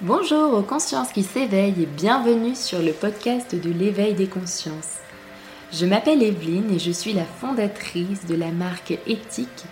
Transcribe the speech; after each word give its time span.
Bonjour 0.00 0.54
aux 0.54 0.62
consciences 0.62 1.10
qui 1.10 1.24
s'éveillent 1.24 1.82
et 1.82 1.86
bienvenue 1.86 2.54
sur 2.54 2.80
le 2.80 2.92
podcast 2.92 3.56
de 3.56 3.68
l'éveil 3.68 4.14
des 4.14 4.28
consciences. 4.28 4.98
Je 5.72 5.86
m'appelle 5.86 6.22
Evelyne 6.22 6.72
et 6.72 6.78
je 6.78 6.92
suis 6.92 7.12
la 7.12 7.24
fondatrice 7.24 8.24
de 8.24 8.36
la 8.36 8.52
marque 8.52 8.92
éthique 9.08 9.64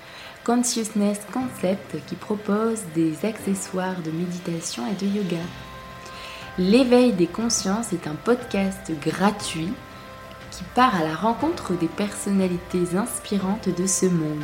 Consciousness 0.42 1.20
Concept 1.32 2.04
qui 2.08 2.16
propose 2.16 2.82
des 2.96 3.24
accessoires 3.24 4.02
de 4.04 4.10
méditation 4.10 4.82
et 4.88 4.96
de 5.00 5.06
yoga. 5.06 5.44
L'éveil 6.58 7.12
des 7.12 7.28
consciences 7.28 7.92
est 7.92 8.08
un 8.08 8.16
podcast 8.16 8.90
gratuit 9.00 9.72
qui 10.50 10.64
part 10.74 10.96
à 10.96 11.04
la 11.04 11.14
rencontre 11.14 11.74
des 11.74 11.86
personnalités 11.86 12.96
inspirantes 12.96 13.68
de 13.68 13.86
ce 13.86 14.06
monde. 14.06 14.42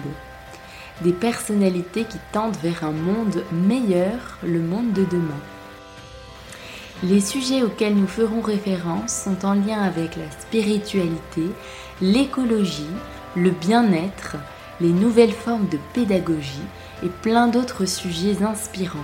Des 1.01 1.13
personnalités 1.13 2.05
qui 2.05 2.19
tendent 2.31 2.59
vers 2.63 2.85
un 2.85 2.93
monde 2.93 3.43
meilleur, 3.51 4.39
le 4.45 4.61
monde 4.61 4.93
de 4.93 5.05
demain. 5.07 5.41
Les 7.05 7.21
sujets 7.21 7.65
auxquels 7.65 7.97
nous 7.97 8.07
ferons 8.07 8.41
référence 8.41 9.13
sont 9.13 9.45
en 9.45 9.55
lien 9.55 9.83
avec 9.83 10.15
la 10.15 10.31
spiritualité, 10.31 11.43
l'écologie, 12.01 12.87
le 13.35 13.51
bien-être, 13.51 14.37
les 14.81 14.93
nouvelles 14.93 15.33
formes 15.33 15.69
de 15.69 15.79
pédagogie 15.95 16.63
et 17.03 17.09
plein 17.09 17.49
d'autres 17.49 17.87
sujets 17.87 18.45
inspirants. 18.45 18.99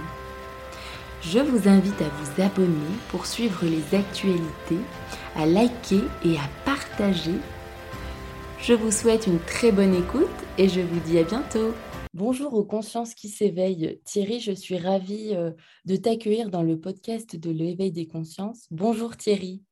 Je 1.22 1.40
vous 1.40 1.68
invite 1.68 2.00
à 2.00 2.04
vous 2.04 2.42
abonner 2.42 2.94
pour 3.08 3.26
suivre 3.26 3.64
les 3.64 3.98
actualités, 3.98 4.78
à 5.34 5.44
liker 5.44 6.04
et 6.24 6.36
à 6.36 6.48
partager. 6.64 7.34
Je 8.60 8.74
vous 8.74 8.92
souhaite 8.92 9.26
une 9.26 9.40
très 9.40 9.72
bonne 9.72 9.94
écoute 9.94 10.28
et 10.56 10.68
je 10.68 10.80
vous 10.80 11.00
dis 11.04 11.18
à 11.18 11.24
bientôt. 11.24 11.74
Bonjour 12.14 12.54
aux 12.54 12.64
consciences 12.64 13.14
qui 13.14 13.28
s'éveillent. 13.28 14.00
Thierry, 14.04 14.40
je 14.40 14.52
suis 14.52 14.78
ravie 14.78 15.34
euh, 15.34 15.52
de 15.84 15.96
t'accueillir 15.96 16.48
dans 16.48 16.62
le 16.62 16.80
podcast 16.80 17.36
de 17.36 17.50
l'éveil 17.50 17.92
des 17.92 18.06
consciences. 18.06 18.66
Bonjour 18.70 19.16
Thierry. 19.16 19.62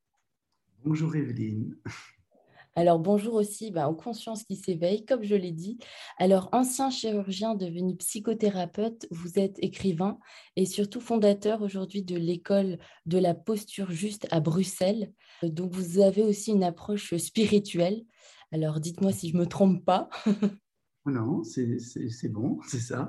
Bonjour 0.84 1.17
Evelyne. 1.17 1.77
Alors 2.79 2.98
bonjour 2.98 3.33
aussi 3.34 3.70
bah, 3.70 3.89
aux 3.89 3.95
consciences 3.95 4.45
qui 4.45 4.55
s'éveillent, 4.55 5.07
comme 5.07 5.23
je 5.23 5.34
l'ai 5.34 5.51
dit. 5.51 5.79
Alors 6.19 6.51
ancien 6.53 6.91
chirurgien 6.91 7.55
devenu 7.55 7.97
psychothérapeute, 7.97 9.07
vous 9.11 9.39
êtes 9.39 9.57
écrivain 9.61 10.19
et 10.57 10.67
surtout 10.67 11.01
fondateur 11.01 11.62
aujourd'hui 11.62 12.03
de 12.03 12.17
l'école 12.17 12.79
de 13.07 13.17
la 13.17 13.33
posture 13.33 13.91
juste 13.91 14.27
à 14.31 14.41
Bruxelles. 14.41 15.11
Donc 15.42 15.73
vous 15.73 16.01
avez 16.01 16.23
aussi 16.23 16.51
une 16.51 16.64
approche 16.64 17.17
spirituelle. 17.17 18.05
Alors 18.53 18.79
dites-moi 18.79 19.11
si 19.11 19.31
je 19.31 19.34
ne 19.37 19.41
me 19.41 19.47
trompe 19.47 19.83
pas. 19.83 20.11
Non, 21.07 21.45
c'est 21.45 22.29
bon, 22.29 22.59
c'est 22.69 22.81
ça. 22.81 23.09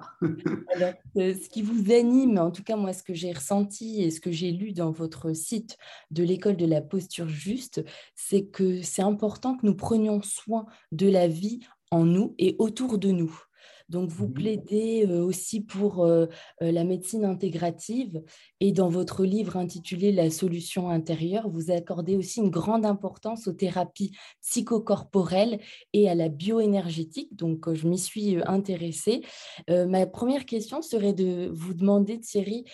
Alors, 0.75 0.93
euh, 1.17 1.33
ce 1.33 1.49
qui 1.49 1.63
vous 1.63 1.91
anime, 1.91 2.37
en 2.37 2.51
tout 2.51 2.63
cas 2.63 2.75
moi, 2.75 2.93
ce 2.93 3.01
que 3.01 3.15
j'ai 3.15 3.31
ressenti 3.31 4.03
et 4.03 4.11
ce 4.11 4.21
que 4.21 4.31
j'ai 4.31 4.51
lu 4.51 4.71
dans 4.71 4.91
votre 4.91 5.33
site 5.33 5.77
de 6.11 6.23
l'école 6.23 6.57
de 6.57 6.67
la 6.67 6.81
posture 6.81 7.27
juste, 7.27 7.83
c'est 8.13 8.45
que 8.45 8.83
c'est 8.83 9.01
important 9.01 9.57
que 9.57 9.65
nous 9.65 9.75
prenions 9.75 10.21
soin 10.21 10.67
de 10.91 11.09
la 11.09 11.27
vie 11.27 11.59
en 11.89 12.05
nous 12.05 12.35
et 12.37 12.55
autour 12.59 12.99
de 12.99 13.09
nous. 13.09 13.46
Donc, 13.89 14.09
vous 14.09 14.27
mmh 14.27 14.33
plaidez 14.33 15.05
euh, 15.07 15.23
aussi 15.23 15.61
pour 15.61 16.03
euh, 16.03 16.27
euh, 16.61 16.71
la 16.71 16.83
médecine 16.83 17.23
intégrative 17.23 18.21
et 18.59 18.71
dans 18.71 18.89
votre 18.89 19.23
livre 19.23 19.55
intitulé 19.55 20.11
La 20.11 20.29
solution 20.29 20.89
intérieure, 20.89 21.49
vous 21.49 21.71
accordez 21.71 22.17
aussi 22.17 22.41
une 22.41 22.49
grande 22.49 22.85
importance 22.85 23.47
aux 23.47 23.53
thérapies 23.53 24.11
psychocorporelles 24.41 25.59
et 25.93 26.09
à 26.09 26.15
la 26.15 26.29
bioénergétique. 26.29 27.35
Donc, 27.35 27.73
je 27.73 27.87
m'y 27.87 27.97
suis 27.97 28.37
intéressée. 28.45 29.21
ma 29.67 30.05
première 30.05 30.45
question 30.45 30.81
serait 30.81 31.13
de 31.13 31.49
vous 31.53 31.73
demander, 31.73 32.19
Thierry, 32.19 32.65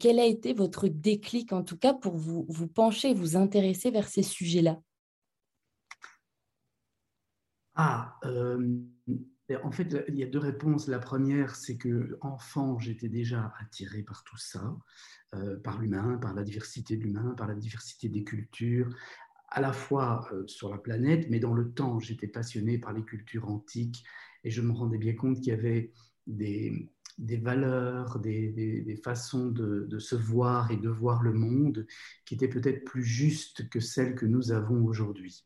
quel 0.00 0.18
a 0.18 0.26
été 0.26 0.52
votre 0.52 0.88
déclic, 0.88 1.52
en 1.52 1.62
tout 1.62 1.76
cas, 1.76 1.94
pour 1.94 2.16
vous, 2.16 2.46
vous 2.48 2.68
pencher, 2.68 3.14
vous 3.14 3.36
intéresser 3.36 3.90
vers 3.90 4.08
ces 4.08 4.22
sujets-là? 4.22 4.80
Ah, 7.74 8.18
en 9.62 9.70
fait, 9.70 10.04
il 10.08 10.16
y 10.16 10.22
a 10.22 10.26
deux 10.26 10.38
réponses. 10.38 10.88
La 10.88 10.98
première, 10.98 11.54
c'est 11.56 11.76
que 11.76 12.18
enfant, 12.20 12.78
j'étais 12.78 13.08
déjà 13.08 13.52
attiré 13.60 14.02
par 14.02 14.24
tout 14.24 14.36
ça, 14.36 14.76
euh, 15.34 15.58
par 15.58 15.80
l'humain, 15.80 16.18
par 16.18 16.34
la 16.34 16.42
diversité 16.42 16.96
de 16.96 17.02
l'humain, 17.02 17.34
par 17.36 17.46
la 17.46 17.54
diversité 17.54 18.08
des 18.08 18.24
cultures, 18.24 18.94
à 19.48 19.60
la 19.60 19.72
fois 19.72 20.28
euh, 20.32 20.46
sur 20.46 20.70
la 20.70 20.78
planète, 20.78 21.28
mais 21.30 21.40
dans 21.40 21.54
le 21.54 21.72
temps, 21.72 21.98
j'étais 21.98 22.26
passionné 22.26 22.78
par 22.78 22.92
les 22.92 23.02
cultures 23.02 23.48
antiques 23.48 24.04
et 24.44 24.50
je 24.50 24.62
me 24.62 24.72
rendais 24.72 24.98
bien 24.98 25.14
compte 25.14 25.36
qu'il 25.36 25.48
y 25.48 25.56
avait 25.56 25.92
des, 26.26 26.90
valeurs, 27.42 28.18
des, 28.18 29.00
façons 29.02 29.48
de, 29.48 29.86
de, 29.88 29.98
se 29.98 30.14
voir 30.14 30.70
et 30.70 30.76
de 30.76 30.88
voir 30.88 31.22
le 31.22 31.32
monde 31.32 31.86
qui 32.24 32.34
étaient 32.34 32.48
peut-être 32.48 32.84
plus 32.84 33.04
justes 33.04 33.68
que 33.68 33.80
celles 33.80 34.14
que 34.14 34.26
nous 34.26 34.52
avons 34.52 34.84
aujourd'hui. 34.84 35.44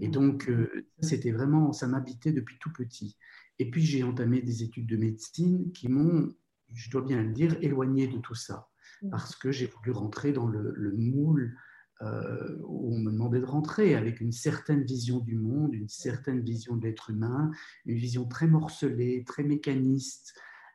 Et 0.00 0.08
mmh. 0.08 0.12
donc, 0.12 0.48
euh, 0.48 0.86
c'était 1.00 1.32
vraiment, 1.32 1.72
ça 1.72 1.86
m'habitait 1.86 2.32
depuis 2.32 2.58
tout 2.58 2.72
petit. 2.72 3.16
Et 3.58 3.70
puis, 3.70 3.84
j'ai 3.84 4.02
entamé 4.02 4.40
des 4.40 4.62
études 4.62 4.86
de 4.86 4.96
médecine 4.96 5.72
qui 5.72 5.88
m'ont, 5.88 6.32
je 6.72 6.90
dois 6.90 7.02
bien 7.02 7.22
le 7.22 7.32
dire, 7.32 7.56
éloigné 7.62 8.06
de 8.06 8.18
tout 8.18 8.34
ça. 8.34 8.68
Mmh. 9.02 9.10
Parce 9.10 9.36
que 9.36 9.50
j'ai 9.50 9.66
voulu 9.66 9.90
rentrer 9.90 10.32
dans 10.32 10.46
le, 10.46 10.92
moule 10.96 11.56
euh, 12.02 12.56
où 12.64 12.94
on 12.94 12.98
me 13.00 13.10
demandait 13.10 13.40
de 13.40 13.46
rentrer 13.46 13.94
avec 13.94 14.20
une 14.20 14.32
certaine 14.32 14.84
vision 14.84 15.18
du 15.18 15.36
monde, 15.36 15.74
une 15.74 15.88
certaine 15.88 16.40
vision 16.40 16.76
de 16.76 16.86
l'être 16.86 17.10
humain, 17.10 17.50
une 17.86 17.96
vision 17.96 18.24
très 18.26 18.46
morcelée, 18.46 19.24
très 19.26 19.42
mécaniste 19.42 20.34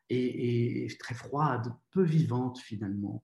et, 0.10 0.88
très 1.00 1.16
froide, 1.16 1.74
peu 1.92 2.04
vivante 2.04 2.60
finalement. 2.60 3.24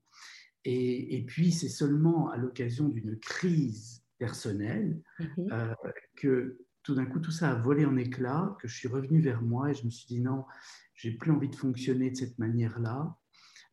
Et, 0.65 1.17
et 1.17 1.25
puis, 1.25 1.51
c'est 1.51 1.69
seulement 1.69 2.29
à 2.29 2.37
l'occasion 2.37 2.89
d'une 2.89 3.17
crise 3.17 4.03
personnelle, 4.19 5.01
mhm. 5.19 5.51
euh, 5.51 5.73
que 6.15 6.59
tout 6.83 6.93
d'un 6.93 7.05
coup 7.05 7.19
tout 7.19 7.31
ça 7.31 7.51
a 7.51 7.55
volé 7.55 7.85
en 7.85 7.97
éclats, 7.97 8.55
que 8.61 8.67
je 8.67 8.75
suis 8.75 8.87
revenu 8.87 9.21
vers 9.21 9.41
moi 9.41 9.71
et 9.71 9.73
je 9.73 9.85
me 9.85 9.89
suis 9.89 10.07
dit 10.07 10.21
non, 10.21 10.45
j'ai 10.93 11.11
plus 11.11 11.31
envie 11.31 11.49
de 11.49 11.55
fonctionner 11.55 12.11
de 12.11 12.15
cette 12.15 12.37
manière-là. 12.37 13.17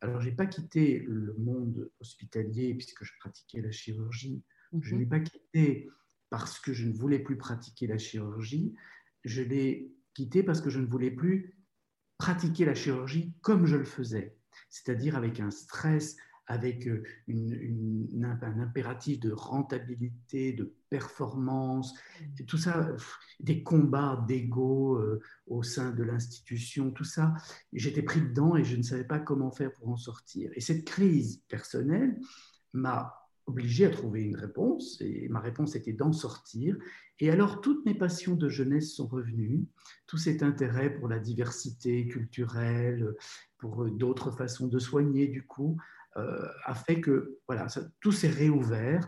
Alors 0.01 0.21
j'ai 0.21 0.31
pas 0.31 0.45
quitté 0.45 0.99
le 1.07 1.35
monde 1.37 1.91
hospitalier 1.99 2.73
puisque 2.75 3.03
je 3.03 3.13
pratiquais 3.19 3.61
la 3.61 3.71
chirurgie. 3.71 4.43
Je 4.81 4.91
ne 4.91 4.95
mhm. 4.95 4.99
l'ai 4.99 5.09
pas 5.09 5.19
quitté 5.19 5.89
parce 6.29 6.59
que 6.59 6.73
je 6.73 6.87
ne 6.87 6.93
voulais 6.93 7.19
plus 7.19 7.37
pratiquer 7.37 7.87
la 7.87 7.97
chirurgie. 7.97 8.73
Je 9.23 9.41
l'ai 9.41 9.91
quitté 10.13 10.43
parce 10.43 10.61
que 10.61 10.69
je 10.69 10.79
ne 10.79 10.85
voulais 10.85 11.11
plus 11.11 11.56
pratiquer 12.17 12.65
la 12.65 12.75
chirurgie 12.75 13.33
comme 13.41 13.65
je 13.65 13.75
le 13.75 13.85
faisais, 13.85 14.35
c'est-à-dire 14.69 15.15
avec 15.15 15.39
un 15.39 15.51
stress 15.51 16.15
avec 16.47 16.87
euh, 16.87 17.03
un 17.29 18.59
impératif 18.59 19.19
de 19.19 19.31
rentabilité, 19.31 20.53
de 20.53 20.73
performance, 20.89 21.93
tout 22.47 22.57
ça, 22.57 22.87
des 23.41 23.63
combats 23.63 24.23
d'ego 24.27 24.97
euh, 24.97 25.21
au 25.47 25.61
sein 25.61 25.91
de 25.91 26.03
l'institution, 26.03 26.91
tout 26.91 27.03
ça, 27.03 27.33
j'étais 27.73 28.01
pris 28.01 28.21
dedans 28.21 28.55
et 28.55 28.63
je 28.63 28.77
ne 28.77 28.81
savais 28.81 29.03
pas 29.03 29.19
comment 29.19 29.51
faire 29.51 29.73
pour 29.73 29.89
en 29.89 29.97
sortir. 29.97 30.49
Et 30.55 30.61
cette 30.61 30.85
crise 30.85 31.43
personnelle 31.49 32.17
m'a 32.73 33.26
obligé 33.47 33.85
à 33.85 33.89
trouver 33.89 34.23
une 34.23 34.35
réponse, 34.35 35.01
et 35.01 35.27
ma 35.29 35.39
réponse 35.39 35.75
était 35.75 35.93
d'en 35.93 36.11
sortir. 36.11 36.77
Et 37.19 37.31
alors, 37.31 37.61
toutes 37.61 37.85
mes 37.85 37.95
passions 37.95 38.35
de 38.35 38.49
jeunesse 38.49 38.93
sont 38.93 39.07
revenues, 39.07 39.65
tout 40.05 40.17
cet 40.17 40.43
intérêt 40.43 40.93
pour 40.93 41.07
la 41.07 41.17
diversité 41.17 42.07
culturelle, 42.07 43.15
pour 43.57 43.85
d'autres 43.85 44.31
façons 44.31 44.67
de 44.67 44.79
soigner, 44.79 45.27
du 45.27 45.45
coup, 45.45 45.77
euh, 46.17 46.47
a 46.65 46.75
fait 46.75 47.01
que 47.01 47.39
voilà, 47.47 47.67
tout 48.01 48.11
s'est 48.11 48.29
réouvert 48.29 49.07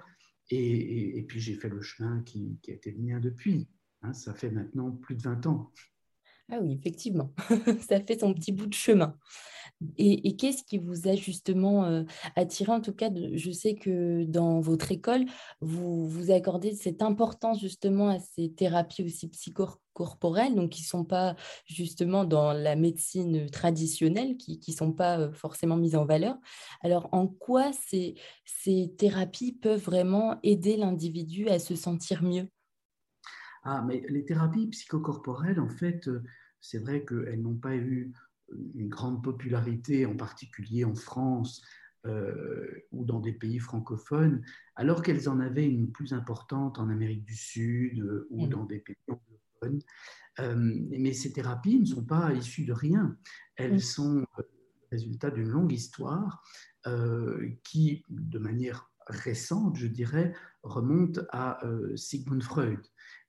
et, 0.51 1.25
puis 1.27 1.39
j'ai 1.39 1.55
fait 1.55 1.69
le 1.69 1.81
chemin 1.81 2.21
qui, 2.23 2.59
a 2.67 2.71
été 2.71 2.91
le 2.91 2.99
mien 2.99 3.19
depuis. 3.19 3.67
Hein, 4.01 4.13
ça 4.13 4.33
fait 4.33 4.49
maintenant 4.49 4.91
plus 4.91 5.15
de 5.15 5.21
20 5.21 5.45
ans. 5.47 5.71
Ah 6.51 6.57
oui, 6.61 6.73
effectivement, 6.73 7.31
ça 7.87 7.99
fait 7.99 8.19
son 8.19 8.33
petit 8.33 8.51
bout 8.51 8.67
de 8.67 8.73
chemin. 8.73 9.15
Et, 9.97 10.35
qu'est-ce 10.35 10.63
qui 10.63 10.77
vous 10.77 11.07
a 11.07 11.15
justement 11.15 11.85
euh, 11.85 12.03
attiré 12.35 12.71
En 12.71 12.81
tout 12.81 12.93
cas, 12.93 13.09
je 13.33 13.51
sais 13.51 13.75
que 13.75 14.25
dans 14.25 14.59
votre 14.59 14.91
école, 14.91 15.25
vous, 15.61 16.05
vous 16.07 16.31
accordez 16.31 16.73
cette 16.73 17.01
importance 17.01 17.61
justement 17.61 18.09
à 18.09 18.19
ces 18.19 18.51
thérapies 18.51 19.05
aussi 19.05 19.29
psychocorporelles, 19.29 20.55
donc 20.55 20.71
qui 20.71 20.81
ne 20.81 20.87
sont 20.87 21.05
pas 21.05 21.37
justement 21.65 22.25
dans 22.25 22.51
la 22.51 22.75
médecine 22.75 23.49
traditionnelle, 23.49 24.35
qui 24.35 24.59
ne 24.67 24.73
sont 24.73 24.91
pas 24.91 25.17
euh, 25.17 25.31
forcément 25.31 25.77
mises 25.77 25.95
en 25.95 26.05
valeur. 26.05 26.35
Alors, 26.81 27.07
en 27.13 27.27
quoi 27.27 27.71
ces, 27.71 28.15
ces 28.43 28.93
thérapies 28.97 29.53
peuvent 29.53 29.81
vraiment 29.81 30.39
aider 30.43 30.75
l'individu 30.75 31.47
à 31.47 31.57
se 31.57 31.75
sentir 31.75 32.21
mieux? 32.21 32.49
Ah, 33.63 33.81
mais 33.85 34.03
les 34.09 34.25
thérapies 34.25 34.67
psychocorporelles, 34.67 35.59
en 35.59 35.69
fait, 35.69 36.07
euh, 36.07 36.23
c'est 36.61 36.79
vrai 36.79 37.05
qu'elles 37.05 37.41
n'ont 37.41 37.57
pas 37.57 37.75
eu 37.75 38.13
une 38.75 38.89
grande 38.89 39.23
popularité, 39.23 40.05
en 40.05 40.15
particulier 40.15 40.83
en 40.83 40.95
France 40.95 41.61
euh, 42.05 42.85
ou 42.91 43.05
dans 43.05 43.19
des 43.19 43.33
pays 43.33 43.59
francophones, 43.59 44.41
alors 44.75 45.01
qu'elles 45.01 45.29
en 45.29 45.39
avaient 45.39 45.67
une 45.67 45.91
plus 45.91 46.13
importante 46.13 46.79
en 46.79 46.89
Amérique 46.89 47.25
du 47.25 47.35
Sud 47.35 47.99
euh, 47.99 48.27
ou 48.29 48.45
mmh. 48.45 48.49
dans 48.49 48.65
des 48.65 48.79
pays 48.79 48.95
anglophones. 49.07 49.81
mais 50.55 51.13
ces 51.13 51.33
thérapies 51.33 51.79
ne 51.79 51.85
sont 51.85 52.05
pas 52.05 52.33
issues 52.33 52.65
de 52.65 52.73
rien. 52.73 53.17
Elles 53.55 53.75
mmh. 53.75 53.79
sont 53.79 54.25
résultat 54.91 55.29
d'une 55.29 55.49
longue 55.49 55.73
histoire 55.73 56.43
qui, 57.63 58.03
de 58.09 58.39
manière 58.39 58.89
récente, 59.07 59.75
je 59.75 59.85
dirais, 59.85 60.33
remonte 60.63 61.19
à 61.31 61.59
Sigmund 61.95 62.41
Freud. 62.41 62.79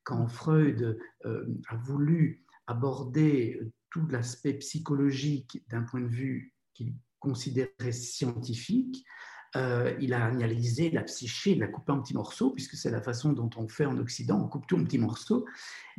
Quand 0.04 0.26
Freud 0.28 0.98
a 1.24 1.76
voulu 1.76 2.46
aborder 2.70 3.60
tout 3.90 4.06
l'aspect 4.06 4.54
psychologique 4.54 5.62
d'un 5.68 5.82
point 5.82 6.00
de 6.00 6.08
vue 6.08 6.54
qu'il 6.74 6.94
considérait 7.18 7.92
scientifique, 7.92 9.04
euh, 9.56 9.96
il 10.00 10.14
a 10.14 10.26
analysé 10.26 10.90
la 10.90 11.02
psyché, 11.02 11.52
il 11.52 11.58
l'a 11.58 11.66
coupé 11.66 11.90
en 11.90 12.00
petits 12.00 12.14
morceaux, 12.14 12.50
puisque 12.50 12.76
c'est 12.76 12.90
la 12.90 13.02
façon 13.02 13.32
dont 13.32 13.50
on 13.56 13.66
fait 13.66 13.84
en 13.84 13.98
Occident, 13.98 14.40
on 14.40 14.48
coupe 14.48 14.66
tout 14.66 14.78
en 14.78 14.84
petits 14.84 14.98
morceaux. 14.98 15.44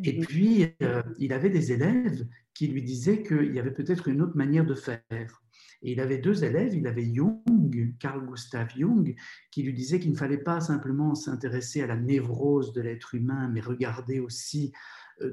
Et 0.04 0.14
mhm. 0.14 0.26
puis, 0.26 0.68
euh, 0.82 1.04
il 1.20 1.34
avait 1.34 1.50
des 1.50 1.74
élèves 1.74 2.26
qui 2.54 2.68
lui 2.68 2.82
disaient 2.82 3.24
qu'il 3.24 3.54
y 3.54 3.60
avait 3.60 3.72
peut-être 3.72 4.08
une 4.08 4.22
autre 4.22 4.38
manière 4.38 4.66
de 4.66 4.76
faire. 4.76 5.42
Et 5.84 5.94
il 5.94 6.00
avait 6.00 6.20
deux 6.20 6.44
élèves, 6.44 6.76
il 6.76 6.88
avait 6.88 7.12
Jung, 7.14 7.96
Carl 8.00 8.26
Gustav 8.26 8.70
Jung, 8.76 9.16
qui 9.52 9.64
lui 9.64 9.74
disait 9.74 10.00
qu'il 10.00 10.12
ne 10.12 10.18
fallait 10.18 10.38
pas 10.38 10.62
simplement 10.62 11.16
s'intéresser 11.16 11.82
à 11.82 11.88
la 11.88 11.98
névrose 11.98 12.72
de 12.72 12.82
l'être 12.82 13.16
humain, 13.16 13.50
mais 13.52 13.62
regarder 13.62 14.20
aussi 14.20 14.72
euh, 14.76 14.78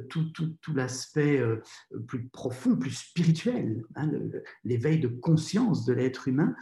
tout, 0.08 0.30
tout, 0.32 0.56
tout 0.60 0.74
l'aspect 0.74 1.38
euh, 1.38 1.62
plus 2.06 2.28
profond, 2.28 2.76
plus 2.76 2.92
spirituel, 2.92 3.84
hein, 3.96 4.10
l'éveil 4.64 5.00
de 5.00 5.08
conscience 5.08 5.84
de 5.84 5.92
l'être 5.92 6.28
humain. 6.28 6.54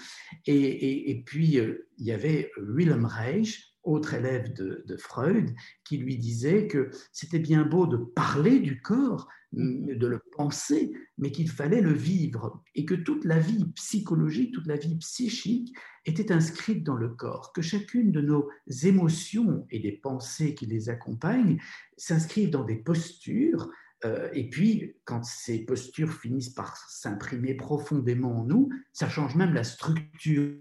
Et, 0.46 1.10
et, 1.10 1.22
puis, 1.22 1.58
euh, 1.58 1.88
il 1.98 2.06
y 2.06 2.12
avait 2.12 2.50
Wilhelm 2.58 3.04
Reich, 3.04 3.75
autre 3.86 4.14
élève 4.14 4.52
de, 4.52 4.96
Freud, 4.98 5.54
qui 5.84 5.96
lui 5.96 6.18
disait 6.18 6.66
que 6.66 6.90
c'était 7.12 7.38
bien 7.38 7.64
beau 7.64 7.86
de 7.86 7.96
parler 7.96 8.58
du 8.58 8.80
corps, 8.82 9.28
de 9.52 10.06
le 10.06 10.20
penser, 10.36 10.92
mais 11.18 11.30
qu'il 11.30 11.48
fallait 11.48 11.80
le 11.80 11.92
vivre, 11.92 12.62
et 12.74 12.84
que 12.84 12.94
toute 12.94 13.24
la 13.24 13.38
vie 13.38 13.64
psychologique, 13.74 14.52
toute 14.52 14.66
la 14.66 14.76
vie 14.76 14.96
psychique 14.96 15.74
était 16.04 16.32
inscrite 16.32 16.82
dans 16.82 16.96
le 16.96 17.08
corps, 17.08 17.52
que 17.52 17.62
chacune 17.62 18.12
de 18.12 18.20
nos 18.20 18.48
émotions 18.82 19.66
et 19.70 19.78
des 19.78 19.92
pensées 19.92 20.54
qui 20.54 20.66
les 20.66 20.88
accompagnent 20.88 21.58
s'inscrivent 21.96 22.50
dans 22.50 22.64
des 22.64 22.76
postures, 22.76 23.70
euh, 24.04 24.28
et 24.32 24.50
puis 24.50 24.96
quand 25.04 25.24
ces 25.24 25.64
postures 25.64 26.12
finissent 26.12 26.50
par 26.50 26.76
s'imprimer 26.90 27.54
profondément 27.54 28.40
en 28.40 28.44
nous, 28.44 28.68
ça 28.92 29.08
change 29.08 29.36
même 29.36 29.54
la 29.54 29.64
structure 29.64 30.58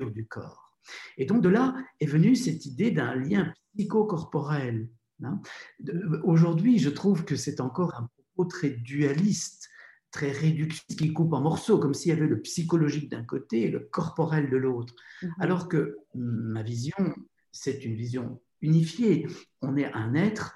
du 0.00 0.26
corps. 0.26 0.65
Et 1.16 1.26
donc 1.26 1.42
de 1.42 1.48
là 1.48 1.74
est 2.00 2.06
venue 2.06 2.36
cette 2.36 2.66
idée 2.66 2.90
d'un 2.90 3.14
lien 3.14 3.52
psychocorporel 3.74 4.88
Hein. 5.24 5.40
Aujourd'hui, 6.24 6.78
je 6.78 6.90
trouve 6.90 7.24
que 7.24 7.36
c'est 7.36 7.60
encore 7.60 7.94
un 7.94 8.08
propos 8.34 8.48
très 8.48 8.70
dualiste, 8.70 9.68
très 10.10 10.30
réductif, 10.30 10.96
qui 10.96 11.12
coupe 11.12 11.32
en 11.32 11.40
morceaux, 11.40 11.78
comme 11.78 11.94
s'il 11.94 12.10
y 12.10 12.12
avait 12.12 12.26
le 12.26 12.40
psychologique 12.40 13.10
d'un 13.10 13.24
côté 13.24 13.62
et 13.62 13.70
le 13.70 13.80
corporel 13.80 14.50
de 14.50 14.56
l'autre. 14.56 14.94
Mhm. 15.22 15.34
Alors 15.40 15.68
que 15.68 15.98
ma 16.14 16.62
vision, 16.62 16.96
c'est 17.52 17.84
une 17.84 17.94
vision 17.94 18.40
unifiée. 18.60 19.26
On 19.62 19.76
est 19.76 19.92
un 19.92 20.14
être 20.14 20.54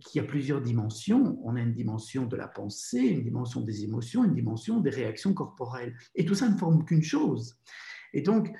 qui 0.00 0.20
a 0.20 0.22
plusieurs 0.22 0.60
dimensions. 0.60 1.38
On 1.44 1.56
a 1.56 1.60
une 1.60 1.72
dimension 1.72 2.26
de 2.26 2.36
la 2.36 2.48
pensée, 2.48 3.00
une 3.00 3.22
dimension 3.22 3.62
des 3.62 3.84
émotions, 3.84 4.24
une 4.24 4.34
dimension 4.34 4.80
des 4.80 4.90
réactions 4.90 5.32
corporelles. 5.32 5.96
Et 6.14 6.24
tout 6.24 6.34
ça 6.34 6.48
ne 6.48 6.56
forme 6.56 6.84
qu'une 6.84 7.02
chose. 7.02 7.58
Et 8.12 8.22
donc, 8.22 8.50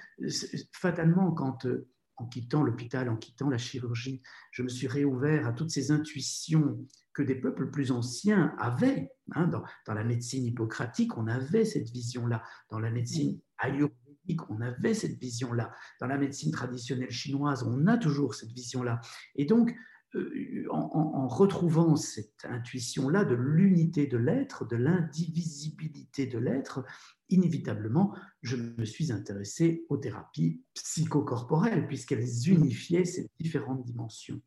fatalement, 0.73 1.33
quand 1.33 1.67
euh, 1.67 1.89
en 2.17 2.27
quittant 2.27 2.63
l'hôpital, 2.63 3.09
en 3.09 3.17
quittant 3.17 3.49
la 3.49 3.59
chirurgie, 3.59 4.23
je 4.51 4.63
me 4.63 4.69
suis 4.69 4.89
réouvert 4.89 5.47
à 5.47 5.53
toutes 5.53 5.71
ces 5.71 5.91
intuitions 5.91 6.79
que 7.13 7.23
des 7.23 7.37
peuples 7.37 7.71
plus 7.71 7.91
anciens 7.91 8.55
avaient. 8.59 9.11
Hein, 9.35 9.49
dans, 9.49 9.95
la 9.95 10.05
médecine 10.05 10.45
hippocratique, 10.45 11.17
on 11.17 11.27
avait 11.27 11.65
cette 11.65 11.91
vision-là. 11.91 12.43
Dans 12.71 12.81
la 12.81 12.91
médecine 12.91 13.41
ayurvédique, 13.59 14.51
on 14.51 14.61
avait 14.61 14.95
cette 14.95 15.19
vision-là. 15.19 15.73
Dans 16.01 16.07
la 16.07 16.19
médecine 16.19 16.53
traditionnelle 16.53 17.11
chinoise, 17.11 17.63
on 17.63 17.87
a 17.87 17.99
toujours 17.99 18.35
cette 18.35 18.53
vision-là. 18.53 19.01
Et 19.37 19.45
donc, 19.45 19.75
euh, 20.15 20.67
en, 20.71 21.29
retrouvant 21.29 21.97
cette 21.97 22.45
intuition-là 22.45 23.25
de 23.25 23.35
l'unité 23.35 24.07
de 24.07 24.17
l'être, 24.17 24.67
de 24.67 24.77
l'indivisibilité 24.77 26.27
de 26.27 26.39
l'être, 26.39 26.85
inévitablement, 27.29 28.15
je 28.43 28.57
me 28.57 28.85
suis 28.87 29.13
intéressé 29.13 29.85
aux 29.91 29.99
thérapies 29.99 30.63
psychocorporelles, 30.75 31.87
puisqu'elles 31.87 32.49
unifiaient 32.49 33.05
ces 33.05 33.29
différentes 33.39 33.85
dimensions. 33.85 34.41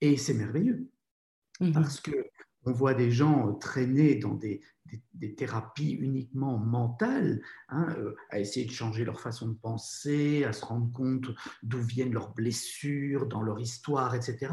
Et 0.00 0.16
c'est 0.16 0.34
merveilleux, 0.34 0.90
mmh 1.60 1.72
parce 1.72 2.00
que 2.00 2.10
on 2.66 2.72
voit 2.72 2.94
des 2.94 3.12
gens 3.12 3.54
traîner 3.54 4.16
dans 4.16 4.34
des, 4.34 4.60
thérapies 5.36 5.92
uniquement 5.92 6.58
mentales, 6.58 7.40
hein, 7.68 7.88
euh, 7.98 8.14
à 8.30 8.38
essayer 8.38 8.66
de 8.66 8.70
changer 8.70 9.04
leur 9.04 9.20
façon 9.20 9.48
de 9.48 9.54
penser, 9.54 10.44
à 10.44 10.52
se 10.52 10.64
rendre 10.64 10.92
compte 10.92 11.30
d'où 11.62 11.80
viennent 11.80 12.12
leurs 12.12 12.34
blessures, 12.34 13.26
dans 13.26 13.42
leur 13.42 13.58
histoire, 13.58 14.14
etc. 14.14 14.52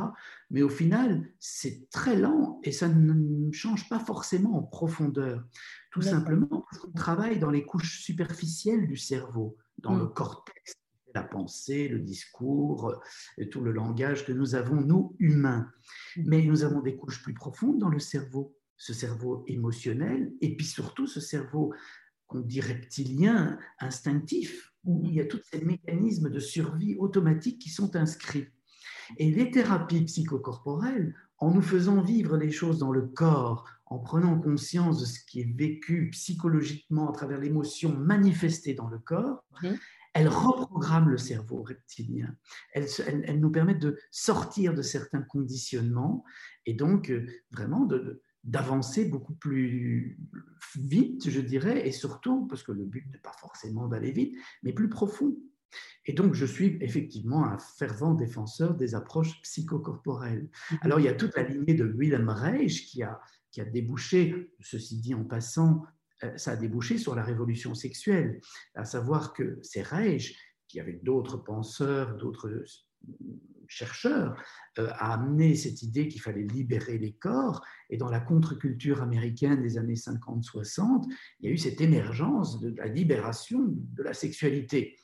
Mais 0.50 0.62
au 0.62 0.69
final, 0.69 1.27
c'est 1.39 1.89
très 1.92 2.15
lent 2.15 2.60
et 2.63 2.71
ça 2.71 2.88
ne 2.88 3.51
change 3.51 3.89
pas 3.89 4.00
forcément 4.00 4.57
en 4.57 4.63
profondeur. 4.63 5.44
Tout 5.92 6.01
simplement 6.01 6.66
parce 6.69 6.80
qu'on 6.80 6.92
travaille 6.92 7.39
dans 7.39 7.51
les 7.51 7.66
couches 7.66 8.01
superficielles 8.01 8.88
du 8.88 8.98
cerveau, 8.98 9.57
dans 9.77 9.95
le 9.95 10.06
mm. 10.06 10.13
cortex, 10.13 10.74
la 11.13 11.24
pensée, 11.24 11.88
le 11.88 12.00
discours, 12.00 12.94
et 13.38 13.50
tout 13.50 13.62
le 13.62 13.71
langage 13.71 14.25
que 14.25 14.31
nous 14.31 14.56
avons, 14.56 14.81
nous, 14.81 15.15
humains. 15.19 15.69
Mm. 16.18 16.24
Mais 16.25 16.44
nous 16.44 16.63
avons 16.63 16.81
des 16.81 16.95
couches 16.95 17.21
plus 17.24 17.33
profondes 17.33 17.80
dans 17.80 17.89
le 17.89 18.00
cerveau, 18.00 18.56
ce 18.77 18.94
cerveau 18.94 19.44
émotionnel, 19.48 20.31
et 20.42 20.56
puis 20.56 20.65
surtout 20.65 21.07
ce 21.07 21.19
cerveau 21.19 21.74
qu'on 22.27 22.42
dit 22.42 22.62
reptilien, 22.62 23.57
instinctif, 23.80 24.74
où 24.83 25.04
il 25.06 25.15
y 25.15 25.21
a 25.21 25.25
tous 25.25 25.42
ces 25.51 25.63
mécanismes 25.63 26.30
de 26.30 26.39
survie 26.39 26.95
automatique 26.98 27.59
qui 27.59 27.69
sont 27.69 27.95
inscrits. 27.95 28.48
Et 29.18 29.31
les 29.31 29.51
thérapies 29.51 30.04
psychocorporelles, 30.06 31.16
en 31.38 31.51
nous 31.51 31.62
faisant 31.62 32.01
vivre 32.01 32.38
les 32.38 32.51
choses 32.51 32.80
dans 32.80 32.92
le 32.92 33.06
corps, 33.06 33.68
en 33.86 34.00
prenant 34.00 34.39
conscience 34.39 35.00
de 35.00 35.06
ce 35.06 35.19
qui 35.25 35.42
est 35.42 35.57
vécu 35.57 36.09
psychologiquement 36.12 37.09
à 37.09 37.13
travers 37.13 37.39
l'émotion 37.39 37.95
manifestée 37.95 38.74
dans 38.74 38.88
le 38.88 38.98
corps, 38.98 39.44
mhm. 39.62 39.77
Elles 40.13 40.27
reprogramment 40.27 41.07
le 41.07 41.18
cerveau 41.18 41.63
reptilien. 41.63 42.36
Elles, 42.74 43.39
nous 43.39 43.51
permettent 43.51 43.81
de 43.81 43.98
sortir 44.12 44.74
de 44.74 44.81
certains 44.81 45.21
conditionnements 45.21 46.24
et 46.65 46.74
donc 46.74 47.10
euh, 47.10 47.25
vraiment 47.51 47.88
d'avancer 48.44 49.06
beaucoup 49.06 49.33
plus 49.33 50.19
vite, 50.75 51.30
je 51.30 51.42
dirais, 51.42 51.88
et 51.88 51.92
surtout, 51.92 52.45
parce 52.48 52.63
que 52.63 52.71
le 52.71 52.86
but 52.86 53.06
n'est 53.12 53.19
pas 53.19 53.36
forcément 53.39 53.88
d'aller 53.88 54.12
vite, 54.12 54.36
mais 54.62 54.74
plus 54.74 54.89
profond. 54.89 55.36
Et 56.06 56.13
donc, 56.13 56.35
je 56.35 56.45
suis 56.45 56.78
effectivement 56.81 57.45
un 57.45 57.57
fervent 57.57 58.14
défenseur 58.14 58.76
des 58.76 58.94
approches 58.94 59.42
psychocorporelles. 59.42 60.49
Mhm. 60.71 60.78
Alors, 60.81 60.99
il 60.99 61.06
y 61.06 61.09
a 61.09 61.14
toute 61.14 61.35
la 61.35 61.44
lignée 61.44 61.73
de 61.73 61.85
Wilhelm 61.85 62.30
Reich 62.30 62.85
qui 62.85 63.02
a 63.02 63.19
qui 63.54 63.61
a 63.61 63.66
débouché, 63.66 64.52
ceci 64.59 64.99
dit 64.99 65.14
en 65.14 65.23
passant, 65.23 65.83
ça 66.37 66.51
a 66.51 66.56
débouché 66.56 66.97
sur 66.97 67.15
la 67.15 67.23
révolution 67.23 67.73
sexuelle, 67.73 68.42
à 68.75 68.85
savoir 68.85 69.33
que 69.33 69.59
c'est 69.61 69.81
Reich, 69.81 70.37
qui 70.68 70.80
avec 70.80 71.03
d'autres 71.03 71.37
penseurs, 71.37 72.15
d'autres 72.18 72.63
chercheurs, 73.68 74.35
euh, 74.80 74.89
a 74.94 75.13
amené 75.13 75.56
cette 75.56 75.81
idée 75.81 76.07
qu'il 76.07 76.21
fallait 76.21 76.44
libérer 76.44 76.97
les 76.97 77.13
corps. 77.13 77.63
Et 77.89 77.97
dans 77.97 78.09
la 78.09 78.19
contre-culture 78.19 79.01
américaine 79.01 79.61
des 79.61 79.77
années 79.77 79.94
50-60, 79.95 81.06
il 81.39 81.47
y 81.47 81.49
a 81.49 81.53
eu 81.53 81.57
cette 81.57 81.81
émergence 81.81 82.59
de 82.59 82.75
la 82.77 82.87
libération 82.87 83.65
de 83.68 84.03
la 84.03 84.13
sexualité 84.13 84.95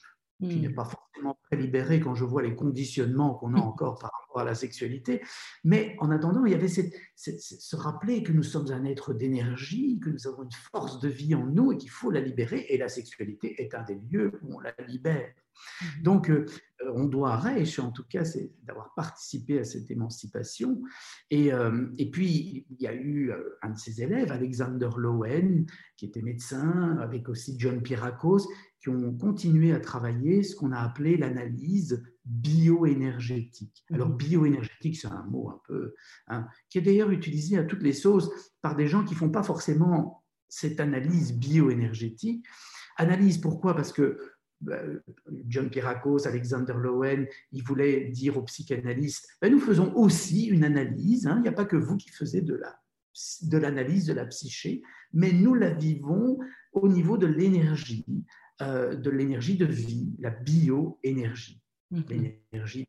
qui 0.42 0.56
n'est 0.56 0.70
hmm. 0.70 0.76
pas 0.76 0.86
forcément 1.20 1.38
très 1.50 1.58
libéré 1.62 2.00
quand 2.00 2.16
je 2.16 2.24
vois 2.24 2.42
les 2.42 2.56
conditionnements 2.56 3.34
qu'on 3.36 3.54
a 3.54 3.58
hmm. 3.58 3.64
encore 3.64 4.00
par 4.00 4.12
rapport 4.20 4.42
à 4.42 4.46
la 4.46 4.56
sexualité. 4.56 5.22
Mais 5.64 5.96
en 6.00 6.12
attendant, 6.12 6.46
il 6.46 6.52
y 6.52 6.56
avait 6.56 6.68
cette, 6.68 6.94
se 7.16 7.76
rappeler 7.76 8.24
que 8.24 8.32
nous 8.32 8.44
sommes 8.44 8.72
un 8.72 8.86
être 8.86 9.14
d'énergie, 9.14 10.00
que 10.00 10.10
nous 10.10 10.28
avons 10.28 10.44
une 10.44 10.52
force 10.72 11.00
de 11.00 11.10
vie 11.10 11.36
en 11.36 11.46
nous 11.46 11.72
et 11.72 11.78
qu'il 11.78 11.90
faut 11.90 12.12
la 12.12 12.22
libérer. 12.22 12.66
Et 12.70 12.78
la 12.78 12.90
sexualité 12.90 13.62
est 13.62 13.74
un 13.74 13.84
des 13.84 14.00
lieux 14.10 14.40
où 14.44 14.56
on 14.56 14.60
la 14.60 14.74
libère. 14.88 15.34
Hmm. 15.82 16.04
Donc, 16.04 16.30
euh, 16.30 16.46
on 16.94 17.06
doit 17.06 17.34
à 17.34 17.38
Reich, 17.38 17.80
en 17.80 17.92
tout 17.92 18.06
cas, 18.10 18.24
c'est 18.24 18.52
d'avoir 18.64 18.94
participé 18.96 19.60
à 19.60 19.64
cette 19.66 19.92
émancipation. 19.92 20.82
Et, 21.30 21.52
euh, 21.52 21.88
et, 21.98 22.10
puis, 22.10 22.66
il 22.70 22.82
y 22.82 22.88
a 22.88 22.94
eu 22.94 23.32
euh, 23.32 23.58
un 23.62 23.72
de 23.72 23.78
ses 23.78 24.02
élèves, 24.02 24.32
Alexander 24.32 24.90
Lowen, 24.96 25.66
qui 25.98 26.06
était 26.06 26.22
médecin, 26.22 26.98
avec 27.02 27.28
aussi 27.28 27.56
John 27.60 27.82
Pirakos, 27.82 28.48
qui 28.80 28.90
ont 28.90 29.14
continué 29.14 29.74
à 29.74 29.80
travailler 29.80 30.44
ce 30.44 30.56
qu'on 30.56 30.72
a 30.72 30.80
appelé 30.80 31.18
l'analyse 31.18 32.04
bioénergétique. 32.26 33.84
Mhm. 33.90 33.96
Alors, 33.96 34.10
bioénergétique, 34.10 34.98
c'est 34.98 35.08
un 35.08 35.26
mot 35.30 35.50
un 35.50 35.62
peu, 35.68 35.94
hein, 36.28 36.48
qui 36.70 36.78
est 36.78 36.82
d'ailleurs 36.82 37.12
utilisé 37.12 37.58
à 37.58 37.64
toutes 37.64 37.84
les 37.84 37.94
sauces 37.94 38.30
par 38.62 38.76
des 38.76 38.88
gens 38.88 39.04
qui 39.04 39.14
ne 39.14 39.20
font 39.20 39.30
pas 39.30 39.44
forcément 39.44 40.24
cette 40.48 40.80
analyse 40.80 41.34
bioénergétique. 41.34 42.46
Analyse, 42.98 43.38
pourquoi? 43.38 43.76
Parce 43.76 43.92
que 43.92 44.18
bah, 44.62 44.82
John 45.48 45.70
Pirakos, 45.70 46.28
Alexander 46.28 46.74
Lowen, 46.76 47.28
ils 47.52 47.64
voulaient 47.64 48.10
dire 48.10 48.38
aux 48.38 48.44
psychanalystes, 48.44 49.28
ben, 49.42 49.52
nous 49.52 49.60
faisons 49.60 49.94
aussi 49.96 50.46
une 50.46 50.64
analyse, 50.64 51.28
hein. 51.28 51.36
il 51.38 51.44
n'y 51.44 51.48
a 51.48 51.54
pas 51.54 51.66
que 51.66 51.78
vous 51.78 51.98
qui 51.98 52.10
faisiez 52.10 52.42
de 52.42 52.56
la 52.56 52.80
de 53.42 53.58
l'analyse 53.58 54.06
de 54.06 54.14
la 54.14 54.26
psyché, 54.26 54.82
mais 55.14 55.34
nous 55.34 55.54
la 55.54 55.72
vivons 55.72 56.40
au 56.72 56.88
niveau 56.88 57.18
de 57.18 57.28
l'énergie, 57.28 58.06
euh, 58.62 58.96
de 58.96 59.10
l'énergie 59.10 59.58
de 59.58 59.66
vie, 59.66 60.16
la 60.20 60.30
bioénergie, 60.30 61.62
mhm. 61.92 62.04
l'énergie 62.10 62.88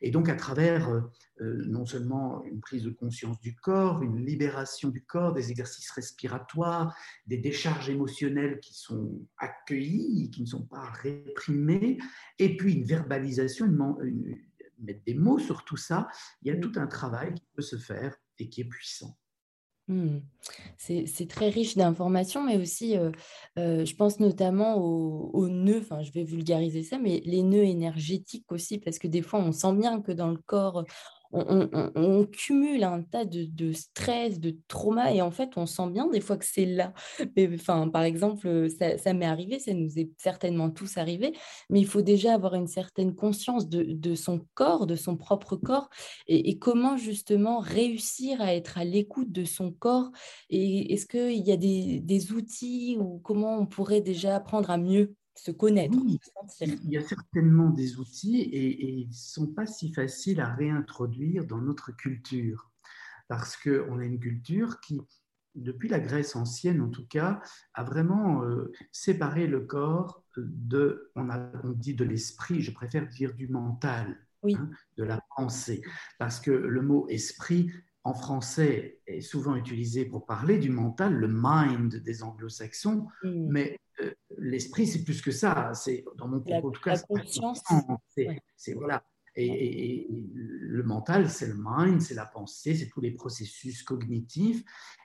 et 0.00 0.10
donc, 0.10 0.28
à 0.28 0.34
travers 0.34 0.88
euh, 0.90 1.00
euh, 1.40 1.64
non 1.66 1.86
seulement 1.86 2.44
une 2.44 2.60
prise 2.60 2.82
de 2.82 2.90
conscience 2.90 3.40
du 3.40 3.56
corps, 3.56 4.02
une 4.02 4.24
libération 4.24 4.90
du 4.90 5.02
corps, 5.02 5.32
des 5.32 5.50
exercices 5.50 5.90
respiratoires, 5.90 6.94
des 7.26 7.38
décharges 7.38 7.88
émotionnelles 7.88 8.60
qui 8.60 8.74
sont 8.74 9.26
accueillies, 9.38 10.30
qui 10.30 10.42
ne 10.42 10.46
sont 10.46 10.66
pas 10.66 10.90
réprimées, 10.90 11.98
et 12.38 12.56
puis 12.56 12.74
une 12.74 12.84
verbalisation, 12.84 13.66
mettre 14.78 15.02
des 15.04 15.14
mots 15.14 15.38
sur 15.38 15.64
tout 15.64 15.78
ça, 15.78 16.08
il 16.42 16.52
y 16.52 16.56
a 16.56 16.60
tout 16.60 16.72
un 16.76 16.86
travail 16.86 17.32
qui 17.32 17.46
peut 17.54 17.62
se 17.62 17.76
faire 17.76 18.14
et 18.38 18.50
qui 18.50 18.60
est 18.60 18.68
puissant. 18.68 19.18
Mmh. 19.88 20.18
C'est 20.78 21.28
très 21.28 21.48
riche 21.48 21.76
d'informations, 21.76 22.42
mais 22.42 22.56
aussi, 22.56 22.96
je 23.56 23.94
pense 23.94 24.20
notamment 24.20 24.76
aux, 24.76 25.48
nœuds, 25.48 25.80
enfin 25.80 26.02
je 26.02 26.12
vais 26.12 26.24
vulgariser 26.24 26.82
ça, 26.82 26.98
mais 26.98 27.22
les 27.24 27.42
nœuds 27.42 27.64
énergétiques 27.64 28.50
aussi, 28.50 28.78
parce 28.78 28.98
que 28.98 29.06
des 29.06 29.22
fois 29.22 29.40
on 29.40 29.52
sent 29.52 29.74
bien 29.74 30.00
que 30.00 30.12
dans 30.12 30.30
le 30.30 30.38
corps, 30.38 30.84
on, 31.32 32.26
cumule 32.26 32.84
un 32.84 33.02
tas 33.02 33.24
de, 33.24 33.72
stress, 33.72 34.40
de 34.40 34.56
trauma, 34.68 35.12
et 35.12 35.22
en 35.22 35.30
fait, 35.30 35.56
on 35.56 35.66
sent 35.66 35.90
bien 35.90 36.08
des 36.08 36.20
fois 36.20 36.36
que 36.36 36.44
c'est 36.44 36.66
là. 36.66 36.92
enfin, 37.54 37.88
par 37.88 38.02
exemple, 38.02 38.68
ça, 38.70 39.14
m'est 39.14 39.26
arrivé, 39.26 39.58
ça 39.58 39.72
nous 39.72 39.98
est 39.98 40.10
certainement 40.18 40.70
tous 40.70 40.96
arrivé, 40.96 41.32
mais 41.70 41.80
il 41.80 41.86
faut 41.86 42.02
déjà 42.02 42.34
avoir 42.34 42.54
une 42.54 42.66
certaine 42.66 43.14
conscience 43.14 43.68
de, 43.68 44.14
son 44.14 44.40
corps, 44.54 44.86
de 44.86 44.96
son 44.96 45.16
propre 45.16 45.56
corps, 45.56 45.88
et, 46.26 46.58
comment 46.58 46.96
justement 46.96 47.58
réussir 47.58 48.40
à 48.40 48.54
être 48.54 48.78
à 48.78 48.84
l'écoute 48.84 49.30
de 49.30 49.44
son 49.44 49.72
corps. 49.72 50.10
Et 50.50 50.92
est-ce 50.92 51.06
qu'il 51.06 51.46
y 51.46 51.52
a 51.52 51.56
des, 51.56 52.00
des 52.00 52.32
outils 52.32 52.96
ou 52.98 53.18
comment 53.18 53.58
on 53.58 53.66
pourrait 53.66 54.00
déjà 54.00 54.36
apprendre 54.36 54.70
à 54.70 54.78
mieux 54.78 55.14
se 55.38 55.50
connaître. 55.50 55.96
il 56.60 56.90
y 56.90 56.96
a 56.96 57.02
certainement 57.02 57.70
des 57.70 57.98
outils 57.98 58.40
et, 58.40 59.00
ils 59.00 59.08
ne 59.08 59.12
sont 59.12 59.48
pas 59.48 59.66
si 59.66 59.92
faciles 59.92 60.40
à 60.40 60.54
réintroduire 60.54 61.46
dans 61.46 61.60
notre 61.60 61.92
culture. 61.92 62.70
Parce 63.28 63.56
qu'on 63.56 63.98
a 63.98 64.04
une 64.04 64.20
culture 64.20 64.80
qui, 64.80 65.00
depuis 65.54 65.88
la 65.88 66.00
Grèce 66.00 66.36
ancienne 66.36 66.80
en 66.80 66.88
tout 66.88 67.06
cas, 67.06 67.40
a 67.74 67.82
vraiment 67.82 68.44
euh, 68.44 68.72
séparé 68.92 69.46
le 69.46 69.60
corps 69.60 70.22
de, 70.36 71.10
on, 71.16 71.28
a, 71.30 71.50
on 71.64 71.70
dit 71.70 71.94
de 71.94 72.04
l'esprit, 72.04 72.60
je 72.60 72.72
préfère 72.72 73.08
dire 73.08 73.34
du 73.34 73.48
mental, 73.48 74.16
hein, 74.44 74.70
de 74.96 75.04
la 75.04 75.20
pensée. 75.36 75.82
Parce 76.18 76.40
que 76.40 76.50
le 76.50 76.82
mot 76.82 77.08
esprit 77.08 77.70
en 78.04 78.14
français 78.14 79.00
est 79.08 79.20
souvent 79.20 79.56
utilisé 79.56 80.04
pour 80.04 80.26
parler 80.26 80.58
du 80.58 80.70
mental, 80.70 81.14
le 81.14 81.28
mind 81.28 81.96
des 81.96 82.22
anglo-saxons, 82.22 83.08
mm. 83.24 83.50
mais 83.50 83.80
l'esprit, 84.46 84.86
c'est 84.86 85.04
plus 85.04 85.20
que 85.20 85.30
ça. 85.30 85.72
C'est 85.74 86.04
dans 86.16 86.28
mon 86.28 86.40
propos, 86.40 86.68
en 86.68 86.70
tout 86.70 86.82
cas, 86.82 86.94
la 86.94 87.02
conscience. 87.02 87.62
C'est 88.56 88.74
voilà. 88.74 89.04
Et, 89.34 90.06
le 90.08 90.82
mental, 90.82 91.28
c'est 91.28 91.46
le 91.46 91.56
mind, 91.58 92.00
c'est 92.00 92.14
la 92.14 92.26
pensée, 92.26 92.74
c'est 92.74 92.88
tous 92.88 93.00
les 93.00 93.10
processus 93.10 93.82
cognitifs. 93.82 94.62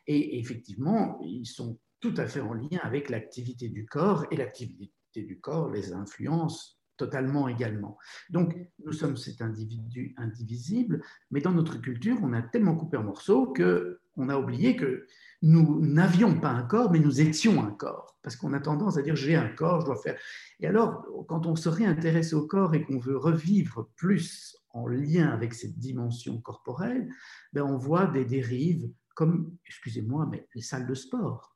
Et 0.07 0.39
effectivement, 0.39 1.19
ils 1.21 1.45
sont 1.45 1.79
tout 1.99 2.13
à 2.17 2.27
fait 2.27 2.41
en 2.41 2.53
lien 2.53 2.79
avec 2.81 3.09
l'activité 3.09 3.69
du 3.69 3.85
corps 3.85 4.25
et 4.31 4.37
l'activité 4.37 4.91
du 5.15 5.39
corps 5.39 5.69
les 5.69 5.93
influence 5.93 6.81
totalement 6.97 7.47
également. 7.47 7.97
Donc, 8.29 8.55
nous 8.85 8.93
sommes 8.93 9.17
cet 9.17 9.41
individu 9.41 10.13
indivisible, 10.17 11.03
mais 11.31 11.41
dans 11.41 11.51
notre 11.51 11.81
culture, 11.81 12.17
on 12.21 12.33
a 12.33 12.41
tellement 12.43 12.75
coupé 12.75 12.97
en 12.97 13.03
morceaux 13.03 13.47
que 13.47 14.01
on 14.17 14.29
a 14.29 14.37
oublié 14.37 14.75
que 14.75 15.07
nous 15.41 15.79
n'avions 15.81 16.39
pas 16.39 16.49
un 16.49 16.63
corps, 16.63 16.91
mais 16.91 16.99
nous 16.99 17.21
étions 17.21 17.63
un 17.63 17.71
corps. 17.71 18.15
Parce 18.21 18.35
qu'on 18.35 18.53
a 18.53 18.59
tendance 18.59 18.97
à 18.97 19.01
dire 19.01 19.15
j'ai 19.15 19.35
un 19.35 19.49
corps, 19.49 19.81
je 19.81 19.85
dois 19.87 19.95
faire. 19.95 20.17
Et 20.59 20.67
alors, 20.67 21.05
quand 21.27 21.47
on 21.47 21.55
se 21.55 21.69
réintéresse 21.69 22.33
au 22.33 22.45
corps 22.45 22.75
et 22.75 22.83
qu'on 22.83 22.99
veut 22.99 23.17
revivre 23.17 23.89
plus 23.95 24.55
en 24.69 24.87
lien 24.87 25.29
avec 25.29 25.53
cette 25.53 25.77
dimension 25.79 26.39
corporelle, 26.39 27.09
ben 27.53 27.63
on 27.63 27.77
voit 27.77 28.05
des 28.05 28.25
dérives 28.25 28.89
comme, 29.15 29.51
excusez-moi, 29.65 30.27
mais 30.29 30.47
les 30.55 30.61
salles 30.61 30.87
de 30.87 30.93
sport, 30.93 31.55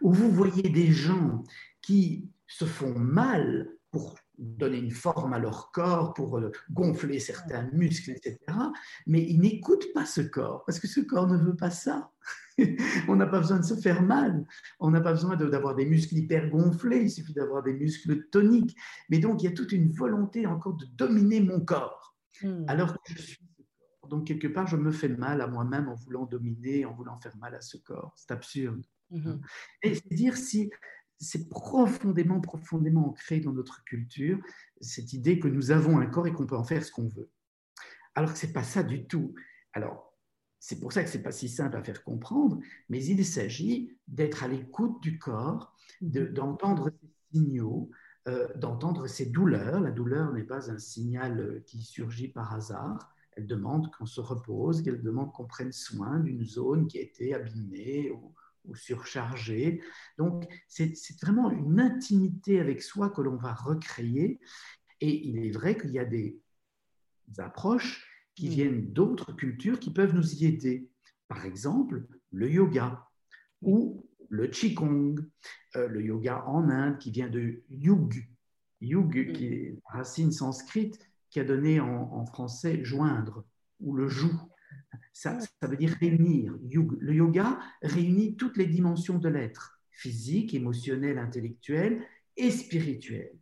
où 0.00 0.12
vous 0.12 0.30
voyez 0.30 0.68
des 0.68 0.92
gens 0.92 1.44
qui 1.80 2.28
se 2.46 2.64
font 2.64 2.98
mal 2.98 3.70
pour 3.90 4.16
donner 4.42 4.78
une 4.78 4.90
forme 4.90 5.32
à 5.32 5.38
leur 5.38 5.70
corps, 5.72 6.14
pour 6.14 6.38
euh, 6.38 6.50
gonfler 6.70 7.18
certains 7.18 7.68
muscles, 7.72 8.10
etc. 8.10 8.38
Mais 9.06 9.22
ils 9.22 9.40
n'écoutent 9.40 9.92
pas 9.94 10.04
ce 10.04 10.20
corps, 10.20 10.64
parce 10.64 10.78
que 10.78 10.88
ce 10.88 11.00
corps 11.00 11.26
ne 11.26 11.36
veut 11.36 11.56
pas 11.56 11.70
ça. 11.70 12.10
on 13.08 13.16
n'a 13.16 13.26
pas 13.26 13.40
besoin 13.40 13.58
de 13.58 13.64
se 13.64 13.74
faire 13.74 14.02
mal, 14.02 14.44
on 14.78 14.90
n'a 14.90 15.00
pas 15.00 15.12
besoin 15.12 15.36
d'avoir 15.36 15.74
des 15.74 15.86
muscles 15.86 16.16
hyper 16.16 16.50
gonflés, 16.50 17.02
il 17.02 17.10
suffit 17.10 17.32
d'avoir 17.32 17.62
des 17.62 17.72
muscles 17.72 18.28
toniques. 18.28 18.76
Mais 19.08 19.18
donc, 19.18 19.42
il 19.42 19.46
y 19.46 19.48
a 19.48 19.52
toute 19.52 19.72
une 19.72 19.90
volonté 19.90 20.46
encore 20.46 20.74
de 20.74 20.86
dominer 20.86 21.40
mon 21.40 21.60
corps, 21.60 22.14
hmm. 22.42 22.64
alors 22.68 22.94
que 23.02 23.14
je 23.14 23.22
suis. 23.22 23.38
Donc, 24.08 24.26
quelque 24.26 24.48
part, 24.48 24.66
je 24.66 24.76
me 24.76 24.90
fais 24.90 25.08
mal 25.08 25.40
à 25.40 25.46
moi-même 25.46 25.88
en 25.88 25.94
voulant 25.94 26.26
dominer, 26.26 26.84
en 26.84 26.92
voulant 26.92 27.18
faire 27.20 27.36
mal 27.38 27.54
à 27.54 27.62
ce 27.62 27.78
corps. 27.78 28.12
C'est 28.16 28.30
absurde. 28.32 28.84
Hmm. 29.10 29.36
Et 29.82 29.94
c'est 29.94 30.12
dire 30.12 30.36
si 30.36 30.70
c'est 31.22 31.48
profondément, 31.48 32.40
profondément 32.40 33.08
ancré 33.08 33.40
dans 33.40 33.52
notre 33.52 33.84
culture, 33.84 34.38
cette 34.80 35.12
idée 35.12 35.38
que 35.38 35.48
nous 35.48 35.70
avons 35.70 35.98
un 35.98 36.06
corps 36.06 36.26
et 36.26 36.32
qu'on 36.32 36.46
peut 36.46 36.56
en 36.56 36.64
faire 36.64 36.84
ce 36.84 36.90
qu'on 36.90 37.08
veut. 37.08 37.30
Alors 38.14 38.32
que 38.32 38.38
ce 38.38 38.46
n'est 38.46 38.52
pas 38.52 38.64
ça 38.64 38.82
du 38.82 39.06
tout. 39.06 39.34
Alors, 39.72 40.12
c'est 40.58 40.80
pour 40.80 40.92
ça 40.92 41.02
que 41.02 41.10
ce 41.10 41.16
n'est 41.16 41.22
pas 41.22 41.32
si 41.32 41.48
simple 41.48 41.76
à 41.76 41.82
faire 41.82 42.04
comprendre, 42.04 42.60
mais 42.88 43.04
il 43.04 43.24
s'agit 43.24 43.96
d'être 44.06 44.44
à 44.44 44.48
l'écoute 44.48 45.02
du 45.02 45.18
corps, 45.18 45.74
d'entendre 46.00 46.90
ses 46.90 47.38
signaux, 47.38 47.90
euh, 48.28 48.48
d'entendre 48.56 49.06
ses 49.06 49.26
douleurs. 49.26 49.80
La 49.80 49.90
douleur 49.90 50.32
n'est 50.32 50.44
pas 50.44 50.70
un 50.70 50.78
signal 50.78 51.40
euh, 51.40 51.64
qui 51.66 51.82
surgit 51.82 52.28
par 52.28 52.54
hasard. 52.54 53.14
Elle 53.32 53.46
demande 53.46 53.90
qu'on 53.92 54.06
se 54.06 54.20
repose, 54.20 54.82
qu'elle 54.82 55.02
demande 55.02 55.32
qu'on 55.32 55.46
prenne 55.46 55.72
soin 55.72 56.20
d'une 56.20 56.44
zone 56.44 56.86
qui 56.86 56.98
a 56.98 57.02
été 57.02 57.34
abîmée 57.34 58.10
ou, 58.10 58.32
ou 58.64 58.74
surchargé. 58.74 59.82
Donc, 60.18 60.46
c'est 60.68 60.94
vraiment 61.20 61.50
une 61.50 61.80
intimité 61.80 62.60
avec 62.60 62.82
soi 62.82 63.10
que 63.10 63.20
l'on 63.20 63.36
va 63.36 63.54
recréer. 63.54 64.40
Et 65.00 65.28
il 65.28 65.44
est 65.44 65.50
vrai 65.50 65.76
qu'il 65.76 65.90
y 65.90 65.98
a 65.98 66.04
des 66.04 66.38
approches 67.38 68.06
qui 68.34 68.48
mm. 68.48 68.50
viennent 68.50 68.92
d'autres 68.92 69.32
cultures 69.32 69.80
qui 69.80 69.92
peuvent 69.92 70.14
nous 70.14 70.34
y 70.34 70.46
aider. 70.46 70.88
Par 71.28 71.44
exemple, 71.44 72.06
le 72.30 72.50
yoga 72.50 73.08
ou 73.62 74.06
le 74.28 74.48
qigong, 74.48 75.16
euh, 75.76 75.88
le 75.88 76.02
yoga 76.02 76.44
en 76.46 76.68
Inde 76.68 76.98
qui 76.98 77.10
vient 77.10 77.28
de 77.28 77.62
yug, 77.70 78.28
yug 78.80 79.30
mm. 79.30 79.32
qui 79.32 79.46
est 79.46 79.78
racine 79.86 80.32
sanscrite 80.32 80.98
qui 81.30 81.40
a 81.40 81.44
donné 81.44 81.80
en, 81.80 82.12
en 82.12 82.26
français 82.26 82.84
joindre 82.84 83.44
ou 83.80 83.94
le 83.94 84.08
joug. 84.08 84.32
Ça, 85.12 85.38
veut 85.62 85.76
dire 85.76 85.96
réunir. 86.00 86.56
Le 86.62 87.14
yoga 87.14 87.58
réunit 87.82 88.36
toutes 88.36 88.56
les 88.56 88.66
dimensions 88.66 89.18
de 89.18 89.28
l'être, 89.28 89.80
physique, 89.90 90.54
émotionnel, 90.54 91.18
intellectuel 91.18 92.04
et 92.36 92.50
spirituel. 92.50 93.32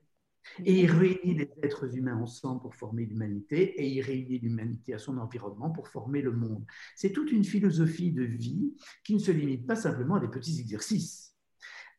Et 0.64 0.80
il 0.80 0.90
réunit 0.90 1.34
les 1.34 1.50
êtres 1.62 1.96
humains 1.96 2.16
ensemble 2.16 2.62
pour 2.62 2.75
former 2.75 3.06
l'humanité 3.06 3.80
et 3.80 3.88
il 3.88 4.00
réunit 4.00 4.38
l'humanité 4.38 4.94
à 4.94 4.99
son 4.99 5.18
environnement 5.18 5.70
pour 5.70 5.88
former 5.88 6.22
le 6.22 6.32
monde. 6.32 6.64
C'est 6.96 7.12
toute 7.12 7.30
une 7.30 7.44
philosophie 7.44 8.10
de 8.10 8.25
vie 8.25 8.75
qui 9.04 9.14
ne 9.14 9.20
se 9.20 9.30
limite 9.30 9.66
pas 9.66 9.76
simplement 9.76 10.16
à 10.16 10.20
des 10.20 10.28
petits 10.28 10.60
exercices. 10.60 11.37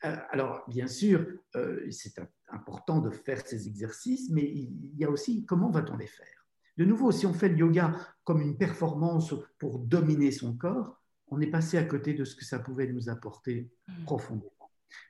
Euh, 0.04 0.16
alors, 0.32 0.64
bien 0.68 0.88
sûr, 0.88 1.26
euh, 1.56 1.86
c'est 1.92 2.20
important 2.50 3.00
de 3.00 3.12
faire 3.12 3.46
ces 3.46 3.68
exercices, 3.68 4.30
mais 4.32 4.44
il 4.44 4.98
y 4.98 5.06
a 5.06 5.10
aussi 5.10 5.46
comment 5.46 5.70
va-t-on 5.70 5.98
les 5.98 6.08
faire? 6.08 6.41
De 6.78 6.86
nouveau, 6.86 7.12
si 7.12 7.26
on 7.26 7.34
fait 7.34 7.50
le 7.50 7.58
yoga 7.58 7.96
comme 8.24 8.42
une 8.42 8.58
performance 8.58 9.34
pour 9.60 9.80
dominer 9.80 10.32
son 10.32 10.56
corps, 10.56 11.02
on 11.28 11.40
est 11.42 11.48
passé 11.48 11.78
à 11.78 11.84
côté 11.84 12.14
de 12.14 12.26
ce 12.26 12.36
que 12.36 12.46
ça 12.46 12.60
pouvait 12.60 12.88
nous 12.88 13.10
apporter 13.10 13.72
mm. 13.88 14.04
profondément. 14.04 14.52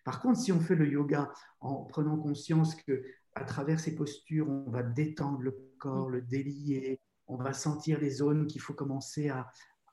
Par 0.03 0.22
contre, 0.22 0.39
si 0.39 0.51
on 0.51 0.60
fait 0.60 0.75
le 0.75 0.88
yoga 0.88 1.32
en 1.60 1.84
prenant 1.84 2.18
conscience 2.18 2.75
que 2.75 3.03
à 3.34 3.44
travers 3.44 3.80
ces 3.80 3.96
postures, 3.96 4.50
on 4.50 4.70
va 4.70 4.84
détendre 4.84 5.41
le 5.41 5.58
corps, 5.80 6.10
le 6.10 6.22
délier, 6.22 7.00
on 7.27 7.38
va 7.38 7.53
sentir 7.53 8.00
les 8.00 8.10
zones 8.10 8.46
qu'il 8.46 8.62
faut 8.62 8.74
commencer 8.74 9.30
à 9.30 9.51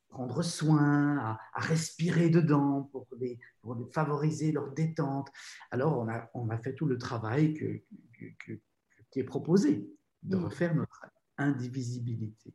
prendre 0.08 0.42
soin, 0.42 1.18
à, 1.18 1.60
respirer 1.60 2.30
dedans 2.30 2.90
pour, 2.90 3.06
favoriser 3.92 4.52
leur 4.52 4.72
détente. 4.72 5.28
Alors, 5.70 5.98
on 5.98 6.08
a, 6.08 6.28
on 6.34 6.48
a 6.50 6.58
fait 6.58 6.74
tout 6.74 6.86
le 6.86 6.98
travail 6.98 7.54
qui 7.54 9.20
est 9.20 9.24
proposé 9.24 9.88
de 10.22 10.36
mm. 10.36 10.44
refaire 10.44 10.74
notre 10.74 11.04
indivisibilité. 11.38 12.54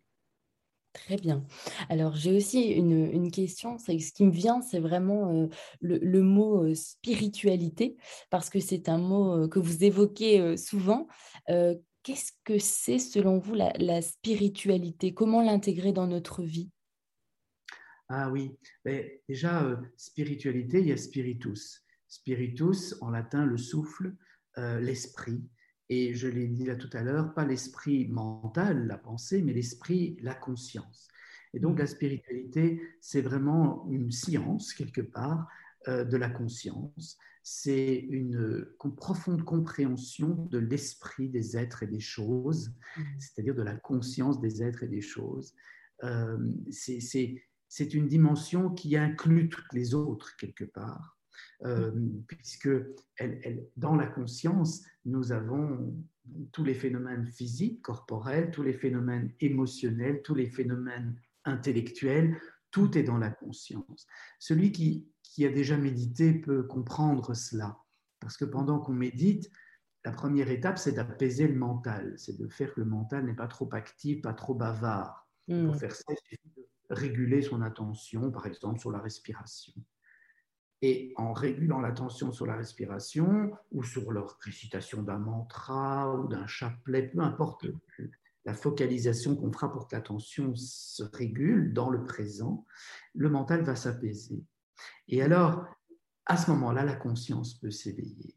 Très 0.93 1.17
bien. 1.17 1.43
Alors, 1.89 2.15
j'ai 2.15 2.35
aussi 2.35 2.67
une, 2.67 3.31
question. 3.31 3.79
ce 3.79 3.91
qui 3.91 4.23
me 4.23 4.31
vient, 4.31 4.61
c'est 4.61 4.79
vraiment 4.79 5.33
euh, 5.33 5.47
le, 5.81 6.21
mot 6.21 6.63
euh, 6.63 6.75
spiritualité, 6.75 7.97
parce 8.29 8.49
que 8.51 8.59
c'est 8.59 8.89
un 8.89 8.99
mot 8.99 9.43
euh, 9.43 9.47
que 9.47 9.59
vous 9.59 9.83
évoquez 9.83 10.55
souvent. 10.55 11.07
Qu'est-ce 11.47 12.33
que 12.43 12.59
c'est, 12.59 12.99
selon 12.99 13.39
vous, 13.39 13.55
la, 13.55 14.01
spiritualité? 14.01 15.13
Comment 15.13 15.41
l'intégrer 15.41 15.93
dans 15.93 16.07
notre 16.07 16.43
vie? 16.43 16.69
Ah 18.09 18.29
oui, 18.29 18.51
Mais 18.85 19.23
déjà, 19.27 19.81
spiritualité, 19.97 20.79
il 20.79 20.87
y 20.87 20.91
a 20.91 20.97
spiritus. 20.97 21.83
Spiritus, 22.07 22.95
en 23.01 23.09
latin, 23.09 23.45
le 23.45 23.57
souffle, 23.57 24.13
l'esprit. 24.57 25.41
Et 25.89 26.13
je 26.13 26.27
l'ai 26.27 26.47
dit 26.47 26.65
là 26.65 26.75
tout 26.75 26.89
à 26.93 27.01
l'heure, 27.01 27.33
pas 27.33 27.45
l'esprit 27.45 28.07
mental, 28.07 28.87
la 28.87 28.97
pensée, 28.97 29.41
mais 29.41 29.53
l'esprit, 29.53 30.17
la 30.21 30.33
conscience. 30.33 31.09
Et 31.53 31.59
donc 31.59 31.79
la 31.79 31.87
spiritualité, 31.87 32.81
c'est 32.99 33.21
vraiment 33.21 33.87
une 33.89 34.11
science, 34.11 34.73
quelque 34.73 35.01
part, 35.01 35.47
euh, 35.87 36.03
de 36.03 36.17
la 36.17 36.29
conscience. 36.29 37.17
C'est 37.43 37.97
une, 38.09 38.65
profonde 38.97 39.43
compréhension 39.43 40.47
de 40.49 40.57
l'esprit 40.57 41.29
des 41.29 41.57
êtres 41.57 41.83
et 41.83 41.87
des 41.87 41.99
choses, 41.99 42.73
mmh. 42.97 43.01
c'est-à-dire 43.19 43.55
de 43.55 43.63
la 43.63 43.75
conscience 43.75 44.39
des 44.39 44.63
êtres 44.63 44.83
et 44.83 44.87
des 44.87 45.01
choses. 45.01 45.53
Euh, 46.03 46.37
c'est 46.69 47.93
une 47.93 48.07
dimension 48.07 48.69
qui 48.69 48.95
inclut 48.95 49.49
toutes 49.49 49.73
les 49.73 49.93
autres, 49.93 50.35
quelque 50.37 50.63
part. 50.63 51.17
Euh, 51.63 51.91
puisque 52.27 52.69
elle, 53.17 53.67
dans 53.77 53.95
la 53.95 54.07
conscience, 54.07 54.83
nous 55.05 55.31
avons 55.31 55.95
tous 56.51 56.63
les 56.63 56.73
phénomènes 56.73 57.27
physiques, 57.27 57.81
corporels, 57.81 58.51
tous 58.51 58.63
les 58.63 58.73
phénomènes 58.73 59.33
émotionnels, 59.39 60.21
tous 60.23 60.35
les 60.35 60.49
phénomènes 60.49 61.15
intellectuels, 61.45 62.37
tout 62.71 62.97
est 62.97 63.03
dans 63.03 63.17
la 63.17 63.29
conscience. 63.29 64.07
Celui 64.39 64.71
qui, 64.71 65.07
qui 65.21 65.45
a 65.45 65.49
déjà 65.49 65.77
médité 65.77 66.33
peut 66.33 66.63
comprendre 66.63 67.33
cela, 67.33 67.77
parce 68.19 68.37
que 68.37 68.45
pendant 68.45 68.79
qu'on 68.79 68.93
médite, 68.93 69.51
la 70.05 70.11
première 70.11 70.49
étape, 70.49 70.77
c'est 70.77 70.93
d'apaiser 70.93 71.47
le 71.47 71.55
mental, 71.55 72.13
c'est 72.17 72.37
de 72.37 72.47
faire 72.47 72.73
que 72.73 72.81
le 72.81 72.85
mental 72.85 73.25
n'est 73.25 73.35
pas 73.35 73.47
trop 73.47 73.69
actif, 73.73 74.21
pas 74.21 74.33
trop 74.33 74.53
bavard. 74.53 75.27
Pour 75.47 75.55
hmm. 75.55 75.73
faire 75.75 75.95
ça, 75.95 76.03
il 76.09 76.17
suffit 76.17 76.51
de 76.55 76.95
réguler 76.95 77.41
son 77.41 77.61
attention, 77.61 78.31
par 78.31 78.45
exemple, 78.47 78.79
sur 78.79 78.91
la 78.91 78.99
respiration. 78.99 79.73
Et 80.85 81.13
en 81.15 81.31
régulant 81.31 81.79
l'attention 81.79 82.33
sur 82.33 82.45
la 82.45 82.57
respiration 82.57 83.53
ou 83.71 83.83
sur 83.83 84.11
la 84.11 84.25
récitation 84.41 85.01
d'un 85.01 85.17
mantra 85.17 86.13
ou 86.13 86.27
d'un 86.27 86.45
chapelet, 86.45 87.07
peu 87.07 87.21
importe 87.21 87.67
la 88.43 88.53
focalisation 88.53 89.37
qu'on 89.37 89.53
fera 89.53 89.71
pour 89.71 89.87
que 89.87 89.95
l'attention 89.95 90.53
se 90.57 91.03
régule 91.03 91.71
dans 91.71 91.89
le 91.89 92.03
présent, 92.03 92.65
le 93.13 93.29
mental 93.29 93.63
va 93.63 93.77
s'apaiser. 93.77 94.43
Et 95.07 95.21
alors, 95.21 95.65
à 96.25 96.35
ce 96.35 96.51
moment-là, 96.51 96.83
la 96.83 96.95
conscience 96.95 97.57
peut 97.61 97.71
s'éveiller. 97.71 98.35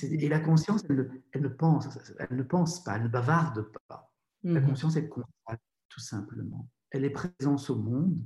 Et 0.00 0.28
la 0.28 0.38
conscience, 0.38 0.84
elle 0.88 1.42
ne, 1.42 1.48
pense, 1.48 1.88
elle 2.20 2.36
ne 2.36 2.44
pense 2.44 2.84
pas, 2.84 2.94
elle 2.94 3.02
ne 3.02 3.08
bavarde 3.08 3.72
pas. 3.88 4.14
La 4.44 4.60
mhm. 4.60 4.68
conscience, 4.68 4.94
elle 4.94 5.08
constate, 5.08 5.60
tout 5.88 6.00
simplement. 6.00 6.70
Elle 6.92 7.04
est 7.04 7.10
présence 7.10 7.70
au 7.70 7.76
monde, 7.76 8.24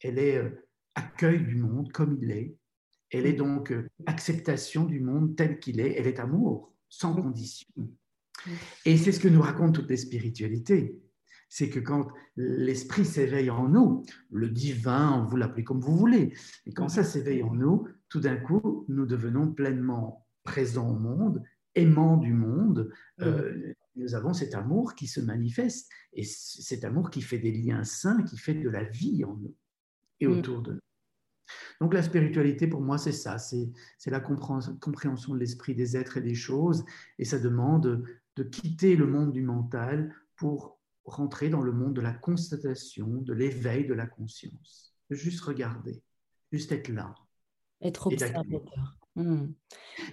elle 0.00 0.18
est 0.18 0.38
euh, 0.38 0.68
accueil 0.96 1.44
du 1.44 1.54
monde 1.54 1.92
comme 1.92 2.18
il 2.20 2.32
est, 2.32 2.58
elle 3.12 3.26
est 3.26 3.34
donc 3.34 3.70
euh, 3.70 3.88
acceptation 4.06 4.84
du 4.84 5.00
monde 5.00 5.36
tel 5.36 5.58
qu'il 5.58 5.80
est. 5.80 5.94
Elle 5.98 6.06
est 6.06 6.18
amour, 6.18 6.72
sans 6.88 7.14
condition. 7.14 7.68
Et 8.84 8.96
c'est 8.96 9.12
ce 9.12 9.20
que 9.20 9.28
nous 9.28 9.42
racontent 9.42 9.72
toutes 9.72 9.90
les 9.90 9.96
spiritualités. 9.96 10.98
C'est 11.48 11.68
que 11.68 11.80
quand 11.80 12.08
l'esprit 12.36 13.04
s'éveille 13.04 13.50
en 13.50 13.68
nous, 13.68 14.04
le 14.30 14.48
divin, 14.48 15.26
vous 15.28 15.36
l'appelez 15.36 15.64
comme 15.64 15.80
vous 15.80 15.96
voulez, 15.96 16.32
et 16.66 16.72
quand 16.72 16.88
ça 16.88 17.04
s'éveille 17.04 17.42
en 17.42 17.54
nous, 17.54 17.86
tout 18.08 18.20
d'un 18.20 18.36
coup, 18.36 18.86
nous 18.88 19.04
devenons 19.04 19.52
pleinement 19.52 20.26
présents 20.44 20.88
au 20.88 20.98
monde, 20.98 21.42
aimants 21.74 22.16
du 22.16 22.32
monde. 22.32 22.90
Euh, 23.20 23.74
nous 23.96 24.14
avons 24.14 24.32
cet 24.32 24.54
amour 24.54 24.94
qui 24.94 25.06
se 25.06 25.20
manifeste, 25.20 25.90
et 26.14 26.24
cet 26.24 26.84
amour 26.84 27.10
qui 27.10 27.20
fait 27.20 27.38
des 27.38 27.52
liens 27.52 27.84
sains, 27.84 28.22
qui 28.22 28.38
fait 28.38 28.54
de 28.54 28.70
la 28.70 28.84
vie 28.84 29.22
en 29.24 29.36
nous 29.36 29.54
et 30.20 30.26
autour 30.26 30.62
de 30.62 30.72
nous. 30.72 30.80
Donc 31.80 31.94
la 31.94 32.02
spiritualité, 32.02 32.66
pour 32.66 32.80
moi, 32.80 32.98
c'est 32.98 33.12
ça, 33.12 33.38
c'est 33.38 33.70
la 34.06 34.20
compréhension 34.20 35.34
de 35.34 35.38
l'esprit 35.38 35.74
des 35.74 35.96
êtres 35.96 36.16
et 36.16 36.22
des 36.22 36.34
choses, 36.34 36.84
et 37.18 37.24
ça 37.24 37.38
demande 37.38 38.04
de 38.36 38.42
quitter 38.42 38.96
le 38.96 39.06
monde 39.06 39.32
du 39.32 39.42
mental 39.42 40.14
pour 40.36 40.78
rentrer 41.04 41.48
dans 41.48 41.62
le 41.62 41.72
monde 41.72 41.94
de 41.94 42.00
la 42.00 42.12
constatation, 42.12 43.06
de 43.06 43.32
l'éveil 43.32 43.86
de 43.86 43.94
la 43.94 44.06
conscience. 44.06 44.94
Juste 45.10 45.40
regarder, 45.40 46.02
juste 46.52 46.72
être 46.72 46.88
là. 46.88 47.14
Être 47.80 48.06
observateur. 48.06 48.98
Hmm. 49.14 49.48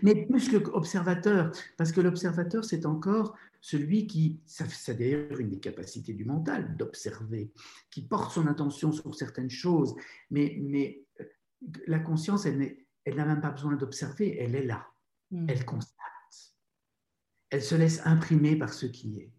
Mais 0.03 0.25
plus 0.25 0.49
que 0.49 0.57
observateur, 0.71 1.51
parce 1.77 1.93
que 1.93 2.01
l'observateur, 2.01 2.65
c'est 2.65 2.85
encore 2.85 3.35
celui 3.61 4.07
qui, 4.07 4.41
c'est 4.45 4.97
d'ailleurs 4.97 5.39
une 5.39 5.49
des 5.49 5.59
capacités 5.59 6.13
du 6.13 6.25
mental, 6.25 6.75
d'observer, 6.75 7.51
qui 7.91 8.01
porte 8.01 8.33
son 8.33 8.47
attention 8.47 8.91
sur 8.91 9.15
certaines 9.15 9.49
choses, 9.49 9.95
mais, 10.31 10.57
mais 10.61 11.01
la 11.87 11.99
conscience, 11.99 12.45
elle, 12.45 12.75
n'a 13.07 13.25
même 13.25 13.41
pas 13.41 13.51
besoin 13.51 13.75
d'observer, 13.75 14.37
elle 14.39 14.55
est 14.55 14.65
là, 14.65 14.87
hmm. 15.31 15.47
elle 15.49 15.65
constate, 15.65 15.95
elle 17.49 17.61
se 17.61 17.75
laisse 17.75 18.01
imprimer 18.05 18.55
par 18.55 18.73
ce 18.73 18.85
qui 18.85 19.19
est. 19.19 19.31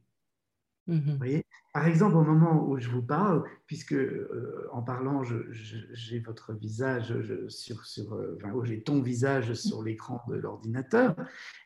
Hmm. 0.86 1.16
voyez? 1.16 1.44
Par 1.72 1.86
exemple, 1.86 2.16
au 2.16 2.24
moment 2.24 2.68
où 2.68 2.80
je 2.80 2.88
vous 2.88 3.02
parle, 3.02 3.44
puisque 3.66 3.92
euh, 3.92 4.68
en 4.72 4.82
parlant, 4.82 5.22
j'ai 5.22 6.18
votre 6.18 6.52
visage 6.52 7.14
sur, 7.48 7.86
sur 7.86 8.14
euh, 8.14 8.36
j'ai 8.64 8.82
ton 8.82 9.00
visage 9.00 9.54
sur 9.54 9.82
l'écran 9.82 10.20
de 10.28 10.34
l'ordinateur, 10.34 11.14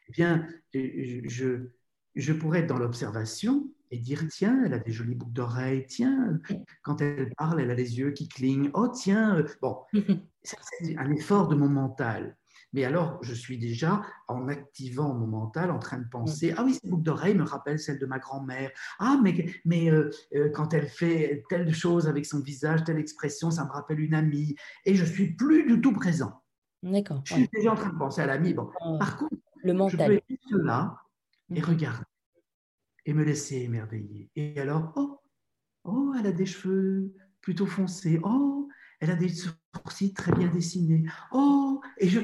eh 0.09 0.13
bien, 0.13 0.47
je, 0.75 1.71
je 2.15 2.33
pourrais 2.35 2.61
être 2.61 2.67
dans 2.67 2.79
l'observation 2.79 3.67
et 3.95 3.99
dire 3.99 4.27
tiens, 4.29 4.63
elle 4.67 4.75
a 4.75 4.79
des 4.79 4.91
jolies 4.91 5.15
boucles 5.15 5.33
d'oreilles, 5.33 5.87
tiens, 5.87 6.41
quand 6.83 7.01
elle 7.01 7.33
parle, 7.37 7.61
elle 7.61 7.71
a 7.71 7.75
les 7.75 7.99
yeux 7.99 8.11
qui 8.11 8.29
clignent, 8.29 8.71
oh 8.75 8.89
tiens, 8.89 9.37
euh, 9.37 9.47
bon, 9.63 9.79
c'est 10.43 10.99
un 10.99 11.11
effort 11.13 11.47
de 11.49 11.55
mon 11.55 11.69
mental. 11.69 12.37
Mais 12.73 12.85
alors, 12.85 13.21
je 13.23 13.35
suis 13.35 13.57
déjà 13.57 14.03
en 14.27 14.49
activant 14.49 15.15
mon 15.15 15.29
mental, 15.29 15.71
en 15.71 15.79
train 15.79 15.99
de 15.99 16.09
penser 16.09 16.53
Ah 16.57 16.65
oui, 16.65 16.75
ces 16.75 16.91
boucles 16.91 17.05
d'oreilles 17.05 17.37
me 17.37 17.45
rappellent 17.45 17.79
celles 17.79 18.01
de 18.01 18.07
ma 18.07 18.19
grand-mère. 18.19 18.73
Ah, 18.99 19.17
mais, 19.23 19.47
mais 19.65 19.93
euh, 19.93 20.11
euh, 20.35 20.51
quand 20.51 20.75
elle 20.75 20.89
fait 20.89 21.45
telle 21.49 21.73
chose 21.73 22.09
avec 22.09 22.27
son 22.27 22.41
visage, 22.41 22.83
telle 22.83 22.99
expression, 22.99 23.53
ça 23.53 23.65
me 23.65 23.71
rappelle 23.71 24.01
une 24.01 24.15
amie. 24.15 24.57
Et 24.87 24.97
je 24.97 25.05
suis 25.05 25.35
plus 25.35 25.65
du 25.67 25.81
tout 25.81 25.93
présent. 25.93 26.43
D'accord. 26.83 27.23
Je 27.23 27.35
suis 27.35 27.49
déjà 27.55 27.71
en 27.71 27.77
train 27.77 27.91
de 27.91 27.99
penser 27.99 28.23
à 28.23 28.27
l'amie. 28.27 28.55
Bon. 28.55 28.69
Par 28.99 29.19
contre, 29.19 29.37
le 29.63 29.73
mental. 29.73 30.01
je 30.01 30.07
peux 30.19 30.35
être 30.35 30.65
là 30.65 30.97
et 31.55 31.61
mhm. 31.61 31.65
regarder 31.65 32.05
et 33.07 33.13
me 33.13 33.25
laisser 33.25 33.57
émerveiller. 33.57 34.31
Et 34.37 34.59
alors, 34.61 34.93
oh, 34.97 35.21
oh, 35.85 36.15
elle 36.19 36.27
a 36.27 36.33
des 36.33 36.47
cheveux 36.47 37.15
plutôt 37.41 37.67
foncés. 37.67 38.21
Oh, 38.23 38.69
elle 39.01 39.11
a 39.11 39.17
des 39.17 39.29
sourcils 39.29 40.15
très 40.15 40.33
bien 40.33 40.49
dessinés. 40.49 41.05
Oh, 41.33 41.81
et 41.99 42.09
je, 42.09 42.21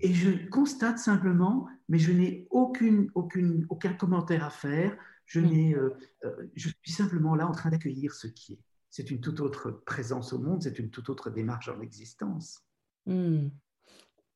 et 0.00 0.14
je 0.14 0.48
constate 0.48 0.98
simplement, 0.98 1.68
mais 1.88 1.98
je 1.98 2.12
n'ai 2.12 2.46
aucune, 2.50 3.10
aucune, 3.14 3.66
aucun 3.68 3.92
commentaire 3.92 4.44
à 4.44 4.50
faire. 4.50 4.96
Je, 5.26 5.40
n'ai, 5.40 5.74
euh, 5.74 5.90
euh, 6.24 6.48
je 6.54 6.68
suis 6.68 6.92
simplement 6.92 7.34
là 7.34 7.46
en 7.46 7.52
train 7.52 7.70
d'accueillir 7.70 8.14
ce 8.14 8.26
qui 8.26 8.54
est. 8.54 8.60
C'est 8.90 9.10
une 9.10 9.20
toute 9.20 9.40
autre 9.40 9.70
présence 9.70 10.32
au 10.32 10.38
monde, 10.38 10.62
c'est 10.62 10.78
une 10.78 10.88
toute 10.88 11.10
autre 11.10 11.28
démarche 11.30 11.68
en 11.68 11.80
existence. 11.82 12.64
Hmm. 13.04 13.48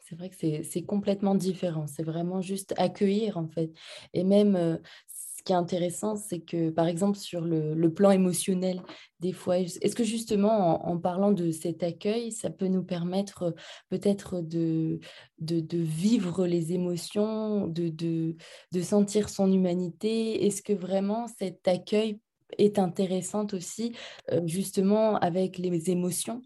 C'est 0.01 0.17
vrai 0.17 0.29
que 0.29 0.63
c'est 0.63 0.83
complètement 0.83 1.35
différent. 1.35 1.87
C'est 1.87 2.03
vraiment 2.03 2.43
juste 2.43 2.75
accueillir, 2.77 3.39
en 3.39 3.49
fait. 3.49 3.73
Et 4.13 4.25
même, 4.25 4.57
euh, 4.57 4.77
ce 5.43 5.45
qui 5.45 5.53
est 5.53 5.57
intéressant, 5.57 6.15
c'est 6.15 6.39
que, 6.39 6.71
par 6.71 6.87
exemple, 6.87 7.19
sur 7.19 7.41
le, 7.41 7.93
plan 7.93 8.13
émotionnel, 8.13 8.81
des 9.19 9.33
fois, 9.33 9.59
est-ce 9.59 9.97
que 9.97 10.05
justement, 10.05 10.87
en, 10.89 10.99
parlant 10.99 11.33
de 11.33 11.51
cet 11.51 11.83
accueil, 11.83 12.31
ça 12.31 12.49
peut 12.49 12.69
nous 12.69 12.85
permettre 12.85 13.53
peut-être 13.89 14.41
de, 14.41 15.01
vivre 15.41 16.47
les 16.47 16.73
émotions, 16.73 17.67
de 17.67 18.37
sentir 18.83 19.29
son 19.29 19.51
humanité? 19.51 20.47
Est-ce 20.47 20.63
que 20.63 20.73
vraiment 20.73 21.27
cet 21.27 21.67
accueil 21.67 22.21
est 22.57 22.79
intéressant 22.79 23.47
aussi, 23.53 23.97
euh, 24.31 24.47
justement, 24.47 25.17
avec 25.17 25.59
les 25.59 25.91
émotions? 25.91 26.41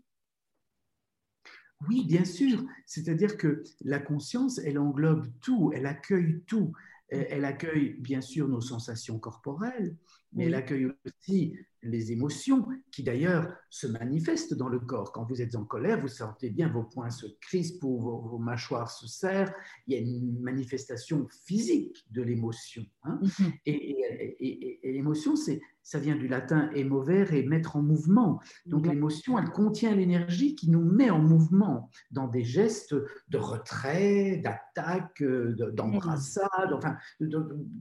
Oui, 1.86 2.06
bien 2.06 2.24
sûr. 2.24 2.64
C'est-à-dire 2.86 3.36
que 3.36 3.62
la 3.84 3.98
conscience, 3.98 4.58
elle 4.58 4.78
englobe 4.78 5.26
tout, 5.42 5.70
elle 5.74 5.84
accueille 5.84 6.40
tout. 6.46 6.72
Elle 7.08 7.44
accueille 7.44 7.94
bien 8.00 8.20
sûr 8.20 8.48
nos 8.48 8.60
sensations 8.60 9.18
corporelles, 9.18 9.96
mais 10.32 10.46
elle 10.46 10.54
accueille 10.54 10.88
aussi 11.04 11.56
les 11.86 12.12
émotions 12.12 12.66
qui 12.90 13.02
d'ailleurs 13.02 13.52
se 13.70 13.86
manifestent 13.86 14.54
dans 14.54 14.68
le 14.68 14.80
corps. 14.80 15.12
Quand 15.12 15.24
vous 15.24 15.40
êtes 15.42 15.54
en 15.54 15.64
colère, 15.64 16.00
vous 16.00 16.08
sentez 16.08 16.50
bien 16.50 16.68
vos 16.68 16.84
poings 16.84 17.10
se 17.10 17.26
crispent 17.40 17.84
ou 17.84 18.00
vos, 18.00 18.38
mâchoires 18.38 18.90
se 18.90 19.06
serrent. 19.06 19.52
Il 19.86 19.94
y 19.94 19.96
a 19.96 20.00
une 20.00 20.40
manifestation 20.40 21.26
physique 21.46 22.04
de 22.10 22.22
l'émotion. 22.22 22.84
Hein. 23.04 23.20
Mm-hmm. 23.22 23.52
et 23.66 24.92
l'émotion, 24.92 25.36
c'est 25.36 25.60
ça 25.86 26.00
vient 26.00 26.16
du 26.16 26.26
latin 26.26 26.68
émover 26.74 27.26
et 27.30 27.46
mettre 27.46 27.76
en 27.76 27.82
mouvement. 27.82 28.40
Donc 28.66 28.88
l'émotion, 28.88 29.38
elle 29.38 29.50
contient 29.50 29.94
l'énergie 29.94 30.56
qui 30.56 30.68
nous 30.68 30.84
met 30.84 31.10
en 31.10 31.20
mouvement 31.20 31.90
dans 32.10 32.26
des 32.26 32.42
gestes 32.42 32.96
de 33.28 33.38
retrait, 33.38 34.38
d'attaque, 34.38 35.22
d'embrassade, 35.22 36.72
enfin, 36.72 36.96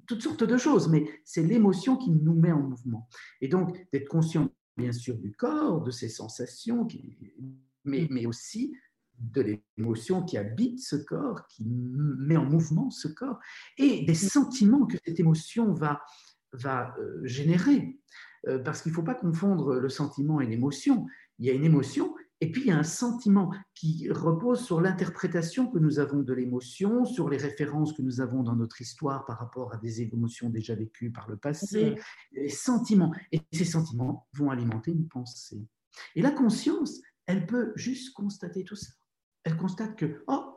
toutes 0.05 0.21
sortes 0.21 0.43
de 0.43 0.55
choses. 0.55 0.87
Mais 0.87 1.05
c'est 1.23 1.41
l'émotion 1.41 1.97
qui 1.97 2.11
nous 2.11 2.35
met 2.35 2.51
en 2.51 2.61
mouvement. 2.61 3.09
Et 3.41 3.47
donc 3.47 3.75
d'être 3.95 4.09
conscient, 4.09 4.53
bien 4.75 4.91
sûr, 4.91 5.15
du 5.15 5.31
corps, 5.31 5.81
de 5.81 5.91
ses 5.91 6.09
sensations, 6.09 6.85
mais, 7.85 8.07
mais 8.09 8.25
aussi 8.25 8.75
de 9.17 9.61
l'émotion 9.77 10.21
qui 10.21 10.37
habite 10.37 10.79
ce 10.81 10.97
corps, 10.97 11.47
qui 11.47 11.65
met 11.65 12.35
en 12.35 12.43
mouvement 12.43 12.89
ce 12.91 13.07
corps, 13.07 13.39
et 13.77 14.03
des 14.05 14.13
sentiments 14.13 14.85
que 14.85 14.97
cette 15.05 15.19
émotion 15.19 15.73
va, 15.73 16.01
va 16.51 16.93
euh, 16.99 17.21
générer. 17.23 17.97
Euh, 18.47 18.59
parce 18.59 18.81
qu'il 18.81 18.91
ne 18.91 18.95
faut 18.95 19.03
pas 19.03 19.15
confondre 19.15 19.75
le 19.75 19.89
sentiment 19.89 20.41
et 20.41 20.45
l'émotion. 20.45 21.07
Il 21.39 21.45
y 21.45 21.49
a 21.49 21.53
une 21.53 21.63
émotion 21.63 22.13
et 22.45 22.51
puis 22.51 22.61
il 22.61 22.67
y 22.67 22.71
a 22.71 22.77
un 22.77 22.83
sentiment 22.83 23.51
qui 23.73 24.07
repose 24.11 24.63
sur 24.63 24.79
l'interprétation 24.79 25.65
que 25.65 25.79
nous 25.79 25.97
avons 25.97 26.21
de 26.21 26.31
l'émotion, 26.31 27.03
sur 27.03 27.27
les 27.27 27.37
références 27.37 27.91
que 27.91 28.03
nous 28.03 28.21
avons 28.21 28.43
dans 28.43 28.55
notre 28.55 28.81
histoire 28.81 29.25
par 29.25 29.39
rapport 29.39 29.73
à 29.73 29.77
des 29.77 30.03
émotions 30.03 30.51
déjà 30.51 30.75
vécues 30.75 31.09
par 31.09 31.27
le 31.27 31.37
passé, 31.37 31.95
les 32.33 32.49
sentiments. 32.49 33.11
Et 33.31 33.41
ces 33.51 33.65
sentiments 33.65 34.27
vont 34.33 34.51
alimenter 34.51 34.91
une 34.91 35.07
pensée. 35.07 35.65
Et 36.13 36.21
la 36.21 36.29
conscience, 36.29 37.01
elle 37.25 37.47
peut 37.47 37.73
juste 37.75 38.13
constater 38.13 38.63
tout 38.63 38.75
ça. 38.75 38.91
Elle 39.43 39.57
constate 39.57 39.95
que, 39.95 40.23
oh, 40.27 40.55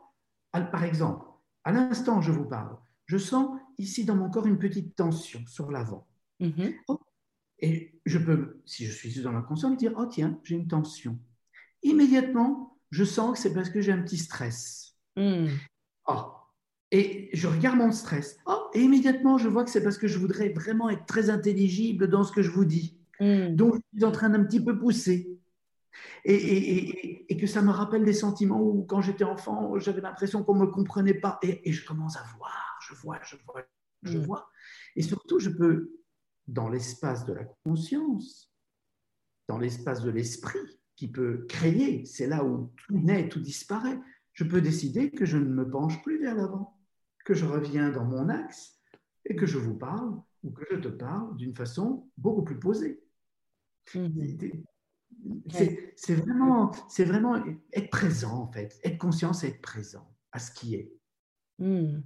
par 0.51 0.83
exemple, 0.83 1.25
à 1.63 1.71
l'instant 1.71 2.19
où 2.19 2.21
je 2.21 2.31
vous 2.31 2.45
parle, 2.45 2.77
je 3.07 3.17
sens 3.17 3.59
ici 3.79 4.05
dans 4.05 4.15
mon 4.15 4.29
corps 4.29 4.45
une 4.45 4.59
petite 4.59 4.95
tension 4.95 5.43
sur 5.47 5.71
l'avant. 5.71 6.07
Mm-hmm. 6.39 6.75
Oh, 6.87 6.99
et 7.57 7.99
je 8.05 8.19
peux, 8.19 8.61
si 8.67 8.85
je 8.85 8.91
suis 8.91 9.23
dans 9.23 9.31
la 9.31 9.41
conscience, 9.41 9.75
dire, 9.75 9.93
oh 9.97 10.05
tiens, 10.05 10.39
j'ai 10.43 10.53
une 10.53 10.67
tension. 10.67 11.17
Immédiatement, 11.83 12.77
je 12.91 13.03
sens 13.03 13.33
que 13.33 13.39
c'est 13.39 13.53
parce 13.53 13.69
que 13.69 13.81
j'ai 13.81 13.91
un 13.91 14.01
petit 14.01 14.17
stress. 14.17 14.95
Mm. 15.15 15.47
Oh, 16.07 16.25
et 16.91 17.29
je 17.33 17.47
regarde 17.47 17.77
mon 17.77 17.91
stress. 17.91 18.37
Oh, 18.45 18.69
et 18.73 18.81
immédiatement, 18.81 19.37
je 19.37 19.47
vois 19.47 19.63
que 19.63 19.69
c'est 19.69 19.83
parce 19.83 19.97
que 19.97 20.07
je 20.07 20.17
voudrais 20.17 20.49
vraiment 20.49 20.89
être 20.89 21.05
très 21.05 21.29
intelligible 21.29 22.07
dans 22.09 22.23
ce 22.23 22.31
que 22.31 22.41
je 22.41 22.49
vous 22.49 22.65
dis. 22.65 22.99
Mm. 23.19 23.55
Donc, 23.55 23.75
je 23.75 23.99
suis 23.99 24.05
en 24.05 24.11
train 24.11 24.29
d'un 24.29 24.43
petit 24.43 24.63
peu 24.63 24.77
pousser. 24.77 25.39
Et, 26.25 27.37
que 27.39 27.47
ça 27.47 27.61
me 27.61 27.71
rappelle 27.71 28.03
des 28.03 28.13
sentiments 28.13 28.61
où, 28.61 28.83
quand 28.83 29.01
j'étais 29.01 29.23
enfant, 29.23 29.77
j'avais 29.79 30.01
l'impression 30.01 30.43
qu'on 30.43 30.55
ne 30.55 30.61
me 30.61 30.67
comprenait 30.67 31.13
pas. 31.13 31.39
Et, 31.41 31.71
je 31.71 31.85
commence 31.85 32.17
à 32.17 32.23
voir, 32.37 32.79
je 32.81 32.95
vois, 32.95 33.19
je 33.23 33.35
vois, 33.45 33.63
je 34.03 34.17
mm. 34.17 34.21
vois. 34.21 34.49
Et 34.95 35.03
surtout, 35.03 35.39
je 35.39 35.49
peux, 35.49 35.93
dans 36.47 36.69
l'espace 36.69 37.25
de 37.25 37.33
la 37.33 37.45
conscience, 37.63 38.51
dans 39.47 39.57
l'espace 39.57 40.01
de 40.01 40.09
l'esprit, 40.09 40.78
qui 40.99 41.07
peut 41.07 41.45
créer, 41.47 42.03
c'est 42.03 42.27
là 42.27 42.43
où 42.43 42.73
tout 42.75 42.99
naît, 42.99 43.29
tout 43.29 43.39
disparaît, 43.39 43.97
je 44.33 44.43
peux 44.43 44.59
décider 44.59 45.11
que 45.11 45.23
je 45.23 45.37
ne 45.37 45.45
me 45.45 45.69
penche 45.69 46.03
plus 46.03 46.19
vers 46.19 46.35
l'avant, 46.35 46.77
que 47.23 47.33
je 47.33 47.45
reviens 47.45 47.89
dans 47.89 48.03
mon 48.03 48.27
axe 48.27 48.77
et 49.23 49.33
que 49.37 49.45
je 49.45 49.57
vous 49.57 49.77
parle 49.77 50.21
ou 50.43 50.51
que 50.51 50.65
je 50.69 50.75
te 50.75 50.89
parle 50.89 51.37
d'une 51.37 51.55
façon 51.55 52.09
beaucoup 52.17 52.43
plus 52.43 52.59
posée. 52.59 53.01
Mm-hmm. 53.93 54.65
C'est 55.95 56.15
vraiment, 56.15 56.71
vraiment 56.97 57.45
être 57.71 57.89
présent, 57.89 58.33
en 58.33 58.51
fait, 58.51 58.77
être 58.83 58.97
conscient, 58.97 59.31
c'est 59.31 59.47
être 59.47 59.61
présent 59.61 60.13
à 60.33 60.39
ce 60.39 60.51
qui 60.51 60.75
est. 60.75 60.91
Mm. 61.59 62.01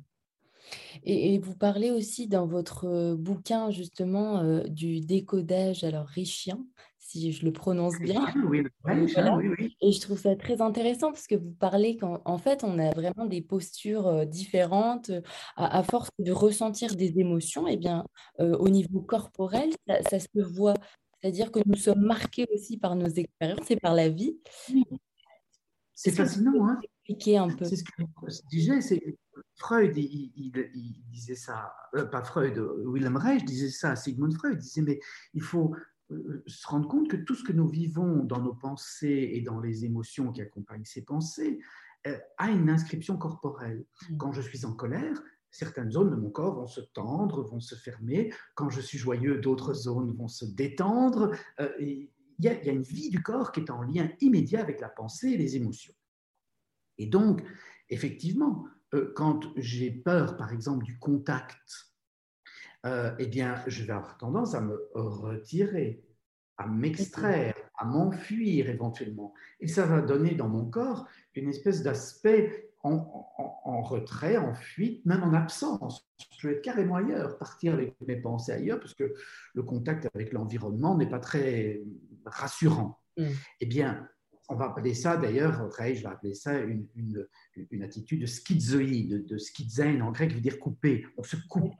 Et, 1.03 1.39
vous 1.39 1.55
parlez 1.55 1.89
aussi 1.89 2.27
dans 2.27 2.45
votre 2.45 3.15
bouquin 3.15 3.71
justement 3.71 4.63
du 4.67 5.01
décodage 5.01 5.83
alors 5.83 6.05
richien, 6.05 6.63
si 7.05 7.31
je 7.31 7.45
le 7.45 7.51
prononce 7.51 7.99
bien. 7.99 8.25
Oui, 8.47 8.63
oui, 8.85 9.75
Et 9.81 9.91
je 9.91 10.01
trouve 10.01 10.19
ça 10.19 10.35
très 10.35 10.61
intéressant 10.61 11.11
parce 11.11 11.27
que 11.27 11.35
vous 11.35 11.51
parlez 11.51 11.97
qu'en 11.97 12.37
fait 12.37 12.63
on 12.63 12.79
a 12.79 12.91
vraiment 12.91 13.25
des 13.25 13.41
postures 13.41 14.25
différentes 14.25 15.11
à, 15.55 15.83
force 15.83 16.09
de 16.19 16.31
ressentir 16.31 16.95
des 16.95 17.19
émotions. 17.19 17.67
Et 17.67 17.73
eh 17.73 17.77
bien 17.77 18.05
au 18.39 18.69
niveau 18.69 19.01
corporel, 19.01 19.69
ça, 19.87 20.01
ça 20.03 20.19
se 20.19 20.41
voit. 20.41 20.75
C'est-à-dire 21.21 21.51
que 21.51 21.59
nous 21.65 21.77
sommes 21.77 22.01
marqués 22.01 22.45
aussi 22.53 22.77
par 22.77 22.95
nos 22.95 23.07
expériences 23.07 23.69
et 23.71 23.77
par 23.77 23.93
la 23.93 24.09
vie. 24.09 24.37
C'est 25.93 26.11
fascinant, 26.11 26.67
hein 26.67 26.79
Expliquer 27.05 27.37
un 27.37 27.49
peu. 27.49 27.65
C'est 27.65 27.77
ce 27.77 27.83
que 27.83 28.03
je 28.27 28.47
disais, 28.49 28.81
c'est 28.81 29.17
Freud, 29.55 29.95
il, 29.95 30.51
disait 31.11 31.35
ça, 31.35 31.73
euh, 31.95 32.05
pas 32.05 32.23
Freud, 32.23 32.57
Wilhelm 32.85 33.17
Reich 33.17 33.45
disait 33.45 33.69
ça 33.69 33.91
à 33.91 33.95
Sigmund 33.95 34.33
Freud, 34.33 34.55
il 34.55 34.59
disait, 34.59 34.81
mais 34.81 34.99
il 35.33 35.41
faut 35.41 35.73
euh, 35.73 35.79
se 36.09 36.67
rendre 36.67 36.87
compte 36.87 37.09
que 37.09 37.17
tout 37.17 37.35
ce 37.35 37.43
que 37.43 37.53
nous 37.53 37.67
vivons 37.67 38.23
dans 38.23 38.41
nos 38.41 38.53
pensées 38.53 39.31
et 39.33 39.41
dans 39.41 39.59
les 39.59 39.85
émotions 39.85 40.31
qui 40.31 40.41
accompagnent 40.41 40.85
ces 40.85 41.03
pensées 41.03 41.59
euh, 42.07 42.17
a 42.37 42.51
une 42.51 42.69
inscription 42.69 43.17
corporelle. 43.17 43.85
Mm. 44.09 44.17
Quand 44.17 44.31
je 44.33 44.41
suis 44.41 44.65
en 44.65 44.73
colère, 44.73 45.21
certaines 45.51 45.91
zones 45.91 46.11
de 46.11 46.15
mon 46.15 46.29
corps 46.29 46.55
vont 46.55 46.67
se 46.67 46.81
tendre, 46.81 47.43
vont 47.43 47.59
se 47.59 47.75
fermer. 47.75 48.33
Quand 48.55 48.69
je 48.69 48.81
suis 48.81 48.97
joyeux, 48.97 49.39
d'autres 49.39 49.73
zones 49.73 50.13
vont 50.13 50.27
se 50.27 50.45
détendre. 50.45 51.31
il 51.79 52.09
y, 52.39 52.47
a 52.47 52.71
une 52.71 52.81
vie 52.81 53.09
du 53.09 53.21
corps 53.21 53.51
qui 53.51 53.61
est 53.61 53.69
en 53.69 53.83
lien 53.83 54.09
immédiat 54.19 54.61
avec 54.61 54.81
la 54.81 54.89
pensée 54.89 55.29
et 55.29 55.37
les 55.37 55.55
émotions. 55.55 55.93
Et 56.97 57.07
donc, 57.07 57.43
effectivement, 57.89 58.65
euh, 58.93 59.11
quand 59.15 59.51
j'ai 59.57 59.91
peur, 59.91 60.37
par 60.37 60.51
exemple, 60.51 60.83
du 60.85 60.97
contact, 60.99 61.92
euh, 62.85 63.11
eh 63.17 63.27
bien, 63.27 63.61
je 63.67 63.83
vais 63.83 63.93
avoir 63.93 64.17
tendance 64.17 64.55
à 64.55 64.61
me 64.61 64.89
retirer, 64.93 66.03
à 66.57 66.67
m'extraire, 66.67 67.55
à 67.77 67.85
m'enfuir 67.85 68.69
éventuellement. 68.69 69.33
Et 69.59 69.67
ça 69.67 69.85
va 69.85 70.01
donner 70.01 70.35
dans 70.35 70.49
mon 70.49 70.65
corps 70.65 71.07
une 71.35 71.49
espèce 71.49 71.81
d'aspect 71.81 72.69
en, 72.83 73.81
retrait, 73.81 74.35
en 74.35 74.53
fuite, 74.53 75.05
même 75.05 75.23
en 75.23 75.33
absence. 75.33 76.05
Je 76.37 76.47
vais 76.47 76.55
être 76.55 76.61
carrément 76.61 76.95
ailleurs, 76.95 77.37
partir 77.37 77.73
avec 77.73 77.95
mes 78.05 78.17
pensées 78.17 78.51
ailleurs, 78.51 78.79
parce 78.79 78.93
que 78.93 79.13
le 79.53 79.63
contact 79.63 80.09
avec 80.13 80.33
l'environnement 80.33 80.97
n'est 80.97 81.09
pas 81.09 81.19
très 81.19 81.81
rassurant. 82.25 82.99
Mm. 83.17 83.27
Eh 83.61 83.65
bien, 83.65 84.09
on 84.49 84.55
va 84.55 84.65
appeler 84.65 84.93
ça 84.93 85.15
d'ailleurs, 85.15 85.69
je 85.79 85.83
vais 85.83 86.05
appeler 86.05 86.33
ça 86.33 86.59
une, 86.59 86.87
une, 87.71 87.83
attitude 87.83 88.27
schizoïde, 88.27 89.25
de 89.25 89.37
schizen 89.37 90.01
en 90.01 90.11
grec, 90.11 90.29
qui 90.29 90.35
veut 90.35 90.41
dire 90.41 90.59
couper. 90.59 91.05
On 91.17 91.23
se 91.23 91.37
coupe. 91.47 91.73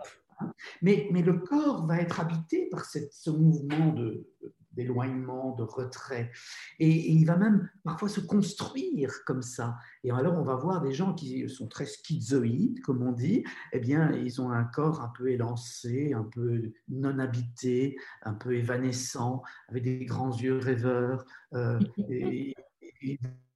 Mais, 0.82 1.08
mais, 1.12 1.22
le 1.22 1.38
corps 1.38 1.86
va 1.86 2.00
être 2.00 2.20
habité 2.20 2.68
par 2.70 2.86
cette, 2.86 3.14
ce 3.14 3.30
mouvement 3.30 3.94
de, 3.94 4.28
d'éloignement, 4.74 5.56
de 5.56 5.64
retrait. 5.64 6.32
Et, 6.80 7.12
il 7.12 7.26
va 7.26 7.38
même 7.38 7.70
parfois 7.84 8.10
se 8.10 8.20
construire 8.20 9.12
comme 9.26 9.42
ça. 9.42 9.78
Et 10.04 10.12
alors, 10.12 10.36
on 10.38 10.44
va 10.44 10.56
voir 10.56 10.82
des 10.82 10.94
gens 10.94 11.14
qui 11.14 11.48
sont 11.50 11.68
très 11.68 11.86
schizoïdes, 11.86 12.82
comme 12.82 13.02
on 13.04 13.12
dit. 13.12 13.44
Eh 13.72 13.80
bien, 13.80 14.12
ils 14.12 14.42
ont 14.42 14.52
un 14.52 14.64
corps 14.64 15.02
un 15.02 15.12
peu 15.16 15.30
élancé, 15.30 16.14
un 16.14 16.24
peu 16.24 16.72
non 16.90 17.20
habité, 17.20 17.98
un 18.24 18.34
peu 18.34 18.56
évanescent, 18.56 19.42
avec 19.70 19.84
des 19.84 20.06
grands 20.06 20.36
yeux 20.36 20.58
rêveurs. 20.58 21.26
Euh, 21.54 21.80
et, 22.10 22.56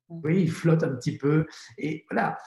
oui, 0.09 0.43
ils 0.43 0.51
flottent 0.51 0.83
un 0.83 0.95
petit 0.95 1.17
peu. 1.17 1.45
Et 1.77 2.05
voilà. 2.09 2.37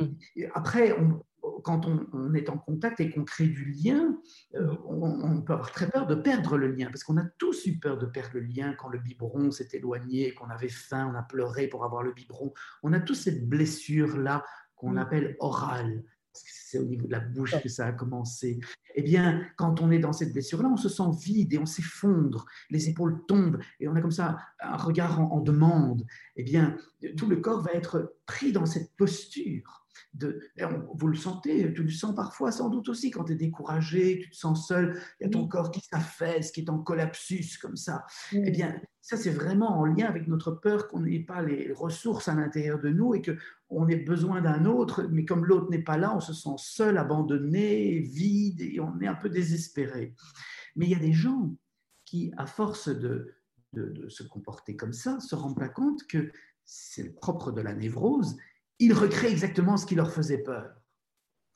Mm. 0.00 0.06
Après, 0.54 0.92
on, 0.98 1.20
quand 1.62 1.86
on, 1.86 2.34
est 2.34 2.48
en 2.48 2.58
contact 2.58 3.00
et 3.00 3.10
qu'on 3.10 3.24
crée 3.24 3.46
du 3.46 3.64
lien, 3.64 4.18
euh, 4.54 4.74
on, 4.86 5.42
peut 5.42 5.52
avoir 5.52 5.72
très 5.72 5.88
peur 5.88 6.06
de 6.06 6.14
perdre 6.14 6.56
le 6.56 6.68
lien, 6.68 6.86
parce 6.86 7.04
qu'on 7.04 7.16
a 7.16 7.24
tous 7.38 7.66
eu 7.66 7.78
peur 7.78 7.98
de 7.98 8.06
perdre 8.06 8.34
le 8.34 8.40
lien 8.40 8.74
quand 8.74 8.88
le 8.88 8.98
biberon 8.98 9.50
s'est 9.50 9.68
éloigné, 9.72 10.34
qu'on 10.34 10.48
avait 10.48 10.68
faim, 10.68 11.10
on 11.12 11.18
a 11.18 11.22
pleuré 11.22 11.68
pour 11.68 11.84
avoir 11.84 12.02
le 12.02 12.12
biberon. 12.12 12.52
On 12.82 12.92
a 12.92 13.00
tous 13.00 13.14
cette 13.14 13.48
blessure-là 13.48 14.44
qu'on 14.74 14.92
mm. 14.92 14.98
appelle 14.98 15.36
orale, 15.40 16.04
parce 16.32 16.44
que 16.44 16.50
c'est 16.52 16.78
au 16.78 16.84
niveau 16.84 17.06
de 17.06 17.12
la 17.12 17.20
bouche 17.20 17.60
que 17.62 17.68
ça 17.68 17.86
a 17.86 17.92
commencé. 17.92 18.60
Eh 18.94 19.02
bien, 19.02 19.46
quand 19.56 19.80
on 19.80 19.90
est 19.90 19.98
dans 19.98 20.12
cette 20.12 20.32
blessure-là, 20.32 20.68
on 20.68 20.76
se 20.76 20.88
sent 20.88 21.10
vide 21.22 21.54
et 21.54 21.58
on 21.58 21.66
s'effondre, 21.66 22.44
les 22.70 22.88
épaules 22.88 23.24
tombent 23.26 23.60
et 23.80 23.88
on 23.88 23.94
a 23.94 24.00
comme 24.00 24.10
ça 24.10 24.38
un 24.60 24.76
regard 24.76 25.20
en 25.20 25.40
demande. 25.40 26.04
Eh 26.36 26.42
bien, 26.42 26.76
tout 27.16 27.26
le 27.26 27.36
corps 27.36 27.62
va 27.62 27.72
être 27.72 28.16
pris 28.26 28.52
dans 28.52 28.66
cette 28.66 28.94
posture 28.96 29.85
vous 30.94 31.08
le 31.08 31.16
sentez, 31.16 31.72
tu 31.72 31.82
le 31.82 31.90
sens 31.90 32.14
parfois 32.14 32.52
sans 32.52 32.70
doute 32.70 32.88
aussi 32.88 33.10
quand 33.10 33.24
tu 33.24 33.32
es 33.32 33.36
découragé, 33.36 34.20
tu 34.22 34.30
te 34.30 34.36
sens 34.36 34.66
seul, 34.66 34.98
il 35.20 35.24
y 35.24 35.26
a 35.26 35.30
ton 35.30 35.46
corps 35.46 35.70
qui 35.70 35.80
s'affaisse, 35.80 36.50
qui 36.50 36.60
est 36.60 36.70
en 36.70 36.78
collapsus 36.78 37.58
comme 37.60 37.76
ça. 37.76 38.04
Eh 38.32 38.50
bien, 38.50 38.80
ça 39.00 39.16
c'est 39.16 39.30
vraiment 39.30 39.78
en 39.78 39.84
lien 39.84 40.06
avec 40.06 40.28
notre 40.28 40.52
peur 40.52 40.88
qu'on 40.88 41.00
n'ait 41.00 41.20
pas 41.20 41.42
les 41.42 41.72
ressources 41.72 42.28
à 42.28 42.34
l'intérieur 42.34 42.80
de 42.80 42.88
nous 42.88 43.14
et 43.14 43.22
qu'on 43.22 43.88
ait 43.88 43.96
besoin 43.96 44.40
d'un 44.40 44.64
autre, 44.64 45.04
mais 45.10 45.24
comme 45.24 45.44
l'autre 45.44 45.70
n'est 45.70 45.82
pas 45.82 45.98
là, 45.98 46.14
on 46.14 46.20
se 46.20 46.32
sent 46.32 46.56
seul, 46.58 46.98
abandonné, 46.98 48.00
vide 48.00 48.60
et 48.62 48.80
on 48.80 49.00
est 49.00 49.06
un 49.06 49.14
peu 49.14 49.28
désespéré. 49.28 50.14
Mais 50.76 50.86
il 50.86 50.90
y 50.90 50.94
a 50.96 51.00
des 51.00 51.12
gens 51.12 51.54
qui, 52.04 52.32
à 52.36 52.46
force 52.46 52.88
de, 52.88 53.34
de, 53.72 53.88
de 53.88 54.08
se 54.08 54.22
comporter 54.22 54.76
comme 54.76 54.92
ça, 54.92 55.20
se 55.20 55.34
rendent 55.34 55.58
pas 55.58 55.68
compte 55.68 56.06
que 56.06 56.30
c'est 56.64 57.04
le 57.04 57.12
propre 57.12 57.52
de 57.52 57.60
la 57.60 57.74
névrose, 57.74 58.36
ils 58.78 58.92
recréent 58.92 59.30
exactement 59.30 59.76
ce 59.76 59.86
qui 59.86 59.94
leur 59.94 60.12
faisait 60.12 60.38
peur. 60.42 60.70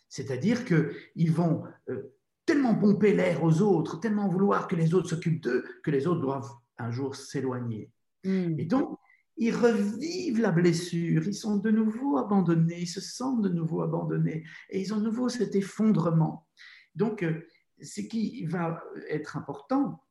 C'est-à-dire 0.09 0.65
qu'ils 0.65 1.33
vont 1.33 1.65
euh, 1.89 2.15
tellement 2.47 2.75
pomper 2.75 3.15
l'air 3.15 3.45
aux 3.45 3.63
autres, 3.63 4.01
tellement 4.01 4.29
vouloir 4.29 4.67
que 4.67 4.77
les 4.77 4.95
autres 4.95 5.09
s'occupent 5.09 5.43
d'eux, 5.43 5.65
que 5.85 5.91
les 5.91 6.07
autres 6.07 6.21
doivent 6.21 6.51
un 6.79 6.91
jour 6.91 7.15
s'éloigner. 7.15 7.93
Hmm. 8.25 8.59
Et 8.59 8.65
donc, 8.65 8.99
ils 9.37 9.55
revivent 9.55 10.41
la 10.41 10.51
blessure, 10.51 11.27
ils 11.27 11.35
sont 11.35 11.57
de 11.57 11.71
nouveau 11.71 12.19
abandonnés, 12.19 12.81
ils 12.81 12.87
se 12.87 13.01
sentent 13.01 13.43
de 13.43 13.49
nouveau 13.49 13.83
abandonnés, 13.83 14.45
et 14.69 14.81
ils 14.81 14.93
ont 14.93 14.99
de 14.99 15.05
nouveau 15.05 15.29
cet 15.29 15.55
effondrement. 15.55 16.47
Donc, 16.95 17.23
euh, 17.23 17.47
ce 17.81 18.01
qui 18.01 18.45
va 18.47 18.83
être 19.09 19.37
important, 19.37 20.05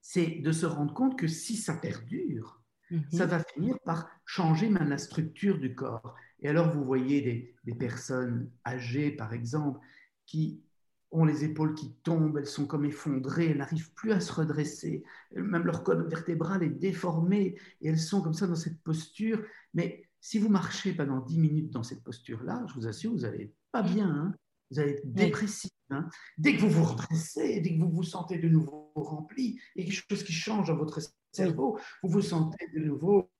c'est 0.00 0.40
de 0.40 0.52
se 0.52 0.66
rendre 0.66 0.94
compte 0.94 1.18
que 1.18 1.28
si 1.28 1.56
ça 1.56 1.74
perdure, 1.74 2.62
ça 3.10 3.24
mhm. 3.24 3.30
va 3.30 3.44
finir 3.44 3.78
par 3.84 4.08
changer 4.24 4.68
même 4.68 4.88
la 4.88 4.98
structure 4.98 5.58
du 5.58 5.74
corps. 5.74 6.14
Et 6.40 6.48
alors, 6.48 6.70
vous 6.70 6.84
voyez 6.84 7.20
des, 7.22 7.54
des, 7.64 7.74
personnes 7.74 8.50
âgées, 8.66 9.10
par 9.10 9.32
exemple, 9.32 9.80
qui 10.26 10.62
ont 11.10 11.24
les 11.24 11.44
épaules 11.44 11.74
qui 11.74 11.94
tombent, 12.02 12.36
elles 12.38 12.46
sont 12.46 12.66
comme 12.66 12.84
effondrées, 12.84 13.46
elles 13.46 13.58
n'arrivent 13.58 13.92
plus 13.92 14.12
à 14.12 14.20
se 14.20 14.32
redresser, 14.32 15.04
même 15.34 15.64
leur 15.64 15.82
colonne 15.82 16.08
vertébrale 16.08 16.62
est 16.62 16.68
déformée, 16.68 17.56
et 17.80 17.88
elles 17.88 17.98
sont 17.98 18.20
comme 18.20 18.34
ça 18.34 18.46
dans 18.46 18.56
cette 18.56 18.80
posture. 18.82 19.42
Mais 19.72 20.04
si 20.20 20.38
vous 20.38 20.48
marchez 20.48 20.92
pendant 20.92 21.20
10 21.20 21.38
minutes 21.38 21.70
dans 21.70 21.82
cette 21.82 22.02
posture-là, 22.02 22.64
je 22.68 22.74
vous 22.74 22.86
assure, 22.86 23.12
vous 23.12 23.20
n'allez 23.20 23.54
pas 23.72 23.82
bien, 23.82 24.08
hein. 24.08 24.34
vous 24.70 24.80
allez 24.80 24.92
être 24.92 25.12
dépressif. 25.12 25.70
Hein. 25.90 26.08
Dès 26.36 26.56
que 26.56 26.62
vous 26.62 26.70
vous 26.70 26.84
redressez, 26.84 27.60
dès 27.60 27.76
que 27.76 27.80
vous 27.80 27.90
vous 27.90 28.02
sentez 28.02 28.38
de 28.38 28.48
nouveau 28.48 28.92
rempli, 28.96 29.60
il 29.74 29.82
y 29.82 29.86
a 29.86 29.88
quelque 29.88 30.04
chose 30.10 30.24
qui 30.24 30.32
change 30.32 30.66
dans 30.66 30.76
votre 30.76 31.00
cerveau, 31.36 31.78
vous 32.02 32.08
vous 32.08 32.22
sentez 32.22 32.66
de 32.74 32.80
nouveau 32.80 33.30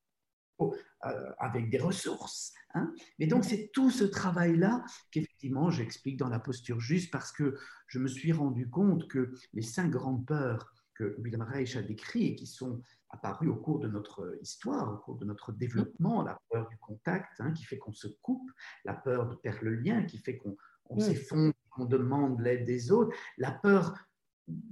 euh, 0.59 1.31
avec 1.37 1.69
des 1.69 1.77
ressources. 1.77 2.51
Hein. 2.73 2.91
Mais 3.19 3.27
donc, 3.27 3.45
c'est 3.45 3.69
tout 3.71 3.91
ce 3.91 4.03
travail-là 4.03 4.83
qu'effectivement, 5.11 5.69
j'explique 5.69 6.17
dans 6.17 6.29
la 6.29 6.39
posture 6.39 6.79
juste 6.79 7.11
parce 7.11 7.31
que 7.31 7.55
je 7.85 7.99
me 7.99 8.07
suis 8.07 8.31
rendu 8.31 8.67
compte 8.67 9.07
que 9.07 9.31
les 9.53 9.61
cinq 9.61 9.91
grandes 9.91 10.25
peurs 10.25 10.73
que 10.95 11.15
William 11.19 11.43
Reich 11.43 11.75
a 11.75 11.83
décrites 11.83 12.31
et 12.31 12.35
qui 12.35 12.47
sont 12.47 12.81
apparues 13.09 13.49
au 13.49 13.55
cours 13.55 13.79
de 13.79 13.87
notre 13.87 14.37
histoire, 14.41 14.91
au 14.91 14.97
cours 14.97 15.17
de 15.17 15.25
notre 15.25 15.51
développement, 15.51 16.23
la 16.23 16.41
peur 16.49 16.67
du 16.67 16.77
contact 16.79 17.39
hein, 17.39 17.51
qui 17.51 17.63
fait 17.63 17.77
qu'on 17.77 17.93
se 17.93 18.07
coupe, 18.07 18.51
la 18.83 18.95
peur 18.95 19.29
de 19.29 19.35
perdre 19.35 19.63
le 19.65 19.75
lien 19.75 20.03
qui 20.03 20.17
fait 20.17 20.37
qu'on 20.37 20.99
s'effondre, 20.99 21.53
qu'on 21.69 21.85
demande 21.85 22.41
l'aide 22.41 22.65
des 22.65 22.91
autres, 22.91 23.15
la 23.37 23.51
peur 23.51 23.95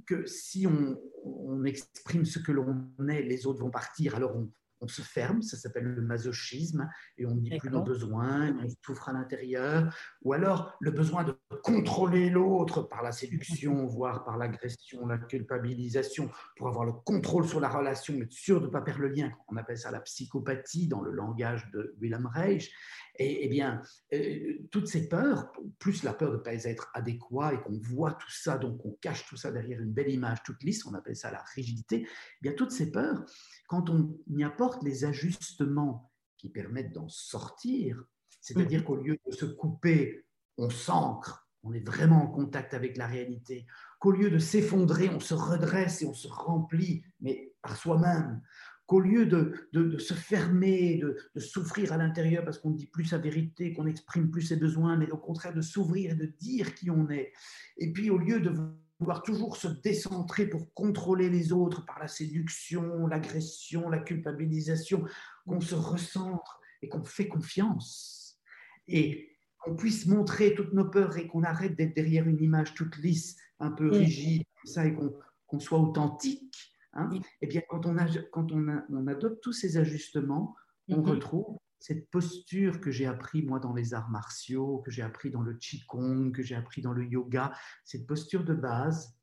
que 0.06 0.26
si 0.26 0.68
on, 0.68 0.98
on 1.24 1.64
exprime 1.66 2.26
ce 2.26 2.40
que 2.40 2.52
l'on 2.52 2.88
est, 3.10 3.22
les 3.24 3.46
autres 3.46 3.60
vont 3.60 3.72
partir, 3.72 4.16
alors 4.16 4.36
on, 4.36 4.52
on 4.82 4.88
se 4.88 5.02
ferme, 5.02 5.42
ça 5.42 5.58
s'appelle 5.58 5.86
le 5.86 6.02
masochisme, 6.02 6.90
et 7.18 7.26
on 7.26 7.36
ne 7.36 7.42
dit 7.42 7.58
plus 7.58 7.70
nos 7.70 7.82
besoins, 7.82 8.56
on 8.64 8.68
souffre 8.86 9.10
à 9.10 9.14
l'intérieur, 9.14 9.96
ou 10.22 10.34
alors 10.34 10.76
le 10.80 10.92
besoin 10.92 11.24
de 11.24 11.36
contrôler 11.64 12.30
l'autre 12.30 12.82
par 12.84 13.02
la 13.02 13.12
séduction, 13.12 13.86
voire 13.88 14.24
par 14.24 14.38
l'agression, 14.38 15.08
la 15.08 15.18
culpabilisation, 15.18 16.30
pour 16.58 16.68
avoir 16.68 16.86
le 16.86 16.92
contrôle 16.92 17.48
sur 17.48 17.60
la 17.60 17.70
relation, 17.70 18.16
être 18.22 18.32
sûr 18.32 18.62
de 18.62 18.68
ne 18.68 18.72
pas 18.72 18.82
perdre 18.82 19.02
le 19.02 19.10
lien. 19.10 19.32
On 19.48 19.58
appelle 19.58 19.78
ça 19.78 19.92
la 19.92 20.02
psychopathie 20.02 20.88
dans 20.88 21.02
le 21.02 21.12
langage 21.12 21.70
de 21.72 21.96
Wilhelm 22.00 22.28
Reich. 22.28 22.72
Et, 23.18 23.46
eh 23.46 23.48
bien, 23.48 23.82
euh, 24.14 24.54
toutes 24.72 24.88
ces 24.88 25.08
peurs, 25.08 25.52
plus 25.80 26.04
la 26.04 26.14
peur 26.14 26.32
de 26.32 26.38
ne 26.38 26.42
pas 26.42 26.54
être 26.54 26.90
adéquat 26.94 27.54
et 27.54 27.62
qu'on 27.62 27.80
voit 27.80 28.14
tout 28.14 28.32
ça, 28.32 28.58
donc 28.58 28.86
on 28.86 28.92
cache 29.02 29.26
tout 29.28 29.38
ça 29.38 29.52
derrière 29.52 29.82
une 29.82 29.94
belle 29.94 30.12
image 30.12 30.44
toute 30.44 30.64
lisse, 30.64 30.86
on 30.86 30.94
appelle 30.94 31.16
ça 31.16 31.32
la 31.32 31.44
rigidité, 31.56 32.08
eh 32.08 32.38
bien 32.42 32.54
toutes 32.54 32.72
ces 32.72 32.92
peurs, 32.92 33.26
quand 33.68 33.90
on 33.90 34.18
y 34.28 34.44
apporte 34.44 34.84
les 34.84 35.06
ajustements 35.06 36.12
qui 36.38 36.50
permettent 36.50 36.94
d'en 36.94 37.10
sortir, 37.10 38.04
c'est-à-dire 38.42 38.82
mmh. 38.82 38.86
qu'au 38.86 38.96
lieu 38.98 39.18
de 39.26 39.32
se 39.32 39.46
couper, 39.46 40.26
on 40.58 40.70
s'ancre, 40.70 41.48
on 41.64 41.74
est 41.74 41.86
vraiment 41.86 42.24
en 42.24 42.28
contact 42.28 42.74
avec 42.74 42.96
la 42.98 43.08
réalité, 43.08 43.66
qu'au 44.00 44.12
lieu 44.12 44.30
de 44.30 44.38
s'effondrer, 44.38 45.10
on 45.10 45.20
se 45.20 45.34
redresse 45.34 46.02
et 46.04 46.06
on 46.06 46.14
se 46.14 46.28
remplit, 46.28 47.04
mais 47.22 47.54
par 47.62 47.76
soi-même, 47.76 48.42
qu'au 48.86 49.00
lieu 49.00 49.26
de, 49.26 49.98
se 49.98 50.14
fermer, 50.14 50.98
de, 50.98 51.40
souffrir 51.40 51.92
à 51.94 51.98
l'intérieur 51.98 52.44
parce 52.44 52.60
qu'on 52.60 52.72
ne 52.72 52.78
dit 52.78 52.88
plus 52.88 53.06
sa 53.06 53.18
vérité, 53.18 53.74
qu'on 53.74 53.86
n'exprime 53.86 54.30
plus 54.30 54.44
ses 54.44 54.58
besoins, 54.58 54.96
mais 54.98 55.10
au 55.12 55.18
contraire 55.18 55.54
de 55.54 55.62
s'ouvrir 55.62 56.12
et 56.12 56.16
de 56.16 56.26
dire 56.26 56.76
qui 56.76 56.90
on 56.92 57.10
est. 57.10 57.34
Et 57.78 57.92
puis 57.92 58.10
au 58.10 58.18
lieu 58.18 58.40
de 58.40 58.54
vouloir 59.00 59.24
toujours 59.24 59.58
se 59.58 59.68
décentrer 59.68 60.48
pour 60.48 60.74
contrôler 60.74 61.30
les 61.30 61.52
autres 61.52 61.84
par 61.86 62.00
la 62.00 62.08
séduction, 62.08 63.08
l'agression, 63.08 63.90
la 63.90 64.00
culpabilisation, 64.00 65.04
qu'on 65.48 65.62
se 65.62 65.76
recentre 65.76 66.60
et 66.82 66.88
qu'on 66.88 67.04
fait 67.04 67.28
confiance. 67.28 68.40
Et 68.88 69.32
qu'on 69.60 69.76
puisse 69.76 70.06
montrer 70.06 70.54
toutes 70.54 70.74
nos 70.74 70.86
peurs 70.86 71.18
et 71.18 71.28
qu'on 71.28 71.44
arrête 71.44 71.76
d'être 71.76 71.96
derrière 71.96 72.28
une 72.28 72.42
image 72.42 72.76
toute 72.76 72.98
lisse, 72.98 73.36
un 73.60 73.72
peu 73.72 73.90
rigide, 73.90 74.44
ça, 74.64 74.86
et 74.86 74.94
qu'on 74.94 75.60
soit 75.60 75.80
authentique 75.80 76.75
Hein. 76.96 77.10
Eh 77.42 77.48
bien, 77.48 77.62
quand, 77.70 77.86
on, 77.86 77.96
quand 78.32 78.52
on, 78.52 79.08
adopte 79.08 79.42
tous 79.42 79.54
ces 79.54 79.78
ajustements, 79.78 80.56
on 80.88 81.02
mm-hmm. 81.02 81.10
retrouve 81.10 81.58
cette 81.80 82.10
posture 82.10 82.80
que 82.80 82.90
j'ai 82.90 83.06
appris 83.06 83.44
moi 83.44 83.60
dans 83.60 83.74
les 83.74 83.94
arts 83.94 84.10
martiaux, 84.10 84.80
que 84.80 84.92
j'ai 84.92 85.02
appris 85.02 85.30
dans 85.30 85.42
le 85.42 85.54
qigong, 85.54 86.32
que 86.32 86.42
j'ai 86.42 86.56
appris 86.56 86.82
dans 86.82 86.94
le 86.94 87.06
yoga, 87.06 87.54
cette 87.84 88.08
posture 88.08 88.44
de 88.44 88.54
base 88.54 89.16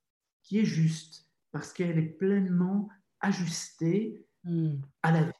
qui 0.43 0.59
est 0.59 0.65
juste 0.65 1.29
parce 1.51 1.73
qu'elle 1.73 1.99
est 1.99 2.17
pleinement 2.19 2.89
ajustée 3.21 4.25
mm. 4.45 4.75
à 5.03 5.13
la 5.13 5.25
vie. 5.25 5.33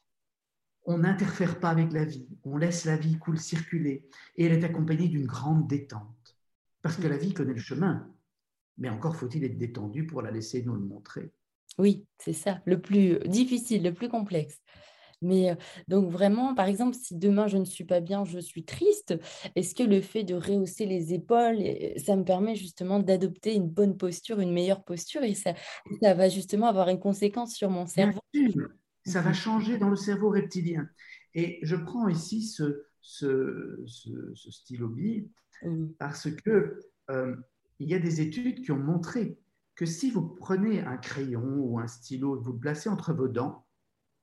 On 0.85 0.97
n'interfère 0.97 1.61
pas 1.61 1.69
avec 1.69 1.93
la 1.93 2.03
vie, 2.03 2.27
on 2.43 2.57
laisse 2.57 2.83
la 2.83 2.97
vie 2.97 3.17
couler, 3.17 3.39
circuler 3.39 4.09
et 4.35 4.45
elle 4.45 4.51
est 4.51 4.65
accompagnée 4.65 5.07
d'une 5.07 5.27
grande 5.27 5.67
détente 5.67 6.37
parce 6.81 6.97
que 6.97 7.07
la 7.07 7.15
vie 7.15 7.33
connaît 7.33 7.53
le 7.53 7.59
chemin, 7.59 8.13
mais 8.77 8.89
encore 8.89 9.15
faut-il 9.15 9.45
être 9.45 9.57
détendu 9.57 10.05
pour 10.05 10.21
la 10.21 10.31
laisser 10.31 10.61
nous 10.63 10.73
le 10.73 10.81
montrer. 10.81 11.31
Oui, 11.77 12.05
c'est 12.19 12.33
ça, 12.33 12.61
le 12.65 12.79
plus 12.79 13.19
difficile, 13.25 13.83
le 13.83 13.93
plus 13.93 14.09
complexe. 14.09 14.59
Mais 15.23 15.57
donc 15.87 16.11
vraiment, 16.11 16.53
par 16.53 16.67
exemple, 16.67 16.95
si 16.95 17.17
demain 17.17 17.47
je 17.47 17.57
ne 17.57 17.65
suis 17.65 17.85
pas 17.85 18.01
bien, 18.01 18.25
je 18.25 18.39
suis 18.39 18.65
triste, 18.65 19.15
est-ce 19.55 19.73
que 19.73 19.83
le 19.83 20.01
fait 20.01 20.23
de 20.23 20.35
rehausser 20.35 20.85
les 20.85 21.13
épaules, 21.13 21.57
ça 21.97 22.15
me 22.15 22.23
permet 22.23 22.55
justement 22.55 22.99
d'adopter 22.99 23.55
une 23.55 23.69
bonne 23.69 23.97
posture, 23.97 24.39
une 24.39 24.51
meilleure 24.51 24.83
posture 24.83 25.23
et 25.23 25.33
ça, 25.33 25.53
ça 26.01 26.13
va 26.13 26.29
justement 26.29 26.67
avoir 26.67 26.89
une 26.89 26.99
conséquence 26.99 27.55
sur 27.55 27.69
mon 27.69 27.85
cerveau? 27.85 28.19
Ça 29.05 29.21
va 29.21 29.31
mmh 29.31 29.33
changer 29.33 29.77
dans 29.77 29.89
le 29.89 29.95
cerveau 29.95 30.29
reptilien. 30.29 30.87
Et 31.33 31.59
je 31.63 31.75
prends 31.75 32.07
ici 32.07 32.43
ce, 32.43 32.83
ce, 33.01 33.81
ce, 33.85 34.51
stylo 34.51 34.93
parce 35.97 36.29
que 36.29 36.79
il 37.79 37.89
y 37.89 37.95
a 37.95 37.99
des 37.99 38.21
études 38.21 38.61
qui 38.61 38.71
ont 38.71 38.77
montré 38.77 39.37
que 39.75 39.85
si 39.85 40.11
vous 40.11 40.21
prenez 40.21 40.81
un 40.81 40.97
crayon 40.97 41.43
ou 41.43 41.79
un 41.79 41.87
stylo 41.87 42.37
et 42.37 42.43
vous 42.43 42.53
le 42.53 42.59
placez 42.59 42.89
entre 42.89 43.13
vos 43.13 43.27
dents, 43.27 43.65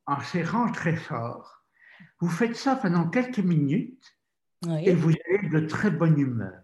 en 0.07 0.21
serrant 0.21 0.71
très 0.73 0.97
fort, 0.97 1.65
vous 2.21 2.29
faites 2.29 2.57
ça 2.57 2.77
pendant 2.77 3.09
quelques 3.09 3.39
minutes 3.39 4.17
et 4.69 4.95
vous 4.95 5.13
avez 5.29 5.49
de 5.49 5.67
très 5.67 5.91
bonne 5.91 6.19
humeur. 6.19 6.61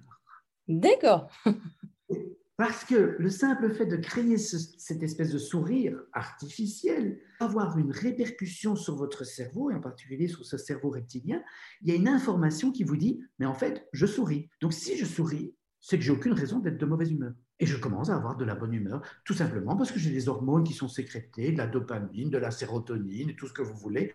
D'accord. 0.68 1.30
Parce 2.56 2.84
que 2.84 3.16
le 3.18 3.28
simple 3.28 3.74
fait 3.74 3.84
de 3.84 3.96
créer 3.96 4.38
cette 4.38 5.02
espèce 5.02 5.30
de 5.30 5.38
sourire 5.38 6.00
artificiel 6.14 7.20
va 7.38 7.46
avoir 7.46 7.76
une 7.76 7.92
répercussion 7.92 8.76
sur 8.76 8.96
votre 8.96 9.24
cerveau, 9.24 9.70
et 9.70 9.74
en 9.74 9.80
particulier 9.80 10.26
sur 10.26 10.44
ce 10.46 10.56
cerveau 10.56 10.88
reptilien. 10.88 11.42
Il 11.82 11.88
y 11.88 11.92
a 11.92 11.96
une 11.96 12.08
information 12.08 12.72
qui 12.72 12.82
vous 12.82 12.96
dit, 12.96 13.22
mais 13.38 13.44
en 13.44 13.52
fait, 13.52 13.86
je 13.92 14.06
souris. 14.06 14.48
Donc 14.62 14.72
si 14.72 14.96
je 14.96 15.04
souris, 15.04 15.54
c'est 15.80 15.98
que 15.98 16.04
j'ai 16.04 16.12
aucune 16.12 16.32
raison 16.32 16.58
d'être 16.58 16.78
de 16.78 16.86
mauvaise 16.86 17.12
humeur. 17.12 17.34
Et 17.58 17.66
je 17.66 17.76
commence 17.76 18.10
à 18.10 18.16
avoir 18.16 18.36
de 18.36 18.44
la 18.44 18.54
bonne 18.54 18.74
humeur, 18.74 19.02
tout 19.24 19.32
simplement 19.32 19.76
parce 19.76 19.90
que 19.90 19.98
j'ai 19.98 20.10
des 20.10 20.28
hormones 20.28 20.64
qui 20.64 20.74
sont 20.74 20.88
sécrétées, 20.88 21.52
de 21.52 21.58
la 21.58 21.66
dopamine, 21.66 22.28
de 22.28 22.38
la 22.38 22.50
sérotonine, 22.50 23.34
tout 23.34 23.46
ce 23.46 23.52
que 23.52 23.62
vous 23.62 23.76
voulez, 23.76 24.14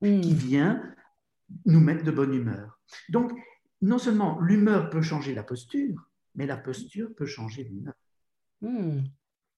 hmm. 0.00 0.20
qui 0.20 0.34
vient 0.34 0.82
nous 1.66 1.80
mettre 1.80 2.04
de 2.04 2.10
bonne 2.10 2.34
humeur. 2.34 2.80
Donc, 3.08 3.32
non 3.80 3.98
seulement 3.98 4.40
l'humeur 4.40 4.90
peut 4.90 5.02
changer 5.02 5.34
la 5.34 5.42
posture, 5.42 6.10
mais 6.34 6.46
la 6.46 6.56
posture 6.56 7.14
peut 7.14 7.26
changer 7.26 7.64
l'humeur. 7.64 7.94
Hmm. 8.60 9.02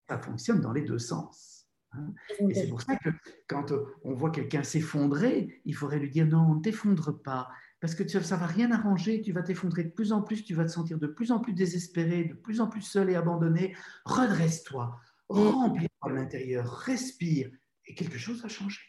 Ça 0.08 0.18
fonctionne 0.18 0.60
dans 0.60 0.72
les 0.72 0.82
deux 0.82 0.98
sens. 0.98 1.66
Hein. 1.92 2.12
Et 2.48 2.54
c'est 2.54 2.68
pour 2.68 2.82
ça 2.82 2.96
que 2.96 3.10
quand 3.48 3.72
on 4.04 4.14
voit 4.14 4.30
quelqu'un 4.30 4.62
s'effondrer, 4.62 5.60
il 5.64 5.74
faudrait 5.74 5.98
lui 5.98 6.10
dire 6.10 6.26
non, 6.26 6.54
ne 6.56 6.60
t'effondre 6.60 7.22
pas 7.22 7.48
parce 7.82 7.96
que 7.96 8.06
ça 8.06 8.36
ne 8.36 8.40
va 8.40 8.46
rien 8.46 8.70
arranger, 8.70 9.20
tu 9.22 9.32
vas 9.32 9.42
t'effondrer 9.42 9.82
de 9.82 9.90
plus 9.90 10.12
en 10.12 10.22
plus, 10.22 10.44
tu 10.44 10.54
vas 10.54 10.64
te 10.64 10.70
sentir 10.70 11.00
de 11.00 11.08
plus 11.08 11.32
en 11.32 11.40
plus 11.40 11.52
désespéré, 11.52 12.26
de 12.26 12.34
plus 12.34 12.60
en 12.60 12.68
plus 12.68 12.80
seul 12.80 13.10
et 13.10 13.16
abandonné. 13.16 13.74
Redresse-toi, 14.04 15.00
mm. 15.28 15.34
remplis-toi 15.34 16.10
à 16.10 16.12
l'intérieur, 16.12 16.64
respire, 16.64 17.50
et 17.86 17.94
quelque 17.96 18.18
chose 18.18 18.40
va 18.40 18.48
changer. 18.48 18.82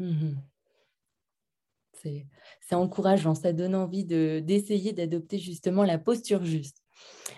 Mm-hmm. 0.00 0.36
C'est 2.60 2.74
encourageant, 2.74 3.34
ça 3.34 3.52
donne 3.52 3.74
envie 3.74 4.04
d'essayer 4.04 4.94
d'adopter 4.94 5.38
justement 5.38 5.84
la 5.84 5.98
posture 5.98 6.44
juste. 6.44 6.83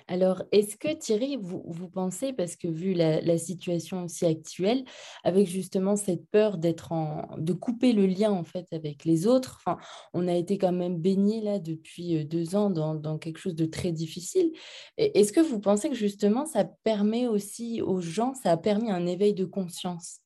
Alors, 0.08 0.42
est-ce 0.52 0.76
que 0.76 0.92
Thierry, 0.94 1.36
vous, 1.36 1.62
vous, 1.66 1.88
pensez, 1.88 2.32
parce 2.32 2.56
que 2.56 2.68
vu 2.68 2.94
la, 2.94 3.38
situation 3.38 4.04
aussi 4.04 4.24
actuelle, 4.24 4.84
avec 5.24 5.46
justement 5.46 5.96
cette 5.96 6.28
peur 6.30 6.58
d'être 6.58 6.92
en, 6.92 7.36
de 7.38 7.52
couper 7.52 7.92
le 7.92 8.06
lien 8.06 8.30
en 8.30 8.44
fait 8.44 8.66
avec 8.72 9.04
les 9.04 9.26
autres, 9.26 9.60
enfin, 9.60 9.78
on 10.14 10.28
a 10.28 10.34
été 10.34 10.58
quand 10.58 10.72
même 10.72 10.98
baigné 10.98 11.40
là 11.40 11.58
depuis 11.58 12.24
deux 12.24 12.54
ans 12.54 12.70
dans, 12.70 13.18
quelque 13.18 13.38
chose 13.38 13.54
de 13.54 13.66
très 13.66 13.92
difficile. 13.92 14.52
Est-ce 14.96 15.32
que 15.32 15.40
vous 15.40 15.60
pensez 15.60 15.88
que 15.88 15.94
justement 15.94 16.46
ça 16.46 16.64
permet 16.64 17.26
aussi 17.26 17.82
aux 17.82 18.00
gens, 18.00 18.34
ça 18.34 18.52
a 18.52 18.56
permis 18.56 18.90
un 18.90 19.06
éveil 19.06 19.34
de 19.34 19.44
conscience? 19.44 20.20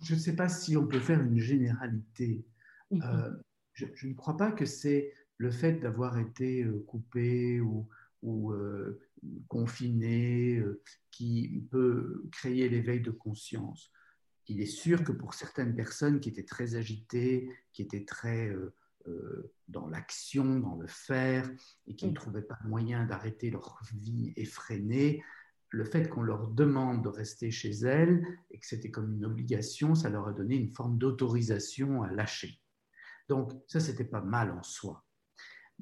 Je 0.00 0.14
ne 0.14 0.18
sais 0.18 0.34
pas 0.34 0.48
si 0.48 0.76
on 0.76 0.86
peut 0.86 1.00
faire 1.00 1.20
une 1.20 1.38
généralité. 1.38 2.44
Mmh 2.90 3.02
euh, 3.02 3.30
je, 3.74 4.06
ne 4.06 4.14
crois 4.14 4.36
pas 4.36 4.52
que 4.52 4.66
c'est 4.66 5.12
le 5.42 5.50
fait 5.50 5.72
d'avoir 5.80 6.18
été 6.18 6.62
euh, 6.62 6.84
coupé 6.86 7.60
ou, 7.60 7.88
euh, 8.52 9.00
confiné 9.48 10.56
euh, 10.58 10.80
qui 11.10 11.66
peut 11.68 12.24
créer 12.30 12.68
l'éveil 12.68 13.00
de 13.00 13.10
conscience. 13.10 13.90
il 14.46 14.60
est 14.60 14.66
sûr 14.66 15.02
que 15.02 15.10
pour 15.10 15.34
certaines 15.34 15.74
personnes 15.74 16.20
qui 16.20 16.28
étaient 16.28 16.44
très 16.44 16.76
agitées, 16.76 17.48
qui 17.72 17.82
étaient 17.82 18.04
très 18.04 18.54
euh, 19.08 19.52
dans 19.66 19.88
l'action, 19.88 20.60
dans 20.60 20.76
le 20.76 20.86
faire, 20.86 21.50
et 21.88 21.96
qui 21.96 22.06
ne 22.06 22.14
trouvaient 22.14 22.48
pas 22.52 22.58
moyen 22.64 23.04
d'arrêter 23.04 23.50
leur 23.50 23.80
vie 23.92 24.32
effrénée, 24.36 25.24
le 25.70 25.84
fait 25.84 26.08
qu'on 26.08 26.22
leur 26.22 26.46
demande 26.48 27.02
de 27.02 27.08
rester 27.08 27.50
chez 27.50 27.72
elles 27.82 28.22
et 28.50 28.58
que 28.60 28.66
c'était 28.66 28.92
comme 28.92 29.12
une 29.14 29.24
obligation, 29.24 29.96
ça 29.96 30.08
leur 30.08 30.28
a 30.28 30.32
donné 30.32 30.54
une 30.54 30.70
forme 30.70 30.98
d'autorisation 30.98 32.02
à 32.04 32.12
lâcher. 32.12 32.60
Donc 33.28 33.50
ça, 33.66 33.80
c'était 33.80 34.04
pas 34.04 34.20
mal 34.20 34.50
en 34.52 34.62
soi. 34.62 35.04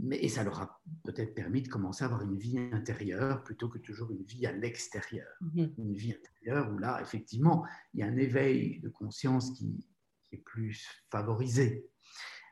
Mais, 0.03 0.19
et 0.19 0.29
ça 0.29 0.45
leur 0.45 0.61
a 0.61 0.83
peut-être 1.05 1.35
permis 1.35 1.63
de 1.63 1.69
commencer 1.69 2.05
à 2.05 2.07
avoir 2.07 2.23
une 2.23 2.39
vie 2.39 2.59
intérieure 2.59 3.45
plutôt 3.45 3.69
que 3.69 3.79
toujours 3.79 4.11
une 4.11 4.23
vie 4.23 4.47
à 4.47 4.53
l'extérieur. 4.53 5.29
Mhm. 5.41 5.75
Une 5.79 5.95
vie 5.95 6.13
intérieure 6.13 6.73
où 6.73 6.79
là, 6.79 7.01
effectivement, 7.03 7.67
il 7.93 8.01
y 8.01 8.03
a 8.03 8.07
un 8.07 8.17
éveil 8.17 8.81
de 8.81 8.89
conscience 8.89 9.53
qui, 9.53 9.87
est 10.33 10.45
plus 10.45 10.87
favorisé. 11.11 11.91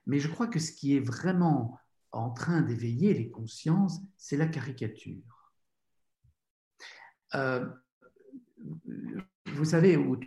Mais 0.06 0.18
je 0.18 0.26
crois 0.26 0.48
que 0.48 0.58
ce 0.58 0.72
qui 0.72 0.96
est 0.96 1.00
vraiment 1.00 1.78
en 2.10 2.30
train 2.30 2.60
d'éveiller 2.60 3.14
les 3.14 3.30
consciences, 3.30 4.00
c'est 4.16 4.36
la 4.36 4.48
caricature. 4.48 5.52
Euh, 7.36 7.68
vous 9.46 9.64
savez, 9.64 9.96
où 9.96 10.18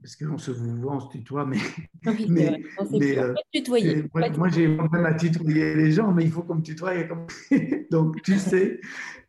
parce 0.00 0.16
qu'on 0.16 0.38
se 0.38 0.50
vous 0.50 0.88
on 0.88 1.00
se 1.00 1.08
tutoie, 1.08 1.46
mais. 1.46 1.58
mais, 2.28 2.62
mais 2.90 3.18
euh, 3.18 3.34
tutoyer. 3.52 4.04
Moi, 4.14 4.48
j'ai 4.48 4.68
même 4.68 5.06
à 5.06 5.14
tutoyer 5.14 5.74
les 5.74 5.92
gens, 5.92 6.12
mais 6.12 6.24
il 6.24 6.30
faut 6.30 6.42
qu'on 6.42 6.56
me 6.56 6.62
tutoie. 6.62 7.04
Comme... 7.04 7.26
Donc, 7.90 8.22
tu 8.22 8.38
sais 8.38 8.80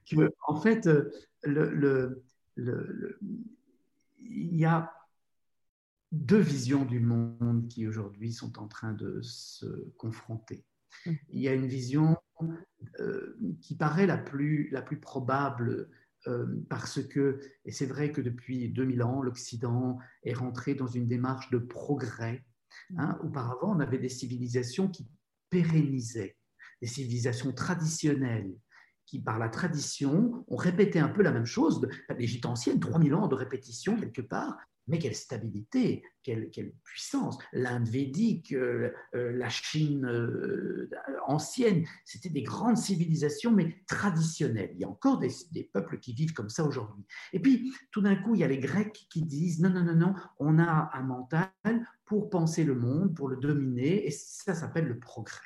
que, 0.09 0.31
en 0.47 0.59
fait, 0.59 0.87
euh, 0.87 1.11
le, 1.43 1.73
le, 1.73 2.23
le, 2.55 3.19
il 4.19 4.55
y 4.57 4.65
a 4.65 4.91
deux 6.11 6.39
visions 6.39 6.85
du 6.85 6.99
monde 6.99 7.67
qui 7.67 7.87
aujourd'hui 7.87 8.31
sont 8.31 8.59
en 8.59 8.67
train 8.67 8.93
de 8.93 9.19
se 9.21 9.65
confronter. 9.97 10.63
Mmh. 11.05 11.11
Il 11.29 11.41
y 11.41 11.47
a 11.47 11.53
une 11.53 11.67
vision 11.67 12.17
euh, 12.99 13.37
qui 13.61 13.75
paraît 13.75 14.05
la 14.05 14.17
plus, 14.17 14.69
la 14.71 14.81
plus 14.81 14.99
probable 14.99 15.89
parce 16.69 17.03
que, 17.03 17.39
et 17.65 17.71
c'est 17.71 17.85
vrai 17.85 18.11
que 18.11 18.21
depuis 18.21 18.69
2000 18.69 19.03
ans, 19.03 19.21
l'Occident 19.21 19.99
est 20.23 20.33
rentré 20.33 20.75
dans 20.75 20.87
une 20.87 21.07
démarche 21.07 21.49
de 21.51 21.57
progrès. 21.57 22.43
Hein. 22.97 23.17
Auparavant, 23.23 23.75
on 23.75 23.79
avait 23.79 23.97
des 23.97 24.09
civilisations 24.09 24.87
qui 24.87 25.07
pérennisaient, 25.49 26.37
des 26.81 26.87
civilisations 26.87 27.53
traditionnelles, 27.53 28.53
qui, 29.05 29.21
par 29.21 29.39
la 29.39 29.49
tradition, 29.49 30.43
ont 30.47 30.55
répété 30.55 30.99
un 30.99 31.07
peu 31.07 31.23
la 31.23 31.31
même 31.31 31.45
chose. 31.45 31.87
L'Égypte 32.17 32.45
ancienne, 32.45 32.79
3000 32.79 33.13
ans 33.15 33.27
de 33.27 33.35
répétition 33.35 33.95
quelque 33.97 34.21
part, 34.21 34.57
mais 34.87 34.99
quelle 34.99 35.15
stabilité, 35.15 36.03
quelle, 36.23 36.49
puissance. 36.83 37.37
L'Inde 37.53 37.87
védique, 37.87 38.53
euh, 38.53 38.91
la 39.13 39.49
Chine 39.49 40.05
euh, 40.05 40.89
ancienne, 41.25 41.85
c'était 42.05 42.29
des 42.29 42.43
grandes 42.43 42.77
civilisations, 42.77 43.51
mais 43.51 43.83
traditionnelles. 43.87 44.71
Il 44.73 44.79
y 44.79 44.83
a 44.83 44.89
encore 44.89 45.19
des, 45.19 45.31
des 45.51 45.63
peuples 45.63 45.99
qui 45.99 46.13
vivent 46.13 46.33
comme 46.33 46.49
ça 46.49 46.63
aujourd'hui. 46.63 47.05
Et 47.33 47.39
puis, 47.39 47.71
tout 47.91 48.01
d'un 48.01 48.15
coup, 48.15 48.35
il 48.35 48.41
y 48.41 48.43
a 48.43 48.47
les 48.47 48.59
Grecs 48.59 49.07
qui 49.09 49.23
disent, 49.23 49.61
non, 49.61 49.69
non, 49.69 49.83
non, 49.83 49.95
non, 49.95 50.15
on 50.39 50.59
a 50.59 50.89
un 50.93 51.03
mental 51.03 51.51
pour 52.05 52.29
penser 52.29 52.63
le 52.63 52.75
monde, 52.75 53.15
pour 53.15 53.27
le 53.27 53.37
dominer, 53.37 54.07
et 54.07 54.11
ça 54.11 54.53
s'appelle 54.53 54.85
le 54.85 54.99
progrès. 54.99 55.41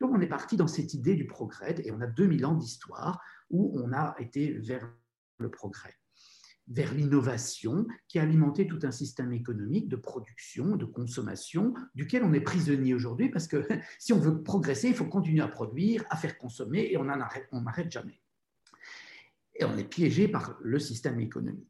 Donc 0.00 0.10
on 0.12 0.20
est 0.20 0.26
parti 0.26 0.56
dans 0.58 0.66
cette 0.66 0.92
idée 0.94 1.14
du 1.14 1.26
progrès, 1.26 1.74
et 1.84 1.90
on 1.90 2.00
a 2.00 2.06
2000 2.06 2.44
ans 2.44 2.54
d'histoire 2.54 3.22
où 3.48 3.72
on 3.82 3.92
a 3.92 4.14
été 4.18 4.52
vers 4.52 4.92
le 5.38 5.50
progrès 5.50 5.99
vers 6.70 6.94
l'innovation 6.94 7.86
qui 8.08 8.18
a 8.18 8.22
alimenté 8.22 8.66
tout 8.66 8.78
un 8.84 8.92
système 8.92 9.32
économique 9.32 9.88
de 9.88 9.96
production, 9.96 10.76
de 10.76 10.84
consommation, 10.84 11.74
duquel 11.94 12.22
on 12.22 12.32
est 12.32 12.40
prisonnier 12.40 12.94
aujourd'hui 12.94 13.28
parce 13.28 13.48
que 13.48 13.66
si 13.98 14.12
on 14.12 14.18
veut 14.18 14.42
progresser, 14.42 14.88
il 14.88 14.94
faut 14.94 15.06
continuer 15.06 15.42
à 15.42 15.48
produire, 15.48 16.04
à 16.10 16.16
faire 16.16 16.38
consommer 16.38 16.88
et 16.90 16.96
on 16.96 17.04
n'arrête 17.04 17.92
jamais. 17.92 18.20
Et 19.56 19.64
on 19.64 19.76
est 19.76 19.84
piégé 19.84 20.28
par 20.28 20.56
le 20.62 20.78
système 20.78 21.20
économique. 21.20 21.66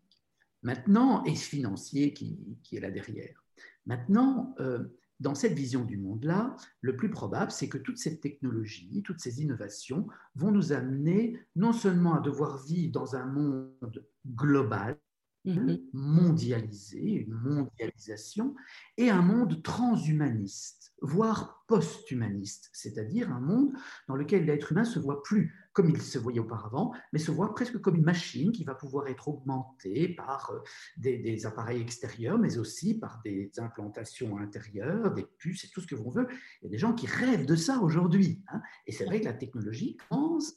Maintenant, 0.62 1.24
et 1.24 1.34
financier 1.34 2.12
qui, 2.12 2.58
est 2.72 2.80
là 2.80 2.90
derrière. 2.90 3.42
Maintenant, 3.86 4.54
euh, 4.60 4.84
dans 5.20 5.34
cette 5.34 5.52
vision 5.52 5.84
du 5.84 5.98
monde-là, 5.98 6.56
le 6.80 6.96
plus 6.96 7.10
probable, 7.10 7.50
c'est 7.50 7.68
que 7.68 7.78
toutes 7.78 7.98
ces 7.98 8.18
technologies, 8.18 9.02
toutes 9.04 9.20
ces 9.20 9.42
innovations 9.42 10.08
vont 10.34 10.50
nous 10.50 10.72
amener 10.72 11.38
non 11.56 11.72
seulement 11.72 12.14
à 12.14 12.20
devoir 12.20 12.62
vivre 12.64 12.92
dans 12.92 13.14
un 13.14 13.26
monde 13.26 14.06
global, 14.26 14.98
mm-hmm. 15.44 15.82
mondialisé, 15.92 17.00
une 17.00 17.34
mondialisation, 17.34 18.54
et 18.96 19.10
un 19.10 19.22
monde 19.22 19.62
transhumaniste, 19.62 20.94
voire 21.02 21.64
post-humaniste, 21.68 22.70
c'est-à-dire 22.72 23.30
un 23.30 23.40
monde 23.40 23.72
dans 24.08 24.16
lequel 24.16 24.46
l'être 24.46 24.72
humain 24.72 24.84
se 24.84 24.98
voit 24.98 25.22
plus 25.22 25.59
comme 25.72 25.90
il 25.90 26.00
se 26.00 26.18
voyait 26.18 26.40
auparavant, 26.40 26.92
mais 27.12 27.18
se 27.18 27.30
voit 27.30 27.54
presque 27.54 27.78
comme 27.80 27.96
une 27.96 28.04
machine 28.04 28.52
qui 28.52 28.64
va 28.64 28.74
pouvoir 28.74 29.08
être 29.08 29.28
augmentée 29.28 30.08
par 30.08 30.50
euh, 30.50 30.60
des, 30.96 31.46
appareils 31.46 31.80
extérieurs, 31.80 32.38
mais 32.38 32.58
aussi 32.58 32.94
par 32.98 33.20
des 33.24 33.50
implantations 33.58 34.38
intérieures, 34.38 35.12
des 35.12 35.26
puces 35.38 35.64
et 35.64 35.68
tout 35.68 35.80
ce 35.80 35.86
que 35.86 35.94
l'on 35.94 36.10
veut. 36.10 36.26
Il 36.60 36.64
y 36.64 36.66
a 36.66 36.70
des 36.70 36.78
gens 36.78 36.92
qui 36.92 37.06
rêvent 37.06 37.46
de 37.46 37.56
ça 37.56 37.78
aujourd'hui. 37.80 38.42
Hein. 38.48 38.60
Et 38.86 38.92
c'est 38.92 39.04
vrai 39.04 39.20
que 39.20 39.26
la 39.26 39.34
technologie 39.34 39.96
commence 40.08 40.54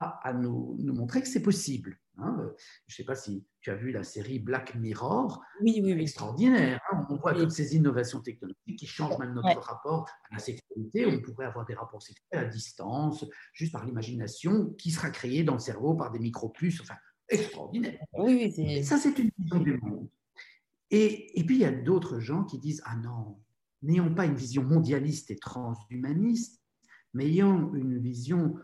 à, 0.00 0.32
nous, 0.32 0.76
nous 0.80 0.94
montrer 0.94 1.22
que 1.22 1.28
c'est 1.28 1.42
possible. 1.42 1.98
Hein. 2.18 2.36
Je 2.86 2.94
ne 2.94 2.96
sais 2.96 3.04
pas 3.04 3.14
si 3.14 3.44
tu 3.60 3.70
as 3.70 3.74
vu 3.74 3.90
la 3.90 4.02
série 4.02 4.38
Black 4.38 4.74
Mirror. 4.74 5.42
Oui, 5.62 5.80
oui, 5.82 5.92
Extraordinaire. 5.92 6.80
Hein. 6.92 7.06
On 7.10 7.16
voit 7.16 7.34
toutes 7.34 7.50
ces 7.50 7.74
innovations 7.74 8.20
technologiques 8.20 8.78
qui 8.78 8.86
changent 8.86 9.18
même 9.18 9.34
notre 9.34 9.60
rapport 9.60 10.08
à 10.30 10.34
la 10.34 10.38
sexualité. 10.38 11.06
On 11.06 11.20
pourrait 11.20 11.46
avoir 11.46 11.64
des 11.64 11.74
rapports 11.74 12.02
sexuels 12.02 12.44
à 12.44 12.44
distance, 12.44 13.24
juste 13.52 13.72
par 13.72 13.84
l'imagination, 13.84 14.70
qui 14.78 14.90
sera 14.90 15.10
créée 15.10 15.44
dans 15.44 15.54
le 15.54 15.60
cerveau 15.60 15.94
par 15.94 16.10
des 16.10 16.18
micropuces. 16.18 16.80
Enfin, 16.80 16.96
extraordinaire. 17.28 17.98
Oui, 18.18 18.52
oui, 18.56 18.84
Ça, 18.84 18.98
c'est 18.98 19.18
une 19.18 19.30
vision 19.38 19.58
du 19.60 19.78
monde. 19.78 20.08
Et, 20.90 21.40
et 21.40 21.44
puis, 21.44 21.56
il 21.56 21.62
y 21.62 21.64
a 21.64 21.72
d'autres 21.72 22.20
gens 22.20 22.44
qui 22.44 22.58
disent 22.58 22.82
Ah 22.84 22.96
non, 22.96 23.40
n'ayons 23.82 24.14
pas 24.14 24.26
une 24.26 24.36
vision 24.36 24.62
mondialiste 24.62 25.30
et 25.30 25.36
transhumaniste, 25.36 26.62
mais 27.12 27.26
ayons 27.26 27.74
une 27.74 27.98
vision 27.98 28.56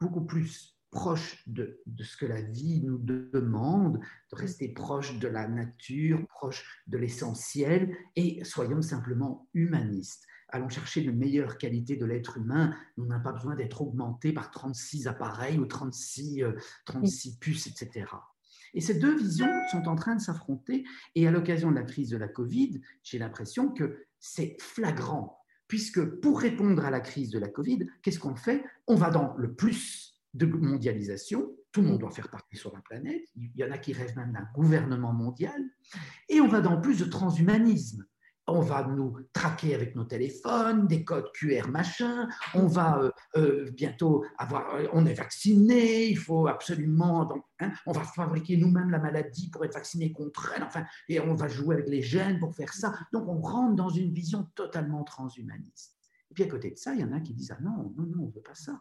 beaucoup 0.00 0.24
plus 0.24 0.77
proche 0.90 1.42
de, 1.46 1.80
ce 2.00 2.16
que 2.16 2.26
la 2.26 2.40
vie 2.40 2.82
nous 2.82 2.98
demande, 2.98 4.00
de 4.32 4.36
rester 4.36 4.68
proche 4.68 5.18
de 5.18 5.28
la 5.28 5.48
nature, 5.48 6.26
proche 6.28 6.64
de 6.86 6.98
l'essentiel, 6.98 7.94
et 8.16 8.42
soyons 8.44 8.82
simplement 8.82 9.48
humanistes. 9.54 10.24
Allons 10.50 10.70
chercher 10.70 11.02
une 11.02 11.16
meilleure 11.16 11.58
qualité 11.58 11.96
de 11.96 12.06
l'être 12.06 12.38
humain. 12.38 12.74
Nous 12.96 13.04
n'avons 13.04 13.22
pas 13.22 13.32
besoin 13.32 13.54
d'être 13.54 13.82
augmenté 13.82 14.32
par 14.32 14.50
36 14.50 15.06
appareils 15.06 15.58
ou 15.58 15.66
36, 15.66 16.44
36 16.86 17.28
euh, 17.28 17.32
puces, 17.38 17.66
etc. 17.66 18.06
Et 18.72 18.80
ces 18.80 18.94
deux 18.94 19.16
visions 19.16 19.50
sont 19.70 19.88
en 19.88 19.94
train 19.94 20.16
de 20.16 20.20
s'affronter. 20.20 20.84
Et 21.14 21.26
à 21.26 21.30
l'occasion 21.30 21.70
de 21.70 21.76
la 21.76 21.82
crise 21.82 22.08
de 22.10 22.16
la 22.16 22.28
Covid, 22.28 22.80
j'ai 23.02 23.18
l'impression 23.18 23.70
que 23.70 24.06
c'est 24.20 24.56
flagrant, 24.58 25.44
puisque 25.68 26.02
pour 26.20 26.40
répondre 26.40 26.84
à 26.84 26.90
la 26.90 27.00
crise 27.00 27.30
de 27.30 27.38
la 27.38 27.48
Covid, 27.48 27.86
qu'est-ce 28.02 28.18
qu'on 28.18 28.36
fait? 28.36 28.64
On 28.86 28.94
va 28.94 29.10
dans 29.10 29.34
le 29.36 29.52
plus 29.54 30.07
de 30.34 30.46
mondialisation. 30.46 31.50
Tout 31.72 31.82
le 31.82 31.88
monde 31.88 31.98
doit 31.98 32.10
faire 32.10 32.30
partie 32.30 32.56
sur 32.56 32.72
la 32.74 32.80
planète. 32.80 33.22
Il 33.36 33.50
y 33.54 33.64
en 33.64 33.70
a 33.70 33.78
qui 33.78 33.92
rêvent 33.92 34.16
même 34.16 34.32
d'un 34.32 34.48
gouvernement 34.54 35.12
mondial. 35.12 35.60
Et 36.28 36.40
on 36.40 36.48
va 36.48 36.60
dans 36.60 36.80
plus 36.80 36.98
de 36.98 37.04
transhumanisme. 37.04 38.04
On 38.50 38.60
va 38.60 38.82
nous 38.86 39.14
traquer 39.34 39.74
avec 39.74 39.94
nos 39.94 40.04
téléphones, 40.04 40.86
des 40.86 41.04
codes 41.04 41.30
QR 41.32 41.68
machin. 41.68 42.28
On 42.54 42.66
va 42.66 42.98
euh, 42.98 43.10
euh, 43.36 43.70
bientôt 43.72 44.24
avoir. 44.38 44.74
Euh, 44.74 44.86
on 44.94 45.04
est 45.04 45.12
vacciné. 45.12 46.06
Il 46.08 46.16
faut 46.16 46.46
absolument. 46.46 47.30
Hein, 47.60 47.72
on 47.84 47.92
va 47.92 48.04
fabriquer 48.04 48.56
nous-mêmes 48.56 48.90
la 48.90 49.00
maladie 49.00 49.50
pour 49.50 49.66
être 49.66 49.74
vacciné 49.74 50.12
contre 50.12 50.54
elle. 50.56 50.62
Enfin, 50.62 50.86
et 51.10 51.20
on 51.20 51.34
va 51.34 51.46
jouer 51.46 51.74
avec 51.74 51.90
les 51.90 52.00
gènes 52.00 52.38
pour 52.38 52.54
faire 52.54 52.72
ça. 52.72 52.94
Donc, 53.12 53.28
on 53.28 53.42
rentre 53.42 53.76
dans 53.76 53.90
une 53.90 54.14
vision 54.14 54.48
totalement 54.54 55.04
transhumaniste. 55.04 55.98
Et 56.30 56.34
puis 56.34 56.44
à 56.44 56.48
côté 56.48 56.70
de 56.70 56.76
ça, 56.76 56.94
il 56.94 57.00
y 57.00 57.04
en 57.04 57.12
a 57.12 57.20
qui 57.20 57.34
disent 57.34 57.52
ah 57.52 57.60
non, 57.60 57.92
non, 57.98 58.06
non, 58.06 58.24
on 58.24 58.30
veut 58.30 58.42
pas 58.42 58.54
ça. 58.54 58.80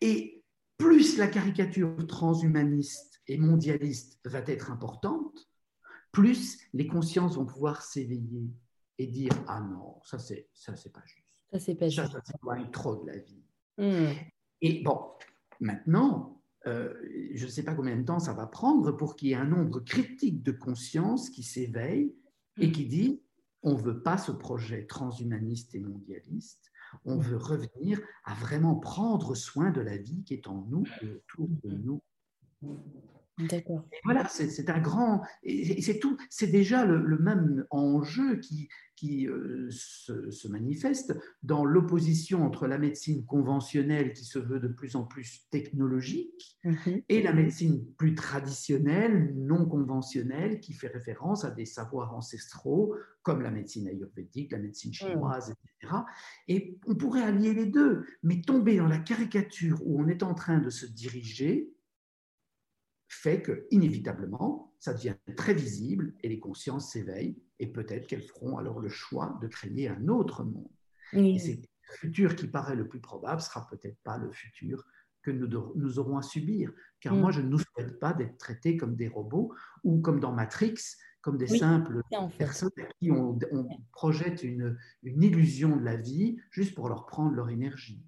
Et 0.00 0.42
plus 0.76 1.18
la 1.18 1.28
caricature 1.28 2.06
transhumaniste 2.06 3.20
et 3.26 3.38
mondialiste 3.38 4.18
va 4.24 4.40
être 4.46 4.70
importante, 4.70 5.50
plus 6.12 6.58
les 6.72 6.86
consciences 6.86 7.36
vont 7.36 7.46
pouvoir 7.46 7.82
s'éveiller 7.82 8.50
et 8.98 9.06
dire 9.06 9.32
ah 9.48 9.60
non 9.60 10.00
ça 10.04 10.18
c'est 10.18 10.48
ça 10.52 10.76
c'est 10.76 10.92
pas 10.92 11.02
juste 11.06 11.26
ça 11.52 11.58
c'est 11.58 11.74
pas 11.74 11.88
juste 11.88 12.12
ça, 12.12 12.20
ça 12.22 12.64
trop 12.72 12.96
de 12.96 13.06
la 13.06 13.18
vie 13.18 13.42
hmm. 13.78 14.12
et 14.60 14.82
bon 14.82 15.00
maintenant 15.60 16.42
euh, 16.66 16.94
je 17.32 17.46
ne 17.46 17.50
sais 17.50 17.62
pas 17.62 17.74
combien 17.74 17.96
de 17.96 18.04
temps 18.04 18.18
ça 18.18 18.34
va 18.34 18.46
prendre 18.46 18.92
pour 18.92 19.16
qu'il 19.16 19.28
y 19.28 19.32
ait 19.32 19.36
un 19.36 19.46
nombre 19.46 19.80
critique 19.80 20.42
de 20.42 20.52
conscience 20.52 21.30
qui 21.30 21.42
s'éveille 21.42 22.14
et 22.58 22.68
hmm. 22.68 22.72
qui 22.72 22.86
dit 22.86 23.22
on 23.62 23.74
ne 23.74 23.80
veut 23.80 24.02
pas 24.02 24.18
ce 24.18 24.32
projet 24.32 24.86
transhumaniste 24.86 25.74
et 25.74 25.80
mondialiste 25.80 26.69
on 27.04 27.18
veut 27.18 27.36
revenir 27.36 28.00
à 28.24 28.34
vraiment 28.34 28.76
prendre 28.76 29.34
soin 29.34 29.70
de 29.70 29.80
la 29.80 29.96
vie 29.96 30.22
qui 30.24 30.34
est 30.34 30.46
en 30.46 30.64
nous 30.68 30.84
et 31.02 31.08
autour 31.08 31.48
de 31.64 31.70
nous. 31.70 32.02
D'accord. 33.48 33.84
Voilà, 34.04 34.26
c'est 34.28 34.68
un 34.68 34.80
grand. 34.80 35.22
Et 35.42 35.80
c'est 35.82 35.98
tout. 35.98 36.16
C'est 36.28 36.48
déjà 36.48 36.84
le, 36.84 37.18
même 37.18 37.66
enjeu 37.70 38.36
qui, 38.36 38.68
qui 38.96 39.26
euh, 39.26 39.68
se, 39.70 40.48
manifeste 40.48 41.16
dans 41.42 41.64
l'opposition 41.64 42.44
entre 42.44 42.66
la 42.66 42.78
médecine 42.78 43.24
conventionnelle 43.24 44.12
qui 44.12 44.24
se 44.24 44.38
veut 44.38 44.60
de 44.60 44.68
plus 44.68 44.96
en 44.96 45.04
plus 45.04 45.46
technologique 45.50 46.58
mhm. 46.64 47.02
et 47.08 47.22
la 47.22 47.32
médecine 47.32 47.84
plus 47.96 48.14
traditionnelle, 48.14 49.32
non 49.36 49.66
conventionnelle, 49.66 50.60
qui 50.60 50.72
fait 50.72 50.88
référence 50.88 51.44
à 51.44 51.50
des 51.50 51.66
savoirs 51.66 52.14
ancestraux 52.14 52.94
comme 53.22 53.42
la 53.42 53.50
médecine 53.50 53.88
ayurvédique, 53.88 54.52
la 54.52 54.58
médecine 54.58 54.92
chinoise, 54.92 55.50
etc. 55.50 55.94
Et 56.48 56.78
on 56.86 56.94
pourrait 56.94 57.22
allier 57.22 57.54
les 57.54 57.66
deux, 57.66 58.04
mais 58.22 58.40
tomber 58.40 58.78
dans 58.78 58.88
la 58.88 58.98
caricature 58.98 59.78
où 59.84 60.00
on 60.00 60.08
est 60.08 60.22
en 60.22 60.34
train 60.34 60.58
de 60.58 60.70
se 60.70 60.86
diriger 60.86 61.70
fait 63.10 63.42
que, 63.42 63.66
inévitablement, 63.70 64.72
ça 64.78 64.94
devient 64.94 65.16
très 65.36 65.52
visible 65.52 66.14
et 66.22 66.28
les 66.28 66.38
consciences 66.38 66.92
s'éveillent 66.92 67.36
et 67.58 67.66
peut-être 67.66 68.06
qu'elles 68.06 68.22
feront 68.22 68.56
alors 68.56 68.80
le 68.80 68.88
choix 68.88 69.36
de 69.42 69.48
créer 69.48 69.88
un 69.88 70.08
autre 70.08 70.44
monde. 70.44 70.70
Et 71.12 71.38
c'est 71.40 71.56
le 71.56 71.96
futur 71.96 72.36
qui 72.36 72.46
paraît 72.46 72.76
le 72.76 72.86
plus 72.86 73.00
probable 73.00 73.40
sera 73.40 73.66
peut-être 73.68 73.98
pas 74.04 74.16
le 74.16 74.30
futur 74.30 74.84
que 75.22 75.32
nous, 75.32 75.48
nous 75.74 75.98
aurons 75.98 76.18
à 76.18 76.22
subir. 76.22 76.72
Car 77.00 77.14
moi, 77.14 77.32
je 77.32 77.40
ne 77.40 77.48
nous 77.48 77.58
souhaite 77.58 77.98
pas 77.98 78.12
d'être 78.12 78.38
traités 78.38 78.76
comme 78.76 78.94
des 78.94 79.08
robots 79.08 79.52
ou 79.82 80.00
comme 80.00 80.20
dans 80.20 80.32
Matrix, 80.32 80.76
comme 81.20 81.36
des 81.36 81.48
simples 81.48 82.00
personnes 82.38 82.70
à 82.78 82.84
qui 83.00 83.10
on, 83.10 83.36
projette 83.92 84.44
une, 84.44 84.78
une, 85.02 85.22
illusion 85.22 85.76
de 85.76 85.84
la 85.84 85.96
vie 85.96 86.38
juste 86.52 86.76
pour 86.76 86.88
leur 86.88 87.06
prendre 87.06 87.34
leur 87.34 87.50
énergie. 87.50 88.02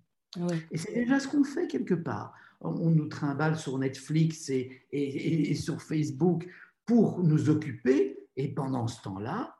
Et 0.70 0.78
c'est 0.78 0.94
déjà 0.94 1.18
ce 1.18 1.26
qu'on 1.26 1.44
fait 1.44 1.66
quelque 1.66 1.94
part 1.94 2.34
on 2.62 2.90
nous 2.90 3.08
trimballe 3.08 3.58
sur 3.58 3.78
Netflix 3.78 4.50
et, 4.50 5.54
sur 5.54 5.82
Facebook 5.82 6.48
pour 6.86 7.22
nous 7.22 7.50
occuper, 7.50 8.28
et 8.36 8.48
pendant 8.48 8.86
ce 8.86 9.02
temps-là, 9.02 9.56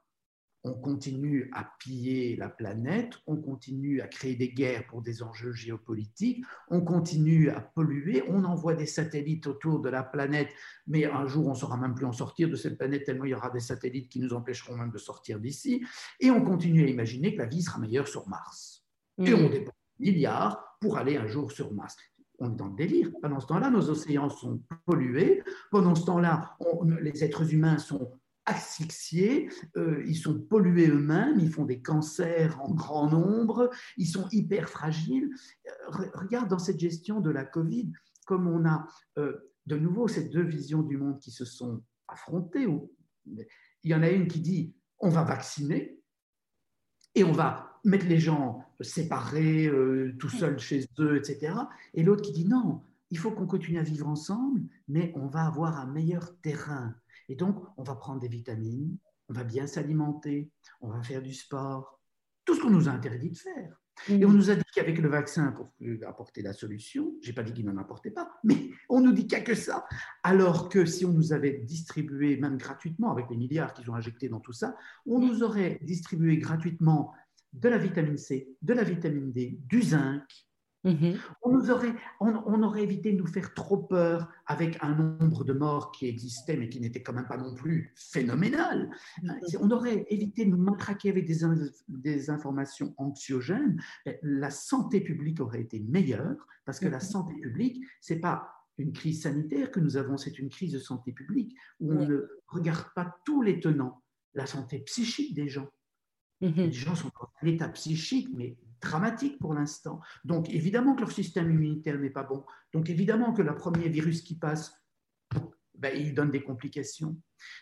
on 0.65 0.75
continue 0.75 1.51
à 1.55 1.69
piller 1.81 2.37
la 2.37 2.49
planète, 2.49 3.15
on 3.27 3.37
continue 3.37 4.01
à 4.01 4.07
créer 4.07 4.37
des 4.37 4.51
guerres 4.51 4.87
pour 4.87 5.03
des 5.03 5.25
enjeux 5.25 5.53
géopolitiques, 5.53 6.45
on 6.69 6.83
continue 6.83 7.51
à 7.51 7.61
polluer, 7.61 8.23
on 8.29 8.45
envoie 8.45 8.75
des 8.75 8.87
satellites 8.87 9.49
autour 9.49 9.81
de 9.81 9.89
la 9.89 10.05
planète, 10.05 10.51
mais 10.87 11.05
un 11.05 11.27
jour 11.27 11.49
on 11.49 11.51
ne 11.51 11.57
saura 11.57 11.77
même 11.77 11.97
plus 11.97 12.07
en 12.07 12.13
sortir 12.13 12.49
de 12.49 12.55
cette 12.55 12.79
planète 12.79 13.05
tellement 13.05 13.25
il 13.25 13.31
y 13.31 13.35
aura 13.35 13.51
des 13.51 13.61
satellites 13.61 14.09
qui 14.09 14.21
nous 14.21 14.33
empêcheront 14.35 14.77
même 14.77 14.93
de 14.93 14.99
sortir 14.99 15.41
d'ici, 15.41 15.85
et 16.21 16.31
on 16.31 16.45
continue 16.45 16.85
à 16.85 16.89
imaginer 16.89 17.35
que 17.35 17.39
la 17.39 17.47
vie 17.47 17.63
sera 17.63 17.81
meilleure 17.81 18.07
sur 18.07 18.29
Mars. 18.29 18.85
Et 19.19 19.35
on 19.35 19.51
dépense 19.51 19.75
milliards 19.99 20.77
pour 20.81 20.99
aller 20.99 21.17
un 21.17 21.27
jour 21.27 21.53
sur 21.53 21.73
Mars 21.73 21.97
on 22.43 22.53
est 22.53 22.57
dans 22.57 22.69
le 22.69 22.77
délire. 22.77 23.11
Pendant 23.21 23.41
ce 23.41 23.47
temps-là, 23.47 23.71
nos 23.71 23.89
océans 23.89 24.29
sont 24.29 24.63
pollués. 24.85 25.43
Pendant 25.71 25.95
ce 25.95 26.05
temps-là, 26.05 26.57
les 27.01 27.25
êtres 27.25 27.53
humains 27.55 27.79
sont 27.79 28.13
asphyxiés, 28.45 29.49
euh, 29.77 30.03
ils 30.05 30.17
sont 30.17 30.41
pollués 30.41 30.89
eux-mêmes, 30.89 31.39
ils 31.39 31.51
font 31.51 31.65
des 31.65 31.81
cancers 31.81 32.61
en 32.61 32.75
grand 32.75 33.09
nombre, 33.09 33.71
ils 33.97 34.09
sont 34.09 34.29
hyper 34.33 34.69
fragiles. 34.69 35.31
Euh, 35.69 36.09
regarde 36.15 36.49
dans 36.49 36.59
cette 36.59 36.81
gestion 36.81 37.21
de 37.21 37.31
la 37.31 37.45
Covid, 37.45 37.93
comme 38.27 38.49
on 38.49 38.67
a 38.67 38.87
euh, 39.19 39.53
de 39.67 39.77
nouveau 39.77 40.09
ces 40.09 40.25
deux 40.25 40.43
visions 40.43 40.83
du 40.83 40.97
monde 40.97 41.21
qui 41.21 41.31
se 41.31 41.45
sont 41.45 41.85
affrontées. 42.09 42.67
Il 43.27 43.91
y 43.91 43.95
en 43.95 44.03
a 44.03 44.11
une 44.11 44.27
qui 44.27 44.41
dit 44.41 44.75
on 44.99 45.09
va 45.09 45.23
vacciner 45.23 46.01
et 47.15 47.23
on 47.23 47.33
va 47.33 47.72
mettre 47.85 48.07
les 48.07 48.19
gens 48.19 48.65
séparés, 48.81 49.67
euh, 49.67 50.15
tout 50.19 50.29
seuls 50.29 50.59
chez 50.59 50.87
eux, 50.99 51.17
etc. 51.17 51.55
Et 51.95 52.03
l'autre 52.03 52.23
qui 52.23 52.33
dit 52.33 52.45
non, 52.45 52.83
il 53.11 53.19
faut 53.19 53.31
qu'on 53.31 53.47
continue 53.47 53.79
à 53.79 53.83
vivre 53.83 54.09
ensemble, 54.09 54.63
mais 54.89 55.13
on 55.17 55.27
va 55.27 55.47
avoir 55.47 55.79
un 55.79 55.87
meilleur 55.87 56.35
terrain. 56.41 56.95
Et 57.29 57.35
donc, 57.35 57.63
on 57.77 57.83
va 57.83 57.95
prendre 57.95 58.21
des 58.21 58.29
vitamines, 58.29 58.97
on 59.29 59.35
va 59.35 59.45
bien 59.45 59.67
s'alimenter, 59.67 60.51
on 60.81 60.89
va 60.89 61.03
faire 61.03 61.23
du 61.23 61.35
sport, 61.35 62.01
tout 62.45 62.55
ce 62.55 62.61
qu'on 62.61 62.71
nous 62.71 62.89
a 62.89 62.93
interdit 62.93 63.31
de 63.31 63.37
faire. 63.37 63.83
Et 64.09 64.25
on 64.25 64.31
mm. 64.31 64.37
nous 64.37 64.51
a 64.51 64.55
dit 64.55 64.63
qu'avec 64.75 64.99
le 64.99 65.09
vaccin, 65.09 65.53
pour 65.53 65.73
apporter 66.07 66.43
la 66.43 66.53
solution, 66.53 67.13
j'ai 67.21 67.33
pas 67.33 67.43
dit 67.43 67.53
qu'il 67.53 67.67
n'en 67.67 67.77
apportait 67.77 68.11
pas, 68.11 68.31
mais 68.43 68.71
on 68.89 69.01
nous 69.01 69.13
dit 69.13 69.27
qu'il 69.27 69.39
n'y 69.39 69.43
a 69.43 69.47
que 69.47 69.55
ça. 69.55 69.87
Alors 70.23 70.69
que 70.69 70.85
si 70.85 71.05
on 71.05 71.13
nous 71.13 71.33
avait 71.33 71.59
distribué, 71.59 72.37
même 72.37 72.57
gratuitement, 72.57 73.13
avec 73.13 73.27
les 73.31 73.37
milliards 73.37 73.75
qu'ils 73.75 73.91
ont 73.91 73.95
injectés 73.95 74.29
dans 74.29 74.41
tout 74.41 74.53
ça, 74.53 74.75
on 75.07 75.21
nous 75.21 75.43
aurait 75.43 75.79
distribué 75.83 76.39
gratuitement 76.39 77.13
de 77.53 77.69
la 77.69 77.79
vitamine 77.79 78.19
C, 78.19 78.49
de 78.63 78.75
la 78.75 78.85
vitamine 78.85 79.33
D, 79.33 79.59
du 79.67 79.83
zinc. 79.83 80.23
Mhm. 80.85 81.17
On, 81.43 81.53
nous 81.53 81.71
aurait, 81.71 81.95
on, 82.19 82.63
aurait 82.63 82.83
évité 82.83 83.13
de 83.13 83.19
nous 83.19 83.27
faire 83.27 83.55
trop 83.55 83.77
peur 83.77 84.29
avec 84.47 84.79
un 84.83 84.95
nombre 84.95 85.45
de 85.45 85.53
morts 85.53 85.93
qui 85.93 86.09
existait, 86.09 86.57
mais 86.57 86.69
qui 86.69 86.81
n'était 86.81 87.03
quand 87.03 87.13
même 87.13 87.29
pas 87.29 87.37
non 87.37 87.55
plus 87.55 87.93
phénoménal. 87.95 88.91
Mhm. 89.23 89.33
On 89.61 89.71
aurait 89.71 90.07
évité 90.11 90.45
de 90.45 90.51
nous 90.51 90.63
matraquer 90.63 91.11
avec 91.11 91.27
des, 91.27 91.45
des 91.89 92.31
informations 92.31 92.95
anxiogènes. 92.97 93.81
La 94.23 94.51
santé 94.51 95.01
publique 95.01 95.41
aurait 95.41 95.61
été 95.61 95.79
meilleure, 95.79 96.49
parce 96.65 96.81
que 96.81 96.89
la 96.89 96.97
mhm. 96.97 97.03
santé 97.03 97.35
publique, 97.41 97.85
c'est 98.01 98.21
pas 98.21 98.49
une 98.79 98.93
crise 98.93 99.23
sanitaire 99.23 99.71
que 99.71 99.79
nous 99.79 99.97
avons, 99.97 100.17
c'est 100.17 100.39
une 100.39 100.49
crise 100.49 100.73
de 100.73 100.79
santé 100.79 101.13
publique 101.13 101.55
où 101.79 101.93
on 101.93 102.07
ne 102.07 102.27
regarde 102.49 102.87
pas 102.95 103.17
tous 103.25 103.43
les 103.43 103.61
tenants, 103.61 104.03
la 104.35 104.47
santé 104.47 104.81
psychique 104.81 105.35
des 105.35 105.49
gens, 105.49 105.69
Mhm. 106.43 106.55
Les 106.57 106.73
gens 106.73 106.95
sont 106.95 107.11
dans 107.19 107.31
un 107.41 107.47
état 107.47 107.69
psychique, 107.69 108.29
mais 108.35 108.57
dramatique 108.81 109.39
pour 109.39 109.55
l'instant. 109.55 110.01
Donc 110.25 110.51
évidemment 110.51 110.95
que 110.95 111.01
leur 111.01 111.13
système 111.13 111.51
immunitaire 111.51 111.99
n'est 111.99 112.11
pas 112.11 112.25
bon. 112.25 112.45
Donc 112.75 112.91
évidemment 112.91 113.33
que 113.33 113.43
le 113.43 113.55
premier 113.55 113.89
virus 113.89 114.23
qui 114.23 114.37
passe, 114.37 114.77
ben, 115.79 115.97
il 115.97 116.15
donne 116.15 116.31
des 116.31 116.43
complications. 116.43 117.17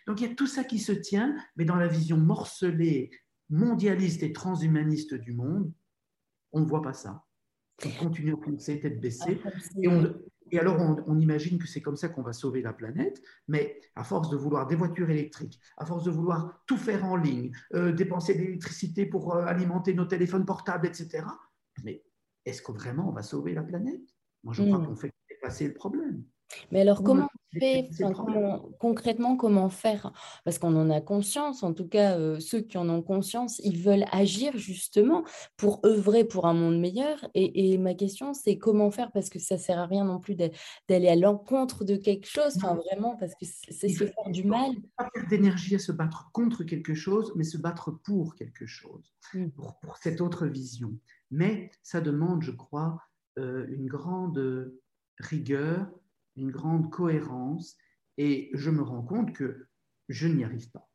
Donc 0.06 0.20
il 0.20 0.28
y 0.28 0.32
a 0.32 0.34
tout 0.34 0.46
ça 0.46 0.64
qui 0.64 0.78
se 0.78 0.92
tient, 0.92 1.36
mais 1.56 1.64
dans 1.64 1.76
la 1.76 1.88
vision 1.88 2.16
morcelée, 2.16 3.10
mondialiste 3.50 4.22
et 4.22 4.32
transhumaniste 4.32 5.14
du 5.14 5.32
monde, 5.32 5.72
on 6.52 6.60
ne 6.60 6.66
voit 6.66 6.82
pas 6.82 6.94
ça. 6.94 7.22
On 7.84 7.90
continue 8.06 8.32
à 8.32 8.36
penser 8.36 8.80
tête 8.80 9.00
baissée. 9.00 9.40
Et 9.82 9.88
on, 9.88 10.14
et 10.50 10.58
alors, 10.58 10.78
on, 11.06 11.18
imagine 11.18 11.58
que 11.58 11.66
c'est 11.66 11.80
comme 11.80 11.96
ça 11.96 12.08
qu'on 12.08 12.22
va 12.22 12.32
sauver 12.32 12.62
la 12.62 12.72
planète, 12.72 13.22
mais 13.48 13.80
à 13.94 14.04
force 14.04 14.30
de 14.30 14.36
vouloir 14.36 14.66
des 14.66 14.76
voitures 14.76 15.10
électriques, 15.10 15.60
à 15.76 15.86
force 15.86 16.04
de 16.04 16.10
vouloir 16.10 16.62
tout 16.66 16.76
faire 16.76 17.04
en 17.04 17.16
ligne, 17.16 17.52
euh, 17.74 17.92
dépenser 17.92 18.34
de 18.34 18.40
l'électricité 18.40 19.06
pour 19.06 19.34
euh, 19.34 19.44
alimenter 19.44 19.94
nos 19.94 20.06
téléphones 20.06 20.44
portables, 20.44 20.86
etc., 20.86 21.24
mais 21.84 22.02
est-ce 22.44 22.62
que 22.62 22.72
vraiment 22.72 23.08
on 23.08 23.12
va 23.12 23.22
sauver 23.22 23.54
la 23.54 23.62
planète? 23.62 24.00
Moi, 24.42 24.54
je 24.54 24.62
crois 24.62 24.78
hmm. 24.78 24.86
qu'on 24.86 24.96
fait 24.96 25.12
dépasser 25.28 25.68
le 25.68 25.74
problème. 25.74 26.24
Mais 26.70 26.80
alors, 26.80 27.02
comment 27.02 27.28
concrètement, 28.78 29.36
comment 29.36 29.68
faire? 29.68 30.12
Parce 30.44 30.58
qu'on 30.58 30.76
en 30.76 30.90
a 30.90 31.00
conscience, 31.00 31.62
en 31.62 31.72
tout 31.72 31.88
cas, 31.88 32.16
euh, 32.18 32.38
ceux 32.38 32.60
qui 32.60 32.78
en 32.78 32.88
ont 32.88 33.02
conscience, 33.02 33.60
ils 33.64 33.78
veulent 33.78 34.04
agir 34.12 34.56
justement 34.56 35.24
pour 35.56 35.80
œuvrer 35.84 36.24
pour 36.24 36.46
un 36.46 36.54
monde 36.54 36.78
meilleur. 36.78 37.18
Et, 37.34 37.78
ma 37.78 37.94
question, 37.94 38.34
c'est 38.34 38.58
comment 38.58 38.90
faire? 38.90 39.10
Parce 39.12 39.30
que 39.30 39.38
ça 39.38 39.56
ne 39.56 39.60
sert 39.60 39.78
à 39.78 39.86
rien 39.86 40.04
non 40.04 40.20
plus 40.20 40.36
d'aller 40.36 41.08
à 41.08 41.16
l'encontre 41.16 41.84
de 41.84 41.96
quelque 41.96 42.26
chose, 42.26 42.56
enfin 42.56 42.74
vraiment, 42.74 43.16
parce 43.16 43.34
que 43.34 43.46
c'est 43.46 43.88
se 43.88 44.04
faire 44.04 44.30
du 44.30 44.44
mal. 44.44 44.72
Pas 44.96 45.08
perdre 45.12 45.28
d'énergie 45.28 45.74
à 45.74 45.78
se 45.78 45.92
battre 45.92 46.30
contre 46.32 46.64
quelque 46.64 46.94
chose, 46.94 47.32
mais 47.36 47.44
se 47.44 47.58
battre 47.58 47.90
pour 47.90 48.34
quelque 48.34 48.66
chose, 48.66 49.14
mmh. 49.34 49.48
pour, 49.50 49.96
cette 50.00 50.20
autre 50.20 50.46
vision. 50.46 50.96
Mais 51.30 51.70
ça 51.82 52.00
demande, 52.00 52.42
je 52.42 52.52
crois, 52.52 53.00
euh, 53.38 53.66
une 53.68 53.86
grande 53.86 54.72
rigueur 55.18 55.90
une 56.40 56.50
grande 56.50 56.90
cohérence 56.90 57.76
et 58.16 58.50
je 58.54 58.70
me 58.70 58.82
rends 58.82 59.02
compte 59.02 59.32
que 59.32 59.68
je 60.08 60.26
n'y 60.26 60.42
arrive 60.42 60.70
pas. 60.70 60.90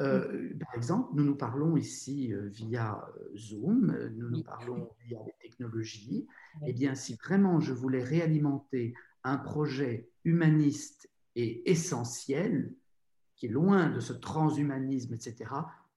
Euh, 0.00 0.54
par 0.60 0.74
exemple, 0.74 1.10
nous 1.14 1.24
nous 1.24 1.36
parlons 1.36 1.76
ici 1.76 2.32
euh, 2.32 2.48
via 2.48 3.04
euh, 3.16 3.36
Zoom, 3.36 3.96
nous 4.16 4.30
nous 4.30 4.44
parlons 4.44 4.90
via 5.06 5.18
les 5.24 5.34
technologies. 5.40 6.26
Eh 6.66 6.72
bien, 6.72 6.94
si 6.94 7.16
vraiment 7.16 7.58
je 7.58 7.72
voulais 7.72 8.02
réalimenter 8.02 8.94
un 9.24 9.38
projet 9.38 10.08
humaniste 10.24 11.10
et 11.34 11.68
essentiel, 11.68 12.74
qui 13.34 13.46
est 13.46 13.50
loin 13.50 13.90
de 13.90 14.00
ce 14.00 14.12
transhumanisme, 14.12 15.14
etc., 15.14 15.50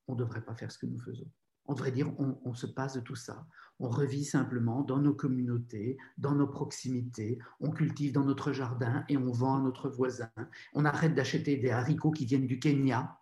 on 0.07 0.13
ne 0.13 0.19
devrait 0.19 0.43
pas 0.43 0.55
faire 0.55 0.71
ce 0.71 0.79
que 0.79 0.85
nous 0.85 0.99
faisons. 0.99 1.29
On 1.65 1.73
devrait 1.73 1.91
dire, 1.91 2.11
on, 2.19 2.53
se 2.53 2.65
passe 2.65 2.95
de 2.95 2.99
tout 2.99 3.15
ça. 3.15 3.45
On 3.79 3.89
revit 3.89 4.25
simplement 4.25 4.81
dans 4.81 4.99
nos 4.99 5.13
communautés, 5.13 5.97
dans 6.17 6.35
nos 6.35 6.47
proximités, 6.47 7.39
on 7.59 7.71
cultive 7.71 8.13
dans 8.13 8.25
notre 8.25 8.51
jardin 8.51 9.05
et 9.09 9.17
on 9.17 9.31
vend 9.31 9.57
à 9.57 9.61
notre 9.61 9.89
voisin. 9.89 10.31
On 10.73 10.85
arrête 10.85 11.15
d'acheter 11.15 11.57
des 11.57 11.69
haricots 11.69 12.11
qui 12.11 12.25
viennent 12.25 12.47
du 12.47 12.59
Kenya. 12.59 13.17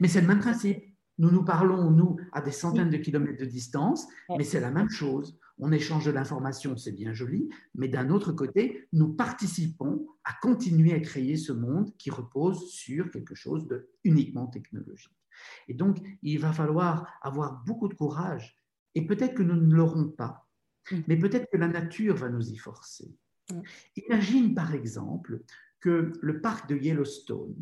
Mais 0.00 0.08
c'est 0.08 0.20
le 0.20 0.26
même 0.26 0.40
principe. 0.40 0.82
Nous 1.18 1.30
nous 1.30 1.44
parlons, 1.44 1.90
nous, 1.90 2.16
à 2.32 2.40
des 2.40 2.50
centaines 2.50 2.90
de 2.90 2.96
kilomètres 2.96 3.40
de 3.40 3.48
distance, 3.48 4.06
mais 4.36 4.44
c'est 4.44 4.60
la 4.60 4.72
même 4.72 4.90
chose. 4.90 5.38
On 5.58 5.70
échange 5.70 6.06
de 6.06 6.10
l'information, 6.10 6.76
c'est 6.76 6.92
bien 6.92 7.12
joli, 7.12 7.48
mais 7.76 7.86
d'un 7.86 8.10
autre 8.10 8.32
côté, 8.32 8.88
nous 8.92 9.14
participons 9.14 10.04
à 10.24 10.32
continuer 10.42 10.92
à 10.92 11.00
créer 11.00 11.36
ce 11.36 11.52
monde 11.52 11.96
qui 11.96 12.10
repose 12.10 12.68
sur 12.70 13.10
quelque 13.10 13.36
chose 13.36 13.68
de 13.68 13.88
uniquement 14.02 14.48
technologique. 14.48 15.12
Et 15.68 15.74
donc, 15.74 15.98
il 16.22 16.38
va 16.38 16.52
falloir 16.52 17.06
avoir 17.22 17.62
beaucoup 17.64 17.88
de 17.88 17.94
courage. 17.94 18.56
Et 18.94 19.06
peut-être 19.06 19.34
que 19.34 19.42
nous 19.42 19.56
ne 19.56 19.74
l'aurons 19.74 20.08
pas, 20.08 20.46
mm. 20.90 21.00
mais 21.08 21.16
peut-être 21.16 21.50
que 21.50 21.56
la 21.56 21.68
nature 21.68 22.16
va 22.16 22.28
nous 22.28 22.50
y 22.50 22.56
forcer. 22.56 23.14
Mm. 23.50 23.60
Imagine 24.08 24.54
par 24.54 24.74
exemple 24.74 25.42
que 25.80 26.12
le 26.20 26.40
parc 26.40 26.68
de 26.68 26.76
Yellowstone 26.76 27.54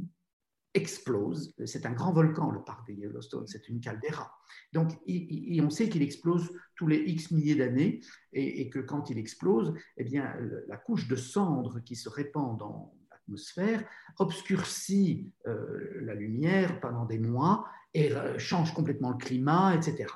explose. 0.75 1.55
C'est 1.67 1.87
un 1.87 1.93
grand 1.93 2.13
volcan, 2.13 2.51
le 2.51 2.63
parc 2.63 2.87
de 2.89 2.95
Yellowstone, 2.95 3.47
c'est 3.47 3.69
une 3.69 3.81
caldeira. 3.81 4.33
Donc, 4.73 4.93
on 5.07 5.71
sait 5.71 5.89
qu'il 5.89 6.03
explose 6.03 6.51
tous 6.77 6.87
les 6.87 6.97
X 6.97 7.31
milliers 7.31 7.57
d'années 7.57 8.01
et, 8.33 8.71
que 8.71 8.79
quand 8.79 9.11
il 9.11 9.19
explose, 9.19 9.75
eh 9.99 10.05
bien, 10.05 10.35
la 10.69 10.77
couche 10.77 11.09
de 11.09 11.17
cendres 11.17 11.81
qui 11.81 11.95
se 11.95 12.09
répand 12.09 12.59
dans 12.59 12.95
l'atmosphère 13.23 13.85
obscurcit 14.19 15.33
euh, 15.47 16.01
la 16.03 16.15
lumière 16.15 16.81
pendant 16.81 17.05
des 17.05 17.19
mois 17.19 17.67
et 17.95 18.13
euh, 18.13 18.39
change 18.39 18.75
complètement 18.75 19.11
le 19.11 19.19
climat, 19.19 19.75
etc. 19.75 20.07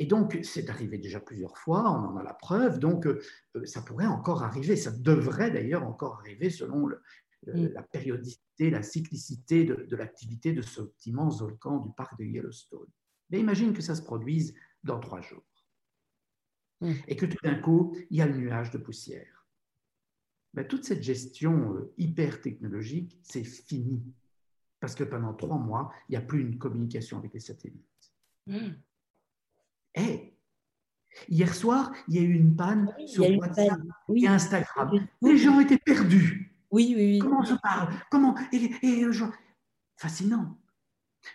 Et 0.00 0.06
donc, 0.06 0.38
c'est 0.42 0.70
arrivé 0.70 0.96
déjà 0.98 1.18
plusieurs 1.18 1.58
fois, 1.58 1.90
on 1.90 2.06
en 2.06 2.16
a 2.16 2.22
la 2.22 2.34
preuve, 2.34 2.78
donc 2.78 3.06
euh, 3.06 3.20
ça 3.64 3.82
pourrait 3.82 4.06
encore 4.06 4.44
arriver, 4.44 4.76
ça 4.76 4.92
devrait 4.92 5.50
d'ailleurs 5.50 5.84
encore 5.84 6.20
arriver 6.20 6.50
selon 6.50 6.86
le, 6.86 7.02
Mm. 7.46 7.66
la 7.68 7.82
périodicité, 7.82 8.70
la 8.70 8.82
cyclicité 8.82 9.64
de, 9.64 9.96
l'activité 9.96 10.52
de 10.52 10.62
ce 10.62 10.80
immense 11.06 11.40
volcan 11.40 11.78
du 11.78 11.90
parc 11.92 12.18
de 12.18 12.24
Yellowstone. 12.24 12.88
Mais 13.30 13.38
imagine 13.38 13.72
que 13.72 13.82
ça 13.82 13.94
se 13.94 14.02
produise 14.02 14.54
dans 14.82 14.98
trois 14.98 15.20
jours. 15.20 15.44
Mm. 16.80 16.92
Et 17.06 17.16
que 17.16 17.26
tout 17.26 17.38
d'un 17.42 17.56
coup, 17.56 17.96
il 18.10 18.16
y 18.16 18.22
a 18.22 18.26
le 18.26 18.36
nuage 18.36 18.70
de 18.70 18.78
poussière. 18.78 19.37
Ben, 20.54 20.66
toute 20.66 20.84
cette 20.84 21.02
gestion 21.02 21.74
euh, 21.74 21.92
hyper 21.98 22.40
technologique, 22.40 23.18
c'est 23.22 23.44
fini. 23.44 24.02
Parce 24.80 24.94
que 24.94 25.04
pendant 25.04 25.34
trois 25.34 25.58
mois, 25.58 25.92
il 26.08 26.12
n'y 26.12 26.16
a 26.16 26.20
plus 26.20 26.40
une 26.40 26.58
communication 26.58 27.18
avec 27.18 27.34
les 27.34 27.40
satellites. 27.40 28.12
Mm. 28.46 28.68
Eh, 29.96 30.34
hier 31.28 31.54
soir, 31.54 31.92
il 32.08 32.16
y 32.16 32.18
a 32.18 32.22
eu 32.22 32.32
une 32.32 32.56
panne 32.56 32.94
sur 33.06 33.28
WhatsApp 33.38 33.80
et 34.14 34.28
Instagram. 34.28 35.06
Les 35.22 35.36
gens 35.36 35.60
étaient 35.60 35.78
perdus. 35.78 36.54
Oui, 36.70 36.94
oui, 36.96 37.12
oui. 37.12 37.18
Comment 37.18 37.40
on 37.40 37.44
se 37.44 37.54
parle? 37.54 37.94
Comment? 38.10 38.34
Et, 38.52 38.70
et, 38.82 39.06
Fascinant. 39.96 40.58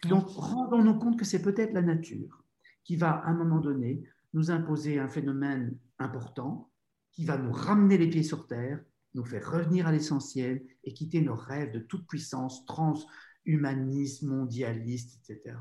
Donc, 0.07 0.27
rendons-nous 0.29 0.97
compte 0.97 1.19
que 1.19 1.25
c'est 1.25 1.41
peut-être 1.41 1.73
la 1.73 1.81
nature 1.81 2.43
qui 2.83 2.95
va, 2.95 3.11
à 3.11 3.29
un 3.29 3.33
moment 3.33 3.59
donné, 3.59 4.03
nous 4.33 4.51
imposer 4.51 4.99
un 4.99 5.09
phénomène 5.09 5.77
important, 5.99 6.71
qui 7.11 7.25
va 7.25 7.37
nous 7.37 7.51
ramener 7.51 7.97
les 7.97 8.09
pieds 8.09 8.23
sur 8.23 8.47
terre, 8.47 8.83
nous 9.13 9.25
faire 9.25 9.49
revenir 9.51 9.87
à 9.87 9.91
l'essentiel 9.91 10.63
et 10.83 10.93
quitter 10.93 11.21
nos 11.21 11.35
rêves 11.35 11.71
de 11.71 11.79
toute 11.79 12.07
puissance 12.07 12.65
transhumaniste, 12.65 14.23
mondialiste, 14.23 15.19
etc. 15.29 15.55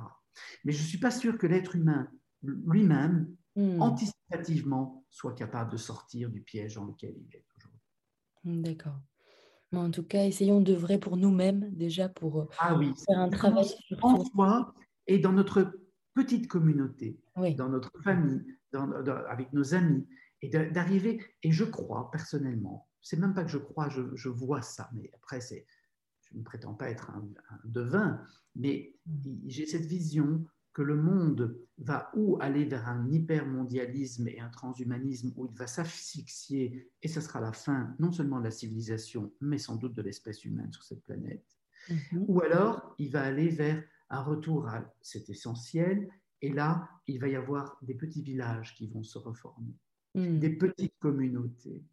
Mais 0.64 0.72
je 0.72 0.82
ne 0.82 0.86
suis 0.86 0.98
pas 0.98 1.11
sûr 1.11 1.38
que 1.38 1.46
l'être 1.46 1.76
humain 1.76 2.09
lui-même, 2.42 3.34
hmm. 3.57 3.80
anticipativement, 3.80 5.05
soit 5.11 5.34
capable 5.34 5.72
de 5.72 5.76
sortir 5.76 6.30
du 6.30 6.40
piège 6.40 6.74
dans 6.74 6.86
lequel 6.86 7.14
il 7.16 7.36
est 7.36 7.44
aujourd'hui. 7.57 8.62
D'accord 8.62 8.98
en 9.80 9.90
tout 9.90 10.03
cas, 10.03 10.24
essayons 10.24 10.61
de 10.61 10.74
vrai 10.74 10.98
pour 10.98 11.16
nous-mêmes, 11.16 11.70
déjà, 11.72 12.09
pour 12.09 12.40
euh, 12.40 12.48
ah 12.59 12.76
oui. 12.76 12.92
faire 13.07 13.18
un 13.18 13.30
travail 13.30 13.66
sur 13.66 14.05
en 14.05 14.24
soi 14.24 14.74
et 15.07 15.18
dans 15.18 15.32
notre 15.32 15.72
petite 16.14 16.48
communauté, 16.48 17.18
dans 17.57 17.68
notre 17.68 17.90
famille, 18.03 18.42
avec 18.72 19.53
nos 19.53 19.74
amis, 19.74 20.07
et 20.42 20.48
d'arriver, 20.48 21.24
et 21.42 21.53
je 21.53 21.64
crois 21.64 22.11
personnellement, 22.11 22.88
c'est 23.03 23.18
même 23.18 23.34
pas 23.34 23.44
que 23.44 23.50
je 23.50 23.59
crois, 23.59 23.88
je, 23.88 24.28
vois 24.28 24.62
ça, 24.62 24.90
mais 24.94 25.11
après, 25.14 25.40
c'est, 25.40 25.66
je 26.22 26.36
ne 26.36 26.42
prétends 26.42 26.74
pas 26.74 26.90
être 26.90 27.11
un, 27.11 27.28
un 27.50 27.61
devin, 27.64 28.24
mais 28.55 28.94
mmh. 29.07 29.12
j'ai 29.46 29.66
cette 29.66 29.84
vision 29.84 30.46
que 30.72 30.82
le 30.82 30.96
monde 30.96 31.59
va 31.78 32.11
ou 32.14 32.38
aller 32.40 32.64
vers 32.64 32.88
un 32.88 33.09
hypermondialisme 33.11 34.28
et 34.28 34.40
un 34.40 34.48
transhumanisme 34.48 35.32
où 35.36 35.46
il 35.46 35.57
va 35.57 35.66
s'asphyxier 35.66 36.90
et 37.03 37.09
ce 37.09 37.20
sera 37.20 37.40
la 37.40 37.53
fin 37.53 37.94
non 37.98 38.11
seulement 38.11 38.38
de 38.38 38.44
la 38.44 38.50
civilisation, 38.50 39.32
mais 39.40 39.59
sans 39.59 39.76
doute 39.76 39.94
de 39.94 40.03
l'espèce 40.03 40.44
humaine 40.44 40.72
sur 40.72 40.82
cette 40.82 41.05
planète, 41.05 41.44
mhm. 41.90 42.24
ou 42.26 42.40
alors 42.40 42.94
il 42.98 43.11
va 43.11 43.22
aller 43.22 43.48
vers 43.48 43.82
un 44.09 44.22
retour 44.22 44.68
à 44.68 44.84
cet 45.03 45.28
essentiel 45.28 46.09
et 46.40 46.50
là, 46.50 46.88
il 47.07 47.20
va 47.20 47.28
y 47.28 47.36
avoir 47.36 47.78
des 47.82 47.94
petits 47.94 48.22
villages 48.22 48.74
qui 48.74 48.86
vont 48.88 49.03
se 49.03 49.18
reformer, 49.18 49.76
mhm. 50.14 50.38
des 50.38 50.50
petites 50.57 50.98
communautés 50.98 51.84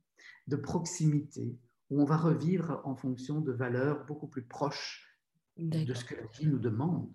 de 0.47 0.55
proximité 0.55 1.57
où 1.89 2.01
on 2.01 2.05
va 2.05 2.17
revivre 2.17 2.81
en 2.85 2.95
fonction 2.95 3.41
de 3.41 3.51
valeurs 3.51 4.05
beaucoup 4.05 4.27
plus 4.27 4.43
proches 4.43 5.17
de 5.57 5.93
ce 5.93 6.05
que 6.05 6.15
la 6.15 6.25
vie 6.27 6.47
nous 6.47 6.59
demande. 6.59 7.11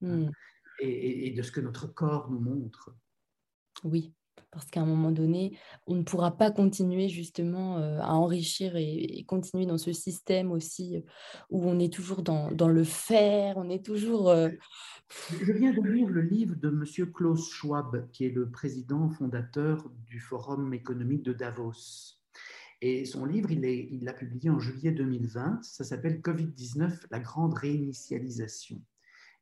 Mhm 0.00 0.30
et, 0.80 1.30
de 1.30 1.42
ce 1.42 1.52
que 1.52 1.60
notre 1.60 1.86
corps 1.86 2.30
nous 2.30 2.40
montre. 2.40 2.94
Oui, 3.82 4.12
parce 4.50 4.66
qu'à 4.66 4.80
un 4.80 4.86
moment 4.86 5.10
donné, 5.10 5.58
on 5.86 5.94
ne 5.94 6.02
pourra 6.02 6.36
pas 6.36 6.50
continuer 6.50 7.08
justement 7.08 7.78
euh, 7.78 7.98
à 8.00 8.14
enrichir 8.14 8.76
et, 8.76 9.24
continuer 9.26 9.66
dans 9.66 9.78
ce 9.78 9.92
système 9.92 10.52
aussi 10.52 10.96
euh, 10.96 11.00
où 11.50 11.68
on 11.68 11.78
est 11.78 11.92
toujours 11.92 12.22
dans, 12.22 12.50
dans 12.50 12.68
le 12.68 12.84
faire, 12.84 13.56
on 13.56 13.68
est 13.68 13.84
toujours... 13.84 14.30
Euh, 14.30 14.50
Je 15.30 15.52
viens 15.52 15.72
de 15.72 15.82
lire 15.82 16.08
le 16.08 16.22
livre 16.22 16.56
de 16.56 16.68
M. 16.68 17.12
Klaus 17.12 17.50
Schwab, 17.50 18.10
qui 18.10 18.26
est 18.26 18.30
le 18.30 18.50
président 18.50 19.08
fondateur 19.10 19.90
du 20.06 20.20
Forum 20.20 20.72
économique 20.72 21.22
de 21.22 21.32
Davos. 21.32 22.13
Et 22.86 23.06
son 23.06 23.24
livre, 23.24 23.50
il 23.50 24.04
l'a 24.04 24.12
publié 24.12 24.50
en 24.50 24.60
juillet 24.60 24.92
2020, 24.92 25.60
ça 25.62 25.84
s'appelle 25.84 26.20
Covid-19, 26.20 27.06
la 27.10 27.18
grande 27.18 27.54
réinitialisation. 27.54 28.78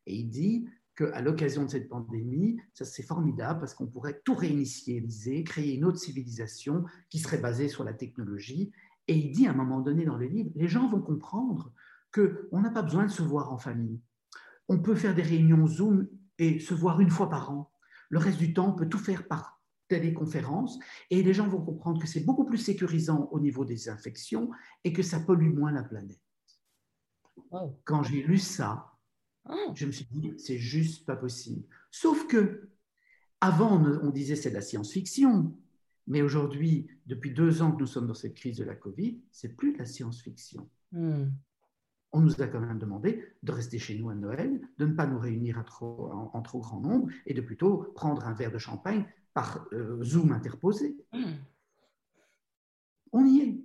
Et 0.06 0.14
il 0.14 0.30
dit, 0.30 0.68
qu'à 0.94 1.20
l'occasion 1.20 1.64
de 1.64 1.70
cette 1.70 1.88
pandémie, 1.88 2.60
ça 2.72 2.84
c'est 2.84 3.02
formidable 3.02 3.58
parce 3.58 3.74
qu'on 3.74 3.88
pourrait 3.88 4.20
tout 4.24 4.36
réinitialiser, 4.36 5.42
créer 5.42 5.74
une 5.74 5.84
autre 5.84 5.98
civilisation 5.98 6.84
qui 7.10 7.18
serait 7.18 7.38
basée 7.38 7.68
sur 7.68 7.82
la 7.82 7.94
technologie. 7.94 8.70
Et 9.08 9.16
il 9.16 9.32
dit 9.32 9.48
à 9.48 9.50
un 9.50 9.54
moment 9.54 9.80
donné 9.80 10.04
dans 10.04 10.16
le 10.16 10.26
livre, 10.26 10.52
les 10.54 10.68
gens 10.68 10.88
vont 10.88 11.02
comprendre 11.02 11.72
qu'on 12.14 12.60
n'a 12.60 12.70
pas 12.70 12.82
besoin 12.82 13.06
de 13.06 13.10
se 13.10 13.22
voir 13.22 13.52
en 13.52 13.58
famille. 13.58 14.00
On 14.68 14.78
peut 14.78 14.94
faire 14.94 15.16
des 15.16 15.22
réunions 15.22 15.66
Zoom 15.66 16.06
et 16.38 16.60
se 16.60 16.74
voir 16.74 17.00
une 17.00 17.10
fois 17.10 17.28
par 17.28 17.50
an. 17.50 17.72
Le 18.08 18.20
reste 18.20 18.38
du 18.38 18.54
temps, 18.54 18.68
on 18.68 18.76
peut 18.76 18.88
tout 18.88 18.98
faire 18.98 19.26
par 19.26 19.61
téléconférence 19.92 20.78
et 21.10 21.22
les 21.22 21.34
gens 21.34 21.48
vont 21.48 21.60
comprendre 21.60 22.00
que 22.00 22.08
c'est 22.08 22.24
beaucoup 22.24 22.44
plus 22.44 22.58
sécurisant 22.58 23.28
au 23.30 23.40
niveau 23.40 23.64
des 23.64 23.88
infections 23.88 24.50
et 24.84 24.92
que 24.92 25.02
ça 25.02 25.20
pollue 25.20 25.52
moins 25.52 25.72
la 25.72 25.82
planète. 25.82 26.20
Quand 27.84 28.02
j'ai 28.02 28.22
lu 28.22 28.38
ça, 28.38 28.92
ah. 29.44 29.56
Je 29.74 29.86
me 29.86 29.92
suis 29.92 30.06
dit, 30.10 30.34
c'est 30.38 30.58
juste 30.58 31.04
pas 31.04 31.16
possible. 31.16 31.64
Sauf 31.90 32.26
que, 32.26 32.68
avant, 33.40 33.82
on, 34.02 34.10
disait 34.10 34.36
c'est 34.36 34.50
de 34.50 34.54
la 34.54 34.60
science-fiction. 34.60 35.52
Mais 36.06 36.22
aujourd'hui, 36.22 36.88
depuis 37.06 37.32
deux 37.32 37.62
ans 37.62 37.72
que 37.72 37.80
nous 37.80 37.86
sommes 37.86 38.06
dans 38.06 38.14
cette 38.14 38.34
crise 38.34 38.56
de 38.56 38.64
la 38.64 38.74
Covid, 38.74 39.20
c'est 39.30 39.56
plus 39.56 39.72
de 39.72 39.78
la 39.78 39.86
science-fiction. 39.86 40.68
Hmm. 40.92 41.30
On 42.12 42.20
nous 42.20 42.40
a 42.42 42.46
quand 42.46 42.60
même 42.60 42.78
demandé 42.78 43.24
de 43.42 43.52
rester 43.52 43.78
chez 43.78 43.98
nous 43.98 44.10
à 44.10 44.14
Noël, 44.14 44.60
de 44.78 44.86
ne 44.86 44.92
pas 44.92 45.06
nous 45.06 45.18
réunir 45.18 45.64
en, 45.80 46.42
trop 46.42 46.60
grand 46.60 46.80
nombre 46.80 47.08
et 47.26 47.34
de 47.34 47.40
plutôt 47.40 47.90
prendre 47.94 48.26
un 48.26 48.34
verre 48.34 48.52
de 48.52 48.58
champagne 48.58 49.06
par 49.34 49.66
euh, 49.72 50.02
Zoom 50.02 50.32
interposé. 50.32 50.96
Hmm. 51.12 51.34
On 53.12 53.26
y 53.26 53.40
est. 53.40 53.60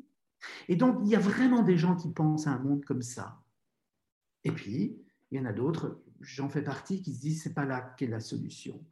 Et 0.68 0.76
donc, 0.76 1.00
il 1.04 1.10
y 1.10 1.16
a 1.16 1.20
vraiment 1.20 1.64
des 1.64 1.78
gens 1.78 1.96
qui 1.96 2.10
pensent 2.10 2.48
à 2.48 2.52
un 2.52 2.60
monde 2.60 2.86
comme 2.86 3.02
ça. 3.02 3.42
Et 4.44 4.52
puis, 4.52 5.02
il 5.32 5.38
y 5.38 5.42
en 5.42 5.46
a 5.46 5.54
d'autres, 5.54 6.02
j'en 6.22 6.50
fais 6.50 6.62
partie, 6.62 7.02
qui 7.02 7.14
se 7.14 7.22
disent 7.22 7.44
c'est 7.44 7.54
pas 7.54 7.66
là 7.66 7.82
qu'est 7.98 8.08
la 8.08 8.20
solution. 8.20 8.84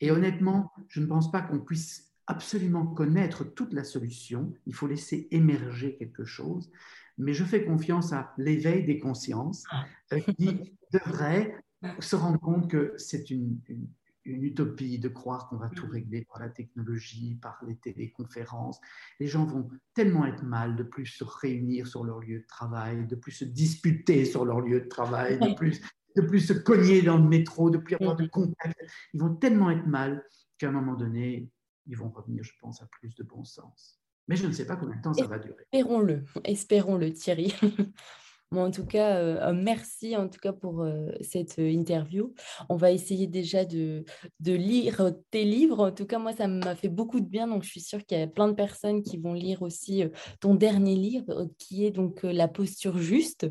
Et 0.00 0.10
honnêtement, 0.10 0.72
je 0.88 1.00
ne 1.00 1.06
pense 1.06 1.30
pas 1.30 1.42
qu'on 1.42 1.60
puisse 1.60 2.12
absolument 2.26 2.86
connaître 2.86 3.44
toute 3.44 3.72
la 3.72 3.84
solution. 3.84 4.54
Il 4.66 4.74
faut 4.74 4.86
laisser 4.86 5.28
émerger 5.30 5.96
quelque 5.96 6.24
chose. 6.24 6.70
Mais 7.16 7.32
je 7.32 7.44
fais 7.44 7.64
confiance 7.64 8.12
à 8.12 8.34
l'éveil 8.38 8.84
des 8.84 8.98
consciences 8.98 9.64
euh, 10.12 10.20
qui 10.20 10.74
devrait 10.92 11.56
se 12.00 12.16
rendre 12.16 12.40
compte 12.40 12.68
que 12.68 12.94
c'est 12.96 13.30
une, 13.30 13.60
une 13.68 13.86
utopie 14.24 14.98
de 14.98 15.08
croire 15.08 15.48
qu'on 15.48 15.56
va 15.56 15.68
tout 15.68 15.86
mm. 15.86 15.90
régler 15.90 16.24
par 16.24 16.40
la 16.40 16.48
technologie, 16.48 17.36
par 17.40 17.60
les 17.66 17.76
téléconférences. 17.76 18.80
Les 19.20 19.26
gens 19.26 19.44
vont 19.44 19.68
tellement 19.94 20.26
être 20.26 20.42
mal 20.42 20.76
de 20.76 20.82
plus 20.82 21.06
se 21.06 21.24
réunir 21.24 21.86
sur 21.86 22.04
leur 22.04 22.20
lieu 22.20 22.40
de 22.40 22.46
travail, 22.46 23.06
de 23.06 23.16
plus 23.16 23.32
se 23.32 23.44
disputer 23.44 24.24
sur 24.24 24.44
leur 24.44 24.60
lieu 24.60 24.80
de 24.80 24.88
travail, 24.88 25.38
de 25.38 25.54
plus, 25.54 25.80
de 26.16 26.22
plus 26.22 26.40
se 26.40 26.52
cogner 26.52 27.02
dans 27.02 27.18
le 27.18 27.28
métro, 27.28 27.70
de 27.70 27.78
plus 27.78 27.96
avoir 27.96 28.16
de 28.16 28.24
mm. 28.24 28.30
contact. 28.30 28.80
Ils 29.12 29.20
vont 29.20 29.34
tellement 29.34 29.70
être 29.70 29.86
mal 29.86 30.24
qu'à 30.58 30.68
un 30.68 30.72
moment 30.72 30.94
donné, 30.94 31.48
ils 31.86 31.96
vont 31.96 32.10
revenir, 32.10 32.42
je 32.42 32.52
pense, 32.60 32.82
à 32.82 32.86
plus 32.86 33.14
de 33.14 33.22
bon 33.22 33.44
sens. 33.44 34.00
Mais 34.26 34.36
je 34.36 34.46
ne 34.46 34.52
sais 34.52 34.66
pas 34.66 34.76
combien 34.76 34.96
de 34.96 35.02
temps 35.02 35.12
ça 35.12 35.26
va 35.26 35.38
durer. 35.38 35.64
Espérons-le, 35.70 36.24
espérons-le, 36.44 37.12
Thierry. 37.12 37.54
en 38.62 38.70
tout 38.70 38.86
cas, 38.86 39.16
euh, 39.16 39.52
merci 39.52 40.16
en 40.16 40.28
tout 40.28 40.38
cas 40.40 40.52
pour 40.52 40.82
euh, 40.82 41.10
cette 41.20 41.58
euh, 41.58 41.70
interview. 41.70 42.34
On 42.68 42.76
va 42.76 42.90
essayer 42.90 43.26
déjà 43.26 43.64
de, 43.64 44.04
de, 44.40 44.52
lire 44.52 45.12
tes 45.30 45.44
livres. 45.44 45.88
En 45.88 45.92
tout 45.92 46.06
cas, 46.06 46.18
moi, 46.18 46.32
ça 46.32 46.48
m'a 46.48 46.74
fait 46.74 46.88
beaucoup 46.88 47.20
de 47.20 47.26
bien. 47.26 47.46
Donc, 47.46 47.64
je 47.64 47.70
suis 47.70 47.80
sûre 47.80 48.04
qu'il 48.04 48.18
y 48.18 48.22
a 48.22 48.26
plein 48.26 48.48
de 48.48 48.54
personnes 48.54 49.02
qui 49.02 49.18
vont 49.18 49.34
lire 49.34 49.62
aussi 49.62 50.04
ton 50.40 50.54
dernier 50.54 50.94
livre, 50.94 51.48
qui 51.58 51.86
est 51.86 51.90
donc 51.90 52.22
La 52.22 52.48
posture 52.48 52.98
juste. 52.98 53.46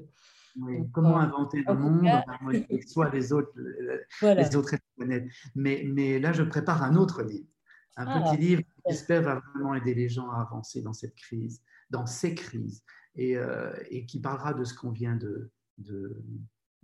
comment 0.92 1.18
inventer 1.18 1.64
le 1.68 1.74
monde, 1.74 2.08
soit 2.88 3.10
les 3.10 3.34
autres, 3.34 3.54
les 4.22 4.56
autres 4.56 4.76
planètes. 4.96 5.26
Mais, 5.56 5.84
mais 5.86 6.20
là, 6.20 6.34
je 6.34 6.44
prépare 6.44 6.84
un 6.84 6.96
autre 6.96 7.24
livre. 7.24 7.48
Un 7.96 8.08
ah, 8.08 8.22
petit 8.22 8.42
livre 8.42 8.62
qui, 8.62 8.82
j'espère, 8.90 9.22
va 9.22 9.42
vraiment 9.54 9.76
aider 9.76 9.94
les 9.94 10.10
gens 10.10 10.30
à 10.32 10.42
avancer 10.42 10.82
dans 10.82 10.94
cette 10.94 11.16
crise, 11.16 11.62
dans 11.92 12.08
ces 12.08 12.34
crises, 12.34 12.84
et, 13.16 13.38
euh, 13.38 13.72
qui 14.08 14.20
parlera 14.20 14.54
de 14.54 14.64
ce 14.64 14.74
qu'on 14.74 14.92
vient 14.92 15.16
de, 15.16 15.52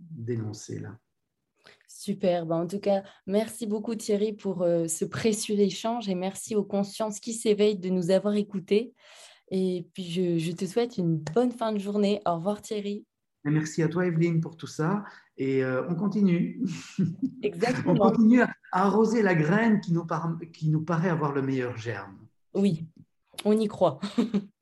dénoncer 0.00 0.78
là. 0.78 0.96
Super. 1.86 2.46
Ben, 2.46 2.56
en 2.56 2.66
tout 2.66 2.78
cas, 2.78 3.02
merci 3.26 3.66
beaucoup 3.66 3.94
Thierry 3.94 4.32
pour 4.32 4.62
euh, 4.62 4.88
ce 4.88 5.04
précieux 5.04 5.58
échange 5.58 6.08
et 6.08 6.14
merci 6.14 6.54
aux 6.54 6.64
consciences 6.64 7.20
qui 7.20 7.34
s'éveillent 7.34 7.78
de 7.78 7.90
nous 7.90 8.10
avoir 8.10 8.34
écoutés. 8.34 8.94
Et 9.50 9.86
puis, 9.92 10.38
je, 10.38 10.52
te 10.52 10.64
souhaite 10.64 10.96
une 10.96 11.18
bonne 11.18 11.52
fin 11.52 11.72
de 11.72 11.78
journée. 11.78 12.20
Au 12.24 12.36
revoir 12.36 12.62
Thierry. 12.62 13.04
merci 13.44 13.82
à 13.82 13.88
toi 13.88 14.06
Evelyne 14.06 14.40
pour 14.40 14.56
tout 14.56 14.68
ça. 14.68 15.04
Et 15.36 15.62
euh, 15.64 15.86
on 15.88 15.94
continue. 15.94 16.62
Exactement. 17.42 17.92
on 17.92 17.96
continue 17.96 18.42
à 18.42 18.50
arroser 18.72 19.22
la 19.22 19.34
graine 19.34 19.80
qui 19.80 19.92
nous, 19.92 20.06
qui 20.52 20.68
nous 20.70 20.82
paraît 20.82 21.10
avoir 21.10 21.32
le 21.32 21.42
meilleur 21.42 21.76
germe. 21.76 22.16
Oui, 22.54 22.86
on 23.44 23.58
y 23.58 23.66
croit. 23.66 24.00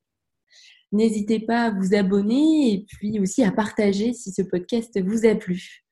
N'hésitez 0.92 1.40
pas 1.40 1.64
à 1.64 1.70
vous 1.70 1.94
abonner 1.94 2.72
et 2.72 2.86
puis 2.88 3.20
aussi 3.20 3.44
à 3.44 3.52
partager 3.52 4.12
si 4.12 4.32
ce 4.32 4.42
podcast 4.42 4.98
vous 5.00 5.26
a 5.26 5.34
plu. 5.34 5.84